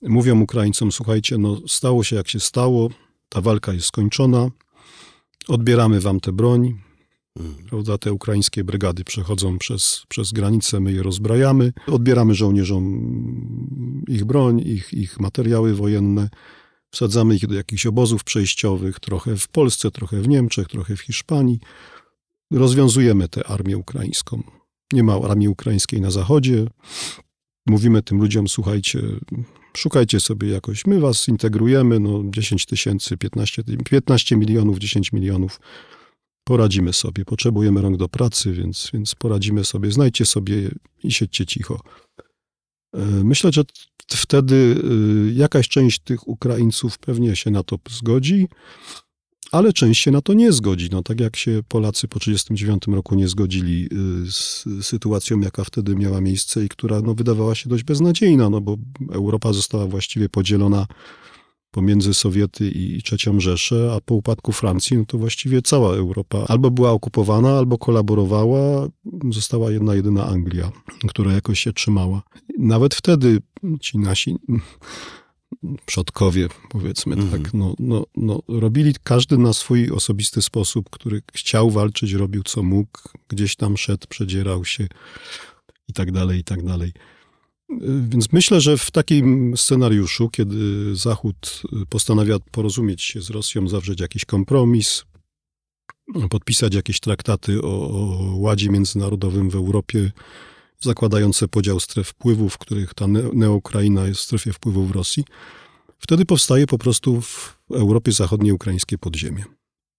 mówią 0.02 0.42
Ukraińcom, 0.42 0.92
słuchajcie, 0.92 1.38
no 1.38 1.62
stało 1.68 2.04
się 2.04 2.16
jak 2.16 2.30
się 2.30 2.40
stało, 2.40 2.90
ta 3.30 3.42
walka 3.42 3.74
jest 3.74 3.88
skończona, 3.88 4.50
odbieramy 5.48 6.00
wam 6.00 6.20
tę 6.20 6.32
broń, 6.32 6.89
Prawda? 7.70 7.98
Te 7.98 8.14
ukraińskie 8.14 8.64
brygady 8.64 9.04
przechodzą 9.04 9.58
przez, 9.58 10.04
przez 10.08 10.32
granicę, 10.32 10.80
my 10.80 10.92
je 10.92 11.04
rozbrajamy, 11.04 11.74
odbieramy 11.88 12.36
żołnierzom 12.36 12.84
ich 14.08 14.26
broń, 14.26 14.62
ich, 14.66 14.94
ich 14.94 15.20
materiały 15.20 15.76
wojenne, 15.76 16.30
wsadzamy 16.92 17.36
ich 17.36 17.48
do 17.48 17.56
jakichś 17.56 17.86
obozów 17.86 18.24
przejściowych, 18.24 19.00
trochę 19.00 19.38
w 19.38 19.48
Polsce, 19.48 19.92
trochę 19.92 20.22
w 20.22 20.28
Niemczech, 20.28 20.68
trochę 20.68 20.96
w 20.96 21.02
Hiszpanii. 21.02 21.60
Rozwiązujemy 22.52 23.28
tę 23.28 23.48
armię 23.48 23.78
ukraińską. 23.78 24.44
Nie 24.94 25.04
ma 25.04 25.14
armii 25.14 25.48
ukraińskiej 25.48 26.02
na 26.02 26.12
zachodzie. 26.12 26.66
Mówimy 27.66 28.04
tym 28.04 28.18
ludziom, 28.18 28.48
słuchajcie, 28.48 29.02
szukajcie 29.78 30.20
sobie 30.20 30.50
jakoś, 30.50 30.86
my 30.86 31.00
was 31.00 31.28
integrujemy, 31.28 32.00
no 32.00 32.24
10 32.26 32.66
tysięcy, 32.66 33.18
15, 33.18 33.64
15 33.90 34.38
milionów, 34.38 34.80
10 34.80 35.12
milionów 35.12 35.60
poradzimy 36.50 36.94
sobie. 36.94 37.26
Potrzebujemy 37.26 37.82
rąk 37.82 37.98
do 37.98 38.10
pracy, 38.10 38.52
więc, 38.54 38.90
więc 38.94 39.16
poradzimy 39.16 39.66
sobie. 39.66 39.92
Znajdźcie 39.92 40.26
sobie 40.26 40.72
i 41.04 41.12
siedźcie 41.12 41.46
cicho. 41.46 41.82
E, 42.94 43.06
myślę, 43.06 43.52
że 43.52 43.64
wtedy 44.08 44.56
e, 44.56 45.34
jakaś 45.34 45.68
część 45.68 46.00
tych 46.00 46.28
Ukraińców 46.28 46.98
pewnie 46.98 47.36
się 47.36 47.52
na 47.52 47.64
to 47.64 47.78
zgodzi, 47.90 48.48
ale 49.52 49.74
część 49.74 50.04
się 50.04 50.12
na 50.12 50.22
to 50.22 50.34
nie 50.34 50.52
zgodzi. 50.52 50.90
No, 50.92 51.04
tak 51.04 51.20
jak 51.20 51.36
się 51.36 51.62
Polacy 51.68 52.08
po 52.08 52.20
1939 52.20 52.96
roku 52.96 53.16
nie 53.16 53.28
zgodzili 53.28 53.86
e, 53.86 54.32
z 54.32 54.66
sytuacją, 54.82 55.40
jaka 55.40 55.64
wtedy 55.64 55.96
miała 55.96 56.22
miejsce 56.22 56.66
i 56.66 56.70
która 56.70 57.02
no, 57.02 57.14
wydawała 57.14 57.56
się 57.56 57.70
dość 57.70 57.84
beznadziejna, 57.84 58.50
no 58.50 58.62
bo 58.62 58.78
Europa 59.12 59.54
została 59.54 59.88
właściwie 59.88 60.30
podzielona 60.30 60.88
pomiędzy 61.72 62.14
Sowiety 62.14 62.72
i 62.72 63.02
III 63.12 63.42
Rzeszę, 63.42 63.92
a 63.96 64.02
po 64.02 64.16
upadku 64.16 64.52
Francji, 64.52 64.98
no 64.98 65.06
to 65.06 65.18
właściwie 65.18 65.62
cała 65.62 65.96
Europa 65.96 66.46
albo 66.48 66.72
była 66.72 66.92
okupowana, 66.92 67.58
albo 67.58 67.78
kolaborowała. 67.78 68.88
Została 69.32 69.72
jedna, 69.72 69.96
jedyna 69.96 70.26
Anglia, 70.26 70.72
która 71.08 71.34
jakoś 71.34 71.60
się 71.60 71.74
trzymała. 71.74 72.22
Nawet 72.58 72.96
wtedy 72.96 73.38
ci 73.82 73.98
nasi 73.98 74.36
przodkowie, 75.86 76.48
powiedzmy 76.70 77.16
-hmm. 77.16 77.32
tak, 77.32 77.54
no, 77.54 77.74
no, 77.80 78.04
no, 78.18 78.40
robili 78.48 78.94
każdy 79.04 79.38
na 79.38 79.54
swój 79.54 79.92
osobisty 79.92 80.42
sposób, 80.42 80.90
który 80.90 81.22
chciał 81.34 81.70
walczyć, 81.70 82.14
robił 82.14 82.44
co 82.44 82.64
mógł, 82.64 83.00
gdzieś 83.28 83.56
tam 83.56 83.78
szedł, 83.78 84.08
przedzierał 84.10 84.66
się 84.66 84.88
i 85.88 85.94
tak 85.94 86.12
dalej, 86.12 86.40
i 86.40 86.44
tak 86.44 86.64
dalej. 86.64 86.92
Więc 88.10 88.34
myślę, 88.34 88.62
że 88.62 88.78
w 88.78 88.92
takim 88.92 89.58
scenariuszu, 89.58 90.30
kiedy 90.30 90.96
Zachód 90.96 91.62
postanawia 91.90 92.40
porozumieć 92.52 93.04
się 93.04 93.22
z 93.22 93.30
Rosją, 93.30 93.68
zawrzeć 93.68 94.00
jakiś 94.00 94.26
kompromis, 94.26 95.06
podpisać 96.30 96.76
jakieś 96.76 97.00
traktaty 97.00 97.62
o, 97.62 97.90
o 97.90 98.36
ładzie 98.36 98.70
międzynarodowym 98.70 99.50
w 99.50 99.56
Europie, 99.56 100.12
zakładające 100.80 101.48
podział 101.48 101.80
stref 101.80 102.08
wpływów, 102.08 102.54
w 102.54 102.58
których 102.58 102.94
ta 102.94 103.08
neokraina 103.34 104.08
jest 104.08 104.20
w 104.20 104.24
strefie 104.24 104.54
wpływów 104.54 104.92
Rosji, 104.92 105.24
wtedy 106.00 106.26
powstaje 106.26 106.68
po 106.68 106.78
prostu 106.78 107.22
w 107.22 107.58
Europie 107.72 108.12
Zachodniej 108.12 108.52
ukraińskie 108.52 108.98
podziemie. 108.98 109.44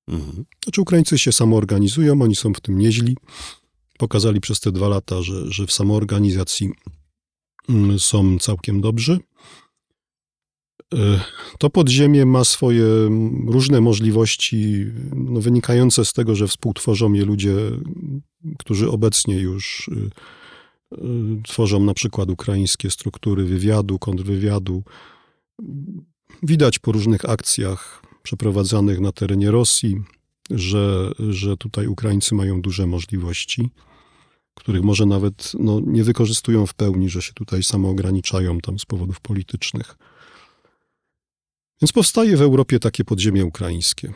Mhm. 0.09 0.45
Znaczy 0.65 0.81
Ukraińcy 0.81 1.19
się 1.19 1.33
samoorganizują, 1.33 2.23
oni 2.23 2.37
są 2.37 2.55
w 2.55 2.61
tym 2.61 2.79
nieźli. 2.79 3.17
Pokazali 3.99 4.41
przez 4.41 4.61
te 4.61 4.73
dwa 4.73 4.89
lata, 4.89 5.23
że, 5.23 5.53
że 5.53 5.67
w 5.67 5.73
samoorganizacji 5.73 6.71
są 7.99 8.39
całkiem 8.39 8.81
dobrzy. 8.81 9.19
E, 10.95 11.21
to 11.59 11.71
podziemie 11.71 12.27
ma 12.27 12.45
swoje 12.45 12.85
różne 13.47 13.81
możliwości, 13.81 14.87
no, 15.15 15.41
wynikające 15.41 16.05
z 16.05 16.13
tego, 16.13 16.35
że 16.35 16.49
współtworzą 16.49 17.13
je 17.13 17.25
ludzie, 17.25 17.55
którzy 18.59 18.91
obecnie 18.91 19.35
już 19.35 19.89
y, 19.89 20.11
y, 20.93 20.99
tworzą 21.45 21.85
na 21.85 21.95
przykład 21.95 22.31
ukraińskie 22.31 22.91
struktury 22.91 23.45
wywiadu, 23.45 23.99
kontrwywiadu. 23.99 24.83
Widać 26.43 26.79
po 26.79 26.93
różnych 26.93 27.31
akcjach 27.31 28.03
przeprowadzanych 28.23 29.01
na 29.01 29.13
terenie 29.13 29.51
Rosji, 29.51 30.03
że, 30.51 31.13
że 31.19 31.57
tutaj 31.57 31.87
Ukraińcy 31.87 32.35
mają 32.35 32.63
duże 32.63 32.87
możliwości 32.87 33.71
których 34.61 34.83
może 34.83 35.07
nawet 35.07 35.53
no, 35.59 35.81
nie 35.87 36.05
wykorzystują 36.05 36.67
w 36.67 36.75
pełni, 36.75 37.09
że 37.09 37.23
się 37.23 37.33
tutaj 37.33 37.63
samo 37.63 37.91
ograniczają 37.91 38.59
tam 38.59 38.79
z 38.79 38.85
powodów 38.85 39.21
politycznych. 39.21 39.97
Więc 41.83 41.93
powstaje 41.93 42.37
w 42.37 42.43
Europie 42.43 42.79
takie 42.79 43.05
podziemie 43.05 43.45
ukraińskie, 43.47 44.13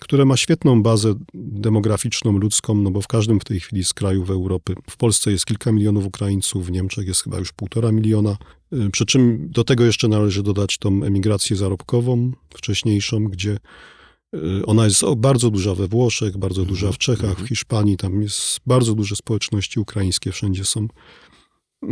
które 0.00 0.24
ma 0.24 0.36
świetną 0.36 0.82
bazę 0.82 1.14
demograficzną, 1.34 2.38
ludzką, 2.38 2.74
no 2.74 2.90
bo 2.90 3.00
w 3.00 3.06
każdym 3.06 3.40
w 3.40 3.44
tej 3.44 3.60
chwili 3.60 3.84
z 3.84 3.92
krajów 3.92 4.30
Europy, 4.30 4.74
w 4.90 4.96
Polsce 4.96 5.32
jest 5.32 5.46
kilka 5.46 5.72
milionów 5.72 6.06
Ukraińców, 6.06 6.66
w 6.66 6.70
Niemczech 6.70 7.06
jest 7.06 7.22
chyba 7.22 7.38
już 7.38 7.52
półtora 7.52 7.92
miliona, 7.92 8.36
y, 8.72 8.90
przy 8.90 9.06
czym 9.06 9.50
do 9.50 9.64
tego 9.64 9.84
jeszcze 9.84 10.08
należy 10.08 10.42
dodać 10.42 10.78
tą 10.78 11.02
emigrację 11.02 11.56
zarobkową 11.56 12.32
wcześniejszą, 12.54 13.24
gdzie 13.24 13.58
ona 14.66 14.84
jest 14.84 15.04
bardzo 15.16 15.50
duża 15.50 15.74
we 15.74 15.88
Włoszech, 15.88 16.38
bardzo 16.38 16.60
mhm. 16.60 16.68
duża 16.68 16.92
w 16.92 16.98
Czechach, 16.98 17.30
w 17.30 17.30
mhm. 17.30 17.48
Hiszpanii. 17.48 17.96
Tam 17.96 18.22
jest 18.22 18.60
bardzo 18.66 18.94
duże 18.94 19.16
społeczności 19.16 19.80
ukraińskie, 19.80 20.32
wszędzie 20.32 20.64
są. 20.64 20.88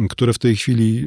które 0.08 0.32
w 0.32 0.38
tej 0.38 0.56
chwili 0.56 1.06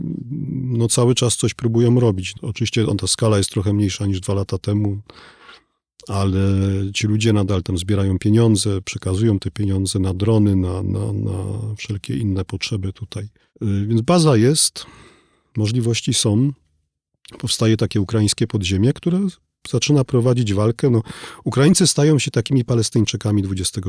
no, 0.52 0.88
cały 0.88 1.16
czas 1.16 1.36
coś 1.36 1.54
próbują 1.54 2.00
robić. 2.00 2.34
Oczywiście 2.42 2.86
ta 2.98 3.08
skala 3.08 3.38
jest 3.38 3.50
trochę 3.50 3.74
mniejsza 3.74 4.06
niż 4.06 4.20
dwa 4.20 4.34
lata 4.34 4.58
temu, 4.58 5.02
ale 6.08 6.40
ci 6.94 7.08
ludzie 7.08 7.34
nadal 7.34 7.64
tam 7.64 7.78
zbierają 7.78 8.20
pieniądze, 8.20 8.82
przekazują 8.82 9.40
te 9.40 9.52
pieniądze 9.52 10.00
na 10.00 10.14
drony, 10.14 10.56
na, 10.56 10.84
na, 10.84 11.14
na 11.14 11.36
wszelkie 11.78 12.18
inne 12.18 12.46
potrzeby 12.46 12.94
tutaj. 12.94 13.24
Y, 13.64 13.88
więc 13.88 14.02
baza 14.02 14.38
jest, 14.38 14.86
możliwości 15.58 16.14
są. 16.14 16.52
Powstaje 17.40 17.78
takie 17.78 18.02
ukraińskie 18.02 18.48
podziemie, 18.48 18.94
które 18.94 19.20
zaczyna 19.70 20.04
prowadzić 20.04 20.54
walkę. 20.54 20.90
No, 20.90 21.02
Ukraińcy 21.44 21.88
stają 21.88 22.20
się 22.20 22.32
takimi 22.32 22.66
Palestyńczykami 22.66 23.44
XXI 23.52 23.82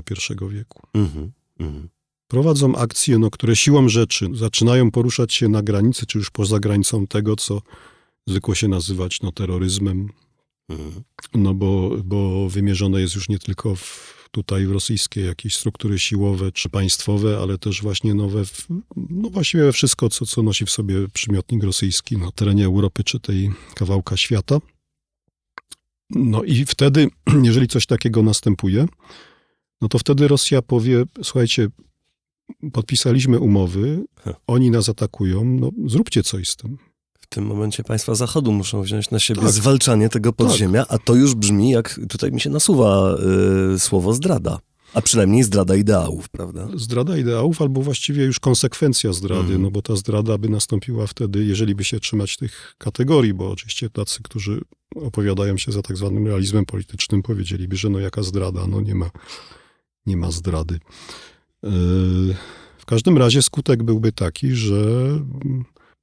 wieku. 0.51 0.83
Mhm, 0.95 1.33
mhm. 1.61 1.89
Prowadzą 2.29 2.77
akcje, 2.77 3.19
no, 3.19 3.31
które 3.31 3.57
siłą 3.57 3.89
rzeczy 3.89 4.29
zaczynają 4.35 4.91
poruszać 4.91 5.35
się 5.35 5.49
na 5.49 5.63
granicy, 5.63 6.07
czy 6.07 6.19
już 6.19 6.31
poza 6.31 6.61
granicą 6.61 7.07
tego, 7.07 7.37
co 7.37 7.63
zwykło 8.27 8.55
się 8.55 8.69
nazywać 8.69 9.21
no, 9.23 9.33
terroryzmem. 9.33 10.09
Mhm. 10.69 11.03
No 11.35 11.55
bo, 11.55 11.91
bo 12.05 12.49
wymierzone 12.49 13.01
jest 13.01 13.15
już 13.15 13.29
nie 13.29 13.39
tylko 13.39 13.77
w, 13.77 14.17
tutaj 14.31 14.67
w 14.67 14.73
rosyjskie 14.73 15.21
jakieś 15.21 15.57
struktury 15.57 15.99
siłowe 15.99 16.53
czy 16.53 16.69
państwowe, 16.69 17.39
ale 17.43 17.59
też 17.59 17.83
właśnie 17.83 18.15
nowe, 18.15 18.43
no 18.97 19.31
właściwie 19.31 19.73
wszystko, 19.73 20.09
co, 20.09 20.27
co 20.27 20.43
nosi 20.43 20.67
w 20.67 20.71
sobie 20.71 21.09
przymiotnik 21.09 21.65
rosyjski 21.65 22.17
na 22.17 22.33
terenie 22.33 22.65
Europy 22.65 23.05
czy 23.05 23.21
tej 23.21 23.51
kawałka 23.75 24.17
świata. 24.17 24.59
No 26.11 26.45
i 26.45 26.65
wtedy, 26.65 27.09
jeżeli 27.43 27.69
coś 27.69 27.87
takiego 27.87 28.23
następuje, 28.23 28.87
no 29.81 29.89
to 29.89 29.99
wtedy 29.99 30.29
Rosja 30.29 30.63
powie, 30.63 31.05
słuchajcie, 31.23 31.69
podpisaliśmy 32.73 33.41
umowy, 33.41 34.05
oni 34.47 34.71
nas 34.71 34.89
atakują, 34.89 35.45
no 35.45 35.71
zróbcie 35.87 36.23
coś 36.23 36.49
z 36.49 36.57
tym. 36.57 36.79
W 37.21 37.27
tym 37.27 37.47
momencie 37.47 37.83
państwa 37.83 38.15
Zachodu 38.15 38.53
muszą 38.53 38.83
wziąć 38.83 39.11
na 39.11 39.19
siebie 39.19 39.41
Tak. 39.41 39.51
zwalczanie 39.51 40.09
tego 40.09 40.33
podziemia, 40.33 40.85
a 40.89 40.99
to 40.99 41.15
już 41.15 41.35
brzmi 41.35 41.71
jak, 41.71 42.01
tutaj 42.09 42.33
mi 42.33 42.41
się 42.41 42.51
nasuwa 42.51 43.17
y, 43.75 43.79
słowo 43.79 44.13
zdrada. 44.15 44.59
A 44.95 45.03
przynajmniej 45.03 45.43
zdrada 45.43 45.77
ideałów, 45.77 46.29
prawda? 46.29 46.69
Zdrada 46.75 47.17
ideałów, 47.19 47.63
albo 47.63 47.81
właściwie 47.83 48.25
już 48.25 48.41
konsekwencja 48.41 49.13
zdrady, 49.13 49.41
Mhm. 49.43 49.63
no 49.63 49.71
bo 49.71 49.83
ta 49.83 49.97
zdrada 49.97 50.39
by 50.39 50.49
nastąpiła 50.49 51.07
wtedy, 51.07 51.45
jeżeli 51.45 51.75
by 51.75 51.85
się 51.85 52.01
trzymać 52.01 52.37
tych 52.37 52.75
kategorii, 52.79 53.35
bo 53.35 53.51
oczywiście 53.51 53.91
tacy, 53.91 54.23
którzy 54.23 54.61
opowiadają 54.95 55.57
się 55.59 55.73
za 55.73 55.83
tak 55.83 55.97
zwanym 55.97 56.27
realizmem 56.27 56.65
politycznym, 56.67 57.23
powiedzieliby, 57.23 57.77
że 57.77 57.89
no 57.91 57.99
jaka 57.99 58.23
zdrada, 58.23 58.67
no 58.67 58.81
nie 58.81 58.95
ma, 58.95 59.11
nie 60.07 60.17
ma 60.17 60.31
zdrady. 60.31 60.75
Yy, 61.63 61.71
W 62.79 62.85
każdym 62.87 63.19
razie 63.19 63.43
skutek 63.43 63.83
byłby 63.83 64.13
taki, 64.13 64.55
że 64.55 64.77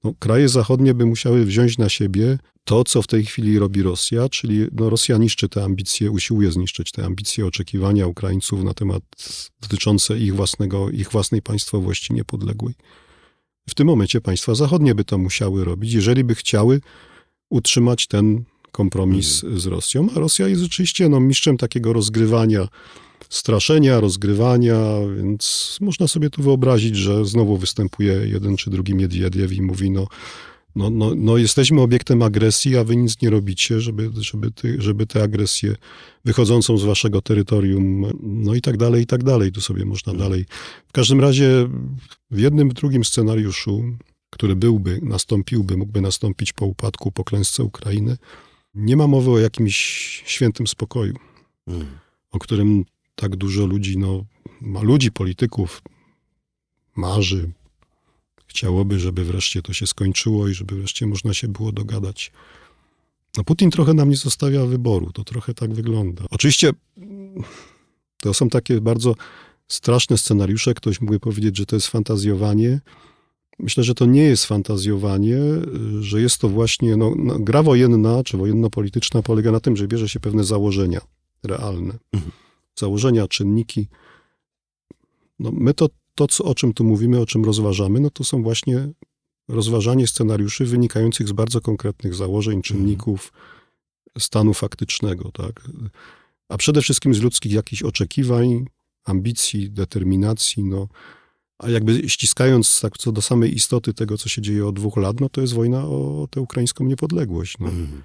no, 0.04 0.14
kraje 0.20 0.50
zachodnie 0.50 0.94
by 0.94 1.06
musiały 1.06 1.46
wziąć 1.46 1.78
na 1.78 1.90
siebie 1.90 2.38
to, 2.64 2.84
co 2.84 3.02
w 3.02 3.08
tej 3.08 3.26
chwili 3.26 3.60
robi 3.60 3.84
Rosja, 3.84 4.30
czyli 4.30 4.68
no, 4.72 4.90
Rosja 4.90 5.18
niszczy 5.18 5.50
te 5.50 5.64
ambicje, 5.64 6.12
usiłuje 6.12 6.52
zniszczyć 6.52 6.92
te 6.92 7.06
ambicje, 7.06 7.46
oczekiwania 7.46 8.08
Ukraińców 8.08 8.64
na 8.64 8.74
temat 8.74 9.04
dotyczące 9.62 10.20
ich, 10.20 10.36
własnego, 10.36 10.90
ich 10.90 11.12
własnej 11.12 11.42
państwowości 11.42 12.14
niepodległej. 12.14 12.76
W 13.70 13.74
tym 13.76 13.88
momencie 13.88 14.22
państwa 14.22 14.56
zachodnie 14.56 14.96
by 14.96 15.04
to 15.04 15.18
musiały 15.18 15.66
robić, 15.66 15.94
jeżeli 15.94 16.24
by 16.24 16.36
chciały 16.36 16.82
utrzymać 17.50 18.08
ten 18.08 18.44
kompromis 18.72 19.46
z 19.56 19.66
Rosją, 19.66 20.08
a 20.16 20.20
Rosja 20.20 20.48
jest 20.48 20.62
rzeczywiście 20.62 21.10
no, 21.10 21.20
mistrzem 21.20 21.58
takiego 21.58 21.94
rozgrywania, 21.94 22.68
straszenia, 23.30 24.00
rozgrywania, 24.00 24.78
więc 25.18 25.78
można 25.82 26.08
sobie 26.08 26.30
tu 26.30 26.44
wyobrazić, 26.44 26.96
że 26.96 27.26
znowu 27.26 27.58
występuje 27.58 28.14
jeden 28.14 28.58
czy 28.58 28.70
drugi 28.70 28.96
Miedwiediew 28.96 29.54
i 29.54 29.62
mówi, 29.62 29.92
no, 29.92 30.08
no, 30.76 30.90
no, 30.90 31.16
no 31.16 31.38
jesteśmy 31.38 31.82
obiektem 31.82 32.22
agresji, 32.22 32.78
a 32.78 32.84
wy 32.84 32.96
nic 32.96 33.22
nie 33.22 33.30
robicie, 33.30 33.82
żeby, 33.82 34.10
żeby, 34.18 34.52
ty, 34.52 34.82
żeby 34.82 35.08
tę 35.08 35.24
agresję 35.24 35.76
wychodzącą 36.26 36.78
z 36.78 36.84
waszego 36.84 37.22
terytorium, 37.22 38.06
no 38.24 38.56
i 38.56 38.62
tak 38.62 38.78
dalej, 38.78 39.04
i 39.04 39.06
tak 39.06 39.24
dalej. 39.24 39.52
Tu 39.52 39.62
sobie 39.62 39.86
można 39.86 40.14
dalej. 40.14 40.46
W 40.88 40.92
każdym 40.92 41.20
razie 41.20 41.70
w 42.32 42.40
jednym, 42.40 42.70
w 42.70 42.74
drugim 42.74 43.06
scenariuszu, 43.06 43.84
który 44.30 44.56
byłby, 44.56 45.00
nastąpiłby, 45.02 45.78
mógłby 45.78 46.02
nastąpić 46.02 46.54
po 46.54 46.66
upadku, 46.66 47.12
po 47.12 47.24
klęsce 47.24 47.64
Ukrainy, 47.64 48.18
nie 48.76 48.98
ma 48.98 49.08
mowy 49.08 49.32
o 49.32 49.40
jakimś 49.40 49.76
świętym 50.26 50.68
spokoju, 50.68 51.14
Mm. 51.68 51.86
o 52.32 52.40
którym 52.40 52.86
tak 53.16 53.36
dużo 53.36 53.66
ludzi, 53.66 53.98
no, 53.98 54.26
ma 54.62 54.82
ludzi, 54.82 55.12
polityków 55.12 55.82
marzy, 56.96 57.52
chciałoby, 58.48 59.00
żeby 59.00 59.26
wreszcie 59.26 59.62
to 59.62 59.74
się 59.74 59.88
skończyło 59.88 60.48
i 60.48 60.54
żeby 60.54 60.76
wreszcie 60.76 61.08
można 61.08 61.34
się 61.34 61.48
było 61.48 61.72
dogadać. 61.72 62.32
No 63.38 63.44
Putin 63.44 63.72
trochę 63.72 63.94
nam 63.94 64.10
nie 64.10 64.18
zostawia 64.18 64.66
wyboru, 64.66 65.12
to 65.12 65.24
trochę 65.24 65.54
tak 65.54 65.74
wygląda. 65.74 66.24
Oczywiście 66.30 66.72
to 68.22 68.34
są 68.34 68.50
takie 68.50 68.82
bardzo 68.82 69.16
straszne 69.68 70.18
scenariusze, 70.18 70.74
ktoś 70.74 71.02
mógłby 71.02 71.20
powiedzieć, 71.20 71.58
że 71.58 71.66
to 71.66 71.76
jest 71.76 71.88
fantazjowanie. 71.88 72.82
Myślę, 73.60 73.84
że 73.84 73.96
to 73.96 74.06
nie 74.06 74.24
jest 74.24 74.46
fantazjowanie, 74.46 75.38
że 76.00 76.22
jest 76.22 76.38
to 76.38 76.50
właśnie, 76.50 76.98
no, 76.98 77.14
no, 77.18 77.40
gra 77.40 77.64
wojenna 77.64 78.24
czy 78.24 78.38
wojenno-polityczna 78.38 79.22
polega 79.22 79.52
na 79.52 79.60
tym, 79.60 79.78
że 79.78 79.88
bierze 79.88 80.10
się 80.10 80.20
pewne 80.20 80.44
założenia 80.44 81.02
realne. 81.44 81.94
Mhm. 82.14 82.32
Założenia, 82.76 83.28
czynniki. 83.28 83.88
No, 85.40 85.52
my 85.54 85.74
to, 85.74 85.90
to 86.16 86.28
co, 86.28 86.44
o 86.44 86.56
czym 86.56 86.74
tu 86.74 86.84
mówimy, 86.84 87.20
o 87.20 87.26
czym 87.26 87.46
rozważamy, 87.46 88.00
no 88.00 88.10
to 88.10 88.24
są 88.24 88.44
właśnie 88.44 88.90
rozważanie 89.48 90.08
scenariuszy 90.08 90.66
wynikających 90.66 91.28
z 91.28 91.32
bardzo 91.32 91.62
konkretnych 91.62 92.16
założeń, 92.16 92.62
czynników 92.62 93.34
stanu 94.18 94.54
faktycznego, 94.54 95.32
tak? 95.32 95.62
A 96.50 96.58
przede 96.58 96.82
wszystkim 96.82 97.14
z 97.14 97.22
ludzkich 97.22 97.52
jakichś 97.52 97.84
oczekiwań, 97.84 98.66
ambicji, 99.06 99.72
determinacji, 99.72 100.64
no. 100.64 100.88
A 101.60 101.70
jakby 101.70 102.10
ściskając 102.10 102.82
tak 102.82 102.98
co 102.98 103.12
do 103.12 103.22
samej 103.22 103.56
istoty 103.56 103.94
tego, 103.94 104.18
co 104.18 104.30
się 104.30 104.42
dzieje 104.42 104.68
od 104.68 104.76
dwóch 104.76 104.98
lat, 104.98 105.20
no 105.20 105.30
to 105.30 105.42
jest 105.42 105.54
wojna 105.54 105.86
o 105.86 106.28
tę 106.32 106.42
ukraińską 106.42 106.86
niepodległość. 106.86 107.58
No. 107.60 107.68
Mhm. 107.68 108.04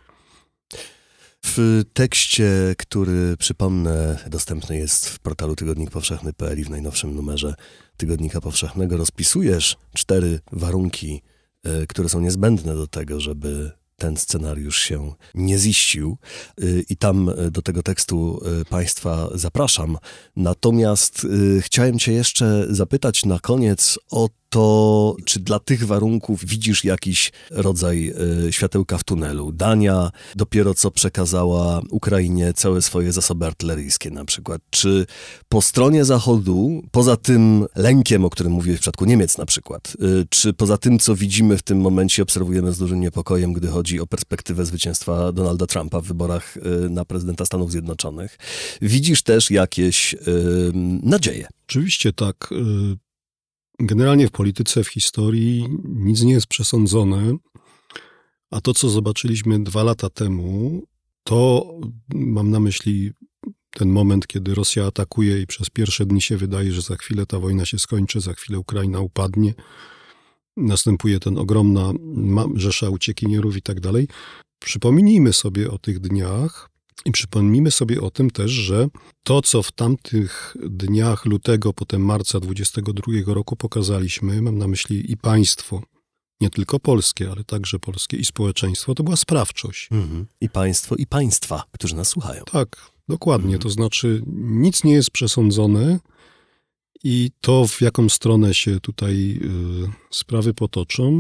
W 1.47 1.83
tekście, 1.93 2.75
który 2.79 3.37
przypomnę, 3.37 4.19
dostępny 4.31 4.77
jest 4.77 5.09
w 5.09 5.19
portalu 5.19 5.57
Tygodnik 5.57 5.91
Powszechny.pl 5.91 6.59
i 6.59 6.65
w 6.65 6.71
najnowszym 6.71 7.15
numerze 7.15 7.55
Tygodnika 7.97 8.41
Powszechnego, 8.41 8.97
rozpisujesz 8.97 9.77
cztery 9.95 10.41
warunki, 10.53 11.23
e, 11.65 11.87
które 11.87 12.09
są 12.09 12.21
niezbędne 12.21 12.75
do 12.75 12.87
tego, 12.87 13.21
żeby 13.21 13.71
ten 13.99 14.17
scenariusz 14.17 14.79
się 14.79 15.13
nie 15.35 15.59
ziścił. 15.59 16.19
Y, 16.63 16.85
I 16.89 16.97
tam 16.97 17.29
e, 17.29 17.51
do 17.51 17.63
tego 17.63 17.83
tekstu 17.83 18.41
e, 18.61 18.65
Państwa 18.65 19.29
zapraszam. 19.35 19.97
Natomiast 20.37 21.27
chciałem 21.61 21.99
Cię 21.99 22.13
jeszcze 22.13 22.67
zapytać 22.71 23.25
na 23.25 23.39
koniec 23.39 23.99
o 24.11 24.29
to, 24.49 25.17
czy 25.25 25.41
dla 25.41 25.59
tych 25.59 25.87
warunków 25.87 26.45
widzisz 26.45 26.85
jakiś 26.85 27.33
rodzaj 27.51 28.13
y, 28.47 28.53
światełka 28.53 28.99
w 28.99 29.05
tunelu. 29.05 29.53
Dania 29.53 30.11
dopiero 30.37 30.75
co 30.75 30.91
przekazała 30.91 31.83
Ukrainie 31.91 32.53
całe 32.53 32.83
swoje 32.83 33.13
zasoby 33.13 33.47
artyleryjskie 33.47 34.11
na 34.11 34.25
przykład. 34.25 34.63
Czy 34.71 35.07
po 35.49 35.63
stronie 35.63 36.05
Zachodu, 36.05 36.83
poza 36.91 37.17
tym 37.17 37.67
lękiem, 37.77 38.25
o 38.25 38.31
którym 38.31 38.53
mówiłeś 38.53 38.79
w 38.79 38.81
przypadku 38.81 39.05
Niemiec 39.05 39.39
na 39.39 39.47
przykład, 39.47 39.97
y, 40.03 40.27
czy 40.31 40.53
poza 40.53 40.79
tym, 40.79 40.99
co 40.99 41.15
widzimy 41.15 41.57
w 41.57 41.63
tym 41.63 41.81
momencie, 41.81 42.23
obserwujemy 42.23 42.73
z 42.73 42.79
dużym 42.79 43.01
niepokojem, 43.01 43.53
gdy 43.53 43.69
chodzi 43.69 44.01
o 44.01 44.07
perspektywę 44.07 44.67
zwycięstwa 44.67 45.33
Donalda 45.33 45.67
Trumpa 45.67 46.01
w 46.01 46.05
wyborach 46.05 46.57
y, 46.57 46.91
na 46.91 47.05
prezydenta 47.05 47.45
Stanów 47.45 47.71
Zjednoczonych, 47.71 48.39
widzisz 48.83 49.23
też 49.23 49.51
jakieś 49.51 50.17
nadzieje? 51.03 51.47
Oczywiście 51.67 52.13
tak. 52.13 52.51
Generalnie 53.81 54.29
w 54.29 54.31
polityce, 54.31 54.85
w 54.85 54.89
historii 54.89 55.69
nic 55.85 56.23
nie 56.23 56.33
jest 56.33 56.47
przesądzone, 56.47 57.37
a 58.51 58.61
to, 58.61 58.75
co 58.75 58.89
zobaczyliśmy 58.89 59.65
dwa 59.65 59.83
lata 59.83 60.11
temu, 60.11 60.83
to 61.25 61.67
mam 62.15 62.51
na 62.51 62.61
myśli 62.61 63.13
ten 63.71 63.89
moment, 63.89 64.27
kiedy 64.27 64.55
Rosja 64.55 64.87
atakuje 64.87 65.43
i 65.43 65.47
przez 65.47 65.71
pierwsze 65.71 66.07
dni 66.07 66.23
się 66.23 66.37
wydaje, 66.37 66.73
że 66.73 66.83
za 66.83 66.97
chwilę 66.97 67.27
ta 67.27 67.39
wojna 67.39 67.67
się 67.67 67.79
skończy, 67.79 68.21
za 68.21 68.33
chwilę 68.33 68.59
Ukraina 68.59 69.01
upadnie. 69.01 69.55
Następuje 70.57 71.21
ten 71.21 71.39
ogromna 71.39 71.93
rzesza 72.55 72.91
uciekinierów 72.91 73.57
i 73.57 73.63
tak 73.63 73.81
dalej. 73.81 74.09
Przypomnijmy 74.59 75.33
sobie 75.33 75.71
o 75.71 75.79
tych 75.79 76.01
dniach 76.01 76.71
i 77.05 77.13
przypomnijmy 77.13 77.71
sobie 77.71 78.01
o 78.01 78.11
tym 78.11 78.31
też, 78.31 78.51
że 78.51 78.89
to, 79.23 79.43
co 79.43 79.63
w 79.63 79.73
tamtych 79.73 80.57
dniach 80.67 81.25
lutego, 81.25 81.73
potem 81.73 82.05
marca 82.05 82.41
22 82.41 83.35
roku 83.35 83.57
pokazaliśmy, 83.57 84.43
mam 84.43 84.59
na 84.59 84.69
myśli 84.69 85.13
i 85.13 85.17
państwo, 85.17 85.83
nie 86.41 86.51
tylko 86.51 86.81
polskie, 86.81 87.31
ale 87.31 87.45
także 87.45 87.79
polskie 87.79 88.17
i 88.17 88.25
społeczeństwo, 88.25 88.95
to 88.95 89.03
była 89.03 89.17
sprawczość. 89.17 89.89
I 90.41 90.49
państwo, 90.49 90.97
i 90.97 91.07
państwa, 91.07 91.65
którzy 91.73 91.97
nas 91.97 92.09
słuchają. 92.09 92.45
Tak, 92.53 92.91
dokładnie. 93.09 93.59
To 93.59 93.71
znaczy, 93.71 94.23
nic 94.37 94.85
nie 94.85 94.93
jest 94.93 95.11
przesądzone 95.11 95.99
I 97.05 97.31
to, 97.41 97.67
w 97.67 97.81
jaką 97.81 98.09
stronę 98.09 98.55
się 98.55 98.81
tutaj 98.81 99.41
y, 99.43 99.91
sprawy 100.11 100.55
potoczą, 100.55 101.13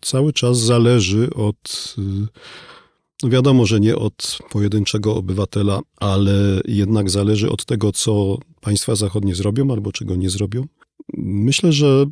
cały 0.00 0.32
czas 0.32 0.58
zależy 0.58 1.30
od. 1.34 1.94
Y, 1.98 2.26
wiadomo, 3.24 3.66
że 3.66 3.80
nie 3.80 3.96
od 3.96 4.38
pojedynczego 4.50 5.16
obywatela, 5.16 5.80
ale 5.96 6.60
jednak 6.64 7.10
zależy 7.10 7.50
od 7.50 7.64
tego, 7.64 7.92
co 7.92 8.38
państwa 8.60 8.94
zachodnie 8.94 9.34
zrobią 9.34 9.72
albo 9.72 9.92
czego 9.92 10.16
nie 10.16 10.30
zrobią. 10.30 10.66
Myślę, 11.18 11.72
że 11.72 12.06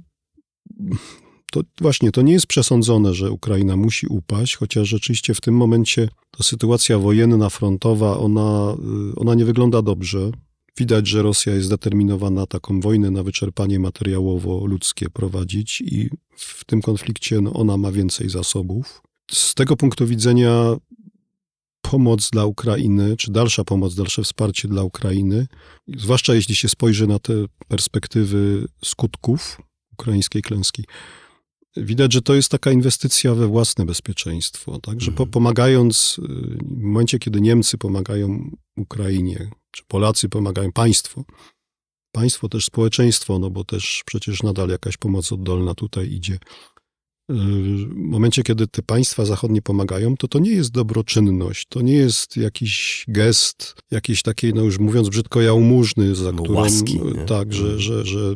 to 1.52 1.61
właśnie 1.80 2.12
to 2.12 2.22
nie 2.22 2.32
jest 2.32 2.46
przesądzone, 2.46 3.14
że 3.14 3.30
Ukraina 3.30 3.76
musi 3.76 4.06
upaść, 4.06 4.56
chociaż 4.56 4.88
rzeczywiście 4.88 5.34
w 5.34 5.40
tym 5.40 5.54
momencie 5.54 6.09
ta 6.30 6.44
sytuacja 6.44 6.98
wojenna, 6.98 7.50
frontowa, 7.50 8.18
ona, 8.18 8.76
y, 9.12 9.16
ona 9.16 9.34
nie 9.34 9.44
wygląda 9.44 9.82
dobrze. 9.82 10.30
Widać, 10.78 11.09
że 11.09 11.22
Rosja 11.22 11.54
jest 11.54 11.66
zdeterminowana 11.66 12.46
taką 12.46 12.80
wojnę 12.80 13.11
na 13.11 13.22
wyczerpanie 13.22 13.80
materiałowo-ludzkie 13.80 15.11
prowadzić 15.11 15.80
i 15.80 16.11
w 16.36 16.64
tym 16.64 16.82
konflikcie 16.82 17.40
no, 17.40 17.52
ona 17.52 17.76
ma 17.76 17.92
więcej 17.92 18.30
zasobów. 18.30 19.02
Z 19.30 19.54
tego 19.54 19.76
punktu 19.76 20.06
widzenia 20.06 20.76
pomoc 21.91 22.30
dla 22.30 22.47
Ukrainy, 22.47 23.16
czy 23.16 23.30
dalsza 23.30 23.64
pomoc, 23.64 23.95
dalsze 23.95 24.22
wsparcie 24.22 24.68
dla 24.68 24.82
Ukrainy, 24.82 25.47
zwłaszcza 25.97 26.34
jeśli 26.34 26.55
się 26.55 26.68
spojrzy 26.68 27.07
na 27.07 27.18
te 27.18 27.32
perspektywy 27.68 28.66
skutków 28.84 29.61
ukraińskiej 29.93 30.43
klęski, 30.43 30.84
widać, 31.76 32.12
że 32.12 32.22
to 32.22 32.34
jest 32.34 32.51
taka 32.51 32.70
inwestycja 32.70 33.34
we 33.34 33.47
własne 33.47 33.86
bezpieczeństwo. 33.86 34.78
Tak? 34.78 35.01
Że 35.01 35.12
po, 35.12 35.22
mhm. 35.22 35.30
pomagając, 35.30 36.18
y, 36.18 36.22
w 36.62 36.82
momencie, 36.82 37.18
kiedy 37.18 37.41
Niemcy 37.41 37.78
pomagają 37.78 38.51
Ukrainie, 38.76 39.51
czy 39.70 39.82
Polacy 39.89 40.28
pomagają 40.28 40.72
państwu, 40.72 41.24
państwo 42.12 42.49
też 42.49 42.64
społeczeństwo, 42.64 43.39
no 43.39 43.51
bo 43.51 43.64
też 43.64 44.03
przecież 44.07 44.43
nadal 44.43 44.68
jakaś 44.68 44.97
pomoc 44.97 45.32
oddolna 45.32 45.74
tutaj 45.74 46.12
idzie. 46.12 46.39
W 47.29 47.95
momencie, 47.95 48.43
kiedy 48.43 48.66
te 48.66 48.83
państwa 48.83 49.24
zachodnie 49.24 49.62
pomagają, 49.62 50.16
to 50.16 50.29
to 50.29 50.39
nie 50.39 50.51
jest 50.51 50.70
dobroczynność, 50.70 51.66
to 51.68 51.81
nie 51.81 51.93
jest 51.93 52.37
jakiś 52.37 53.05
gest, 53.09 53.74
jakiejś 53.91 54.22
takiej, 54.22 54.55
no 54.55 54.62
już 54.62 54.79
mówiąc 54.79 55.09
brzydko, 55.09 55.41
jałmużny, 55.41 56.14
za 56.14 56.33
no, 56.33 56.43
którą, 56.43 56.59
łaski, 56.59 57.01
tak, 57.26 57.53
że, 57.53 57.62
mhm. 57.62 57.81
że, 57.81 58.05
że 58.05 58.35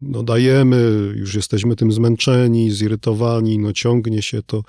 no 0.00 0.22
dajemy, 0.22 1.12
już 1.16 1.34
jesteśmy 1.34 1.76
tym 1.76 1.92
zmęczeni, 1.92 2.70
zirytowani, 2.70 3.58
no 3.58 3.72
ciągnie 3.72 4.22
się 4.22 4.42
to. 4.42 4.62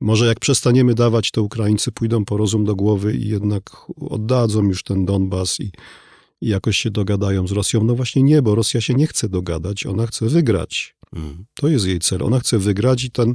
Może 0.00 0.26
jak 0.26 0.40
przestaniemy 0.40 0.94
dawać, 0.94 1.30
to 1.30 1.42
Ukraińcy 1.42 1.92
pójdą 1.92 2.24
po 2.24 2.36
rozum 2.36 2.64
do 2.64 2.76
głowy 2.76 3.14
i 3.14 3.28
jednak 3.28 3.62
oddadzą 4.00 4.64
już 4.64 4.82
ten 4.82 5.04
Donbas 5.04 5.60
i, 5.60 5.70
i 6.40 6.48
jakoś 6.48 6.76
się 6.76 6.90
dogadają 6.90 7.46
z 7.46 7.52
Rosją. 7.52 7.84
No 7.84 7.94
właśnie 7.94 8.22
nie, 8.22 8.42
bo 8.42 8.54
Rosja 8.54 8.80
się 8.80 8.94
nie 8.94 9.06
chce 9.06 9.28
dogadać, 9.28 9.86
ona 9.86 10.06
chce 10.06 10.26
wygrać. 10.26 10.95
Mm. 11.12 11.44
To 11.54 11.68
jest 11.68 11.86
jej 11.86 11.98
cel. 11.98 12.22
Ona 12.22 12.40
chce 12.40 12.58
wygrać 12.58 13.04
i 13.04 13.10
ten 13.10 13.34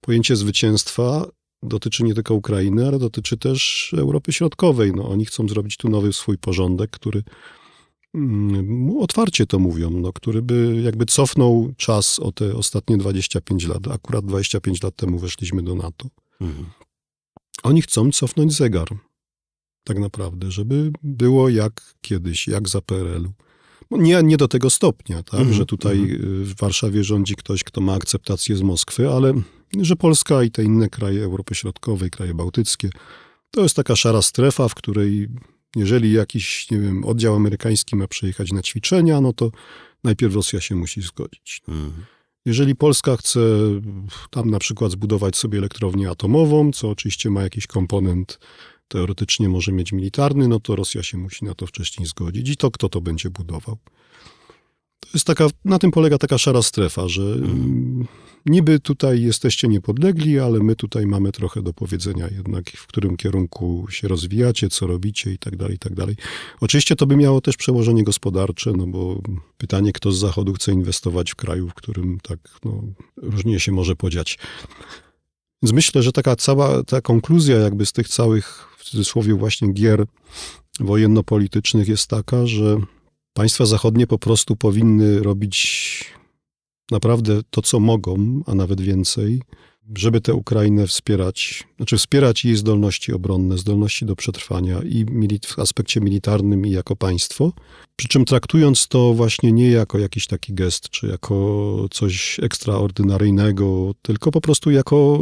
pojęcie 0.00 0.36
zwycięstwa 0.36 1.26
dotyczy 1.62 2.04
nie 2.04 2.14
tylko 2.14 2.34
Ukrainy, 2.34 2.88
ale 2.88 2.98
dotyczy 2.98 3.36
też 3.36 3.90
Europy 3.98 4.32
Środkowej. 4.32 4.92
No, 4.96 5.08
oni 5.08 5.26
chcą 5.26 5.48
zrobić 5.48 5.76
tu 5.76 5.88
nowy 5.88 6.12
swój 6.12 6.38
porządek, 6.38 6.90
który 6.90 7.22
mm, 8.14 8.90
otwarcie 9.00 9.46
to 9.46 9.58
mówią, 9.58 9.90
no, 9.90 10.12
który 10.12 10.42
by 10.42 10.80
jakby 10.84 11.06
cofnął 11.06 11.72
czas 11.76 12.18
o 12.18 12.32
te 12.32 12.54
ostatnie 12.56 12.96
25 12.96 13.66
lat. 13.66 13.88
Akurat 13.88 14.26
25 14.26 14.82
lat 14.82 14.96
temu 14.96 15.18
weszliśmy 15.18 15.62
do 15.62 15.74
NATO. 15.74 16.08
Mhm. 16.40 16.66
Oni 17.62 17.82
chcą 17.82 18.10
cofnąć 18.10 18.52
zegar, 18.52 18.88
tak 19.84 19.98
naprawdę, 19.98 20.50
żeby 20.50 20.92
było 21.02 21.48
jak 21.48 21.94
kiedyś, 22.00 22.48
jak 22.48 22.68
za 22.68 22.80
PRL-u. 22.80 23.32
Nie, 23.98 24.22
nie 24.22 24.36
do 24.36 24.48
tego 24.48 24.70
stopnia, 24.70 25.22
tak, 25.22 25.40
mm 25.40 25.52
-hmm. 25.52 25.56
że 25.56 25.66
tutaj 25.66 25.98
mhm. 25.98 26.44
w 26.44 26.54
Warszawie 26.54 27.04
rządzi 27.04 27.34
ktoś, 27.36 27.64
kto 27.64 27.80
ma 27.80 27.94
akceptację 27.94 28.56
z 28.56 28.62
Moskwy, 28.62 29.08
ale 29.08 29.34
że 29.80 29.96
Polska 29.96 30.42
i 30.42 30.50
te 30.50 30.64
inne 30.64 30.88
kraje 30.88 31.24
Europy 31.24 31.54
Środkowej, 31.54 32.10
kraje 32.10 32.34
bałtyckie, 32.34 32.90
to 33.50 33.62
jest 33.62 33.76
taka 33.76 33.96
szara 33.96 34.22
strefa, 34.22 34.68
w 34.68 34.74
której 34.74 35.28
jeżeli 35.76 36.12
jakiś, 36.12 36.70
nie 36.70 36.78
wiem, 36.78 37.04
oddział 37.04 37.34
amerykański 37.34 37.96
ma 37.96 38.08
przyjechać 38.08 38.52
na 38.52 38.62
ćwiczenia, 38.62 39.20
no 39.20 39.32
to 39.32 39.50
najpierw 40.04 40.34
Rosja 40.34 40.60
się 40.60 40.74
musi 40.74 41.02
zgodzić. 41.02 41.62
Mm. 41.68 41.92
Jeżeli 42.44 42.76
Polska 42.76 43.16
chce 43.16 43.40
tam 44.30 44.50
na 44.50 44.58
przykład 44.58 44.92
zbudować 44.92 45.36
sobie 45.36 45.58
elektrownię 45.58 46.10
atomową, 46.10 46.72
co 46.72 46.90
oczywiście 46.90 47.30
ma 47.30 47.42
jakiś 47.42 47.66
komponent 47.66 48.38
teoretycznie 48.88 49.48
może 49.48 49.72
mieć 49.72 49.92
militarny, 49.92 50.48
no 50.48 50.60
to 50.60 50.76
Rosja 50.76 51.02
się 51.02 51.18
musi 51.18 51.44
na 51.44 51.54
to 51.54 51.66
wcześniej 51.66 52.06
zgodzić. 52.06 52.48
I 52.48 52.56
to 52.56 52.70
kto 52.70 52.88
to 52.88 53.00
będzie 53.00 53.30
budował? 53.30 53.78
To 55.00 55.08
jest 55.14 55.26
taka, 55.26 55.48
na 55.64 55.78
tym 55.78 55.90
polega 55.90 56.18
taka 56.18 56.38
szara 56.38 56.62
strefa, 56.62 57.08
że 57.08 57.22
mm. 57.22 58.06
niby 58.46 58.80
tutaj 58.80 59.22
jesteście 59.22 59.68
niepodlegli, 59.68 60.38
ale 60.38 60.58
my 60.60 60.76
tutaj 60.76 61.06
mamy 61.06 61.32
trochę 61.32 61.62
do 61.62 61.72
powiedzenia 61.72 62.28
jednak, 62.28 62.70
w 62.70 62.86
którym 62.86 63.16
kierunku 63.16 63.86
się 63.90 64.08
rozwijacie, 64.08 64.68
co 64.68 64.86
robicie 64.86 65.32
i 65.32 65.38
tak 65.38 65.56
dalej, 65.56 65.74
i 65.74 65.78
tak 65.78 65.94
dalej. 65.94 66.16
Oczywiście 66.60 66.96
to 66.96 67.06
by 67.06 67.16
miało 67.16 67.40
też 67.40 67.56
przełożenie 67.56 68.04
gospodarcze, 68.04 68.72
no 68.76 68.86
bo 68.86 69.22
pytanie, 69.58 69.92
kto 69.92 70.12
z 70.12 70.18
Zachodu 70.18 70.52
chce 70.52 70.72
inwestować 70.72 71.30
w 71.30 71.36
kraju, 71.36 71.68
w 71.68 71.74
którym 71.74 72.18
tak 72.22 72.38
no, 72.64 72.82
różnie 73.16 73.60
się 73.60 73.72
może 73.72 73.96
podziać. 73.96 74.38
Więc 75.62 75.72
myślę, 75.72 76.02
że 76.02 76.12
taka 76.12 76.36
cała 76.36 76.84
ta 76.84 77.00
konkluzja 77.00 77.58
jakby 77.58 77.86
z 77.86 77.92
tych 77.92 78.08
całych 78.08 78.71
w 78.82 78.84
cudzysłowie 78.84 79.34
właśnie 79.34 79.72
gier 79.72 80.06
wojenno-politycznych 80.80 81.88
jest 81.88 82.06
taka, 82.06 82.46
że 82.46 82.76
państwa 83.32 83.66
zachodnie 83.66 84.06
po 84.06 84.18
prostu 84.18 84.56
powinny 84.56 85.22
robić 85.22 86.14
naprawdę 86.90 87.40
to, 87.50 87.62
co 87.62 87.80
mogą, 87.80 88.42
a 88.46 88.54
nawet 88.54 88.80
więcej, 88.80 89.42
żeby 89.96 90.20
tę 90.20 90.34
Ukrainę 90.34 90.86
wspierać, 90.86 91.64
znaczy 91.76 91.98
wspierać 91.98 92.44
jej 92.44 92.56
zdolności 92.56 93.12
obronne, 93.12 93.58
zdolności 93.58 94.06
do 94.06 94.16
przetrwania 94.16 94.82
i 94.82 95.06
w 95.46 95.58
aspekcie 95.58 96.00
militarnym 96.00 96.66
i 96.66 96.70
jako 96.70 96.96
państwo. 96.96 97.52
Przy 97.96 98.08
czym 98.08 98.24
traktując 98.24 98.88
to 98.88 99.14
właśnie 99.14 99.52
nie 99.52 99.70
jako 99.70 99.98
jakiś 99.98 100.26
taki 100.26 100.54
gest, 100.54 100.90
czy 100.90 101.06
jako 101.06 101.86
coś 101.90 102.40
ekstraordynaryjnego, 102.42 103.94
tylko 104.02 104.30
po 104.30 104.40
prostu 104.40 104.70
jako 104.70 105.18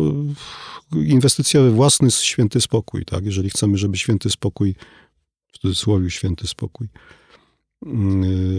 inwestycja 0.92 1.60
we 1.60 1.70
własny 1.70 2.10
święty 2.10 2.60
spokój, 2.60 3.04
tak? 3.04 3.24
Jeżeli 3.24 3.50
chcemy, 3.50 3.78
żeby 3.78 3.96
święty 3.96 4.30
spokój, 4.30 4.74
w 5.52 5.58
cudzysłowie 5.58 6.10
święty 6.10 6.46
spokój, 6.46 6.88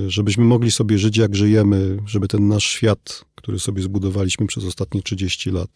żebyśmy 0.07 0.43
mogli 0.43 0.71
sobie 0.71 0.97
żyć 0.97 1.17
jak 1.17 1.35
żyjemy, 1.35 1.97
żeby 2.05 2.27
ten 2.27 2.47
nasz 2.47 2.65
świat, 2.65 3.25
który 3.35 3.59
sobie 3.59 3.83
zbudowaliśmy 3.83 4.47
przez 4.47 4.65
ostatnie 4.65 5.01
30 5.01 5.51
lat 5.51 5.69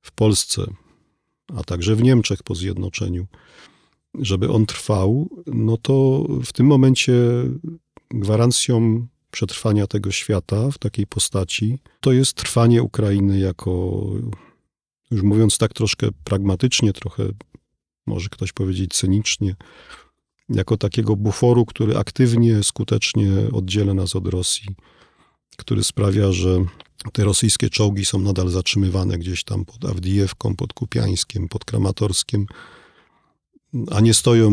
w 0.00 0.12
Polsce, 0.12 0.66
a 1.56 1.64
także 1.64 1.96
w 1.96 2.02
Niemczech 2.02 2.42
po 2.42 2.54
zjednoczeniu, 2.54 3.26
żeby 4.14 4.50
on 4.50 4.66
trwał, 4.66 5.28
no 5.46 5.76
to 5.76 6.26
w 6.44 6.52
tym 6.52 6.66
momencie 6.66 7.14
gwarancją 8.10 9.06
przetrwania 9.30 9.86
tego 9.86 10.10
świata 10.10 10.70
w 10.70 10.78
takiej 10.78 11.06
postaci 11.06 11.78
to 12.00 12.12
jest 12.12 12.34
trwanie 12.34 12.82
Ukrainy 12.82 13.38
jako 13.38 14.02
już 15.10 15.22
mówiąc 15.22 15.58
tak 15.58 15.72
troszkę 15.72 16.08
pragmatycznie, 16.24 16.92
trochę 16.92 17.28
może 18.06 18.28
ktoś 18.28 18.52
powiedzieć 18.52 18.94
cynicznie, 18.94 19.54
jako 20.48 20.76
takiego 20.76 21.16
buforu, 21.16 21.66
który 21.66 21.96
aktywnie, 21.96 22.62
skutecznie 22.62 23.30
oddziela 23.52 23.94
nas 23.94 24.16
od 24.16 24.26
Rosji, 24.26 24.68
który 25.56 25.84
sprawia, 25.84 26.32
że 26.32 26.64
te 27.12 27.24
rosyjskie 27.24 27.70
czołgi 27.70 28.04
są 28.04 28.18
nadal 28.18 28.48
zatrzymywane 28.48 29.18
gdzieś 29.18 29.44
tam 29.44 29.64
pod 29.64 29.84
Awdijewką, 29.84 30.56
pod 30.56 30.72
Kupiańskiem, 30.72 31.48
pod 31.48 31.64
Kramatorskiem, 31.64 32.46
a 33.90 34.00
nie 34.00 34.14
stoją 34.14 34.50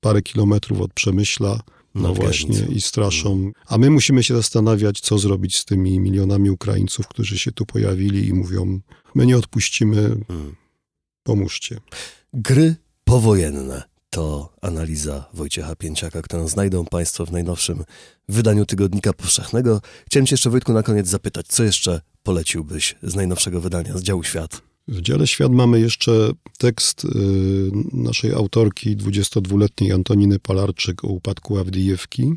parę 0.00 0.22
kilometrów 0.22 0.80
od 0.80 0.92
Przemyśla, 0.92 1.60
no 1.94 2.14
właśnie, 2.14 2.66
i 2.68 2.80
straszą. 2.80 3.52
A 3.66 3.78
my 3.78 3.90
musimy 3.90 4.22
się 4.22 4.34
zastanawiać, 4.34 5.00
co 5.00 5.18
zrobić 5.18 5.56
z 5.56 5.64
tymi 5.64 6.00
milionami 6.00 6.50
Ukraińców, 6.50 7.08
którzy 7.08 7.38
się 7.38 7.52
tu 7.52 7.66
pojawili 7.66 8.28
i 8.28 8.32
mówią: 8.32 8.80
My 9.14 9.26
nie 9.26 9.36
odpuścimy, 9.36 10.24
hmm. 10.28 10.56
pomóżcie. 11.22 11.80
Gry 12.32 12.76
powojenne 13.04 13.91
to 14.12 14.52
analiza 14.62 15.24
Wojciecha 15.34 15.76
Pięciaka, 15.76 16.22
którą 16.22 16.48
znajdą 16.48 16.84
Państwo 16.84 17.26
w 17.26 17.32
najnowszym 17.32 17.84
wydaniu 18.28 18.66
Tygodnika 18.66 19.12
Powszechnego. 19.12 19.80
Chciałem 20.06 20.26
Cię 20.26 20.32
jeszcze, 20.34 20.50
Wojtku, 20.50 20.72
na 20.72 20.82
koniec 20.82 21.08
zapytać, 21.08 21.46
co 21.46 21.64
jeszcze 21.64 22.00
poleciłbyś 22.22 22.96
z 23.02 23.14
najnowszego 23.14 23.60
wydania, 23.60 23.98
z 23.98 24.02
działu 24.02 24.24
Świat? 24.24 24.62
W 24.88 25.00
dziale 25.00 25.26
Świat 25.26 25.52
mamy 25.52 25.80
jeszcze 25.80 26.30
tekst 26.58 27.04
y, 27.04 27.08
naszej 27.92 28.32
autorki, 28.32 28.96
22-letniej 28.96 29.92
Antoniny 29.92 30.38
Palarczyk 30.38 31.04
o 31.04 31.08
upadku 31.08 31.58
Awdijewki, 31.58 32.34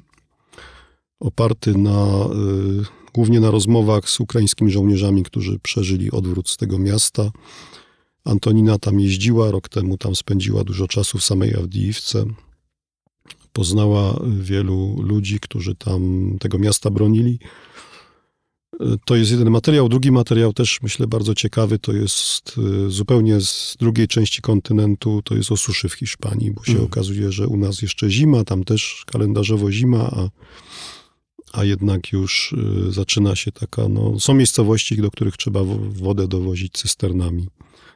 oparty 1.20 1.78
na, 1.78 2.26
y, 2.26 3.12
głównie 3.14 3.40
na 3.40 3.52
rozmowach 3.52 4.10
z 4.10 4.20
ukraińskimi 4.20 4.72
żołnierzami, 4.72 5.24
którzy 5.24 5.60
przeżyli 5.60 6.12
odwrót 6.12 6.50
z 6.50 6.58
tego 6.58 6.80
miasta. 6.80 7.32
Antonina 8.26 8.80
tam 8.80 9.00
jeździła, 9.00 9.52
rok 9.52 9.70
temu 9.70 9.98
tam 9.98 10.16
spędziła 10.16 10.64
dużo 10.64 10.88
czasu 10.88 11.18
w 11.18 11.24
samej 11.24 11.56
Awdijewce. 11.56 12.26
poznała 13.54 14.20
wielu 14.40 15.02
ludzi, 15.02 15.40
którzy 15.40 15.76
tam 15.76 16.32
tego 16.40 16.60
miasta 16.60 16.90
bronili. 16.90 17.40
To 19.06 19.16
jest 19.16 19.32
jeden 19.32 19.50
materiał. 19.50 19.90
Drugi 19.90 20.12
materiał 20.12 20.54
też 20.54 20.80
myślę 20.82 21.08
bardzo 21.08 21.36
ciekawy, 21.36 21.80
to 21.80 21.94
jest 21.94 22.56
y, 22.88 22.90
zupełnie 22.92 23.42
z 23.42 23.76
drugiej 23.80 24.08
części 24.08 24.42
kontynentu, 24.42 25.22
to 25.22 25.36
jest 25.36 25.52
o 25.52 25.58
suszy 25.58 25.90
w 25.90 25.94
Hiszpanii, 25.94 26.52
bo 26.52 26.64
się 26.64 26.72
Mm. 26.72 26.84
okazuje, 26.86 27.32
że 27.32 27.48
u 27.48 27.58
nas 27.58 27.82
jeszcze 27.82 28.10
zima, 28.10 28.44
tam 28.44 28.64
też 28.64 29.04
kalendarzowo 29.06 29.72
zima, 29.72 30.00
a, 30.00 30.30
a 31.54 31.64
jednak 31.64 32.12
już 32.12 32.54
y, 32.88 32.92
zaczyna 32.92 33.36
się 33.36 33.52
taka, 33.52 33.88
no, 33.88 34.20
są 34.20 34.34
miejscowości, 34.34 34.98
do 34.98 35.12
których 35.12 35.38
trzeba 35.38 35.64
wo- 35.64 35.80
wodę 35.80 36.28
dowozić 36.28 36.74
cysternami, 36.74 37.48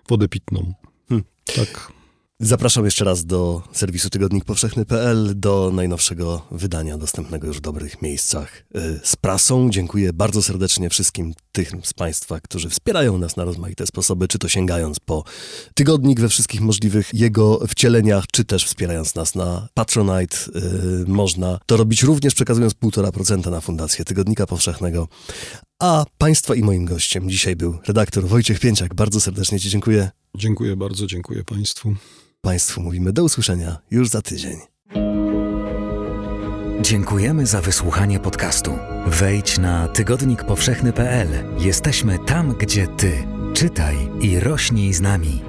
wodę 0.10 0.28
pitną. 0.28 0.74
Hmm. 1.10 1.26
Tak. 1.56 2.00
Zapraszam 2.42 2.86
jeszcze 2.86 3.06
raz 3.06 3.26
do 3.26 3.62
serwisu 3.72 4.10
tygodnikpowszechny.pl, 4.10 5.34
do 5.36 5.72
najnowszego 5.74 6.46
wydania 6.52 6.98
dostępnego 6.98 7.48
już 7.48 7.58
w 7.58 7.62
dobrych 7.62 8.02
miejscach 8.02 8.64
y, 8.76 9.00
z 9.04 9.16
prasą. 9.16 9.70
Dziękuję 9.70 10.14
bardzo 10.14 10.44
serdecznie 10.44 10.90
wszystkim 10.90 11.34
tym 11.52 11.82
z 11.84 11.94
Państwa, 11.94 12.40
którzy 12.40 12.70
wspierają 12.70 13.18
nas 13.18 13.38
na 13.38 13.44
rozmaite 13.44 13.88
sposoby, 13.88 14.28
czy 14.28 14.40
to 14.40 14.50
sięgając 14.50 15.00
po 15.00 15.24
tygodnik 15.74 16.20
we 16.20 16.30
wszystkich 16.30 16.62
możliwych 16.62 17.14
jego 17.14 17.68
wcieleniach, 17.68 18.24
czy 18.32 18.46
też 18.46 18.66
wspierając 18.66 19.16
nas 19.16 19.36
na 19.36 19.68
Patronite. 19.74 20.38
Y, 21.04 21.08
Można 21.08 21.60
to 21.66 21.78
robić 21.78 22.04
również 22.04 22.36
przekazując 22.36 22.74
1,5% 22.74 23.52
na 23.52 23.62
Fundację 23.62 24.06
Tygodnika 24.06 24.48
Powszechnego. 24.48 25.08
A 25.80 26.06
Państwa 26.18 26.56
i 26.56 26.64
moim 26.64 26.86
gościem 26.86 27.30
dzisiaj 27.30 27.56
był 27.56 27.78
redaktor 27.88 28.28
Wojciech 28.28 28.60
Pięciak. 28.60 28.96
Bardzo 28.96 29.22
serdecznie 29.22 29.60
Ci 29.60 29.70
dziękuję. 29.70 30.10
Dziękuję 30.36 30.76
bardzo, 30.76 31.08
dziękuję 31.08 31.44
Państwu. 31.44 31.96
Państwu 32.42 32.82
mówimy 32.82 33.14
do 33.14 33.24
usłyszenia 33.24 33.78
już 33.92 34.10
za 34.10 34.22
tydzień. 34.22 34.58
Dziękujemy 36.82 37.46
za 37.46 37.62
wysłuchanie 37.62 38.20
podcastu. 38.20 38.72
Wejdź 39.08 39.58
na 39.58 39.88
tygodnikpowszechny.pl. 39.88 41.28
Jesteśmy 41.60 42.20
tam, 42.20 42.54
gdzie 42.54 42.88
ty. 42.88 43.28
Czytaj 43.54 44.10
i 44.22 44.40
rośnij 44.40 44.94
z 44.94 45.02
nami. 45.02 45.49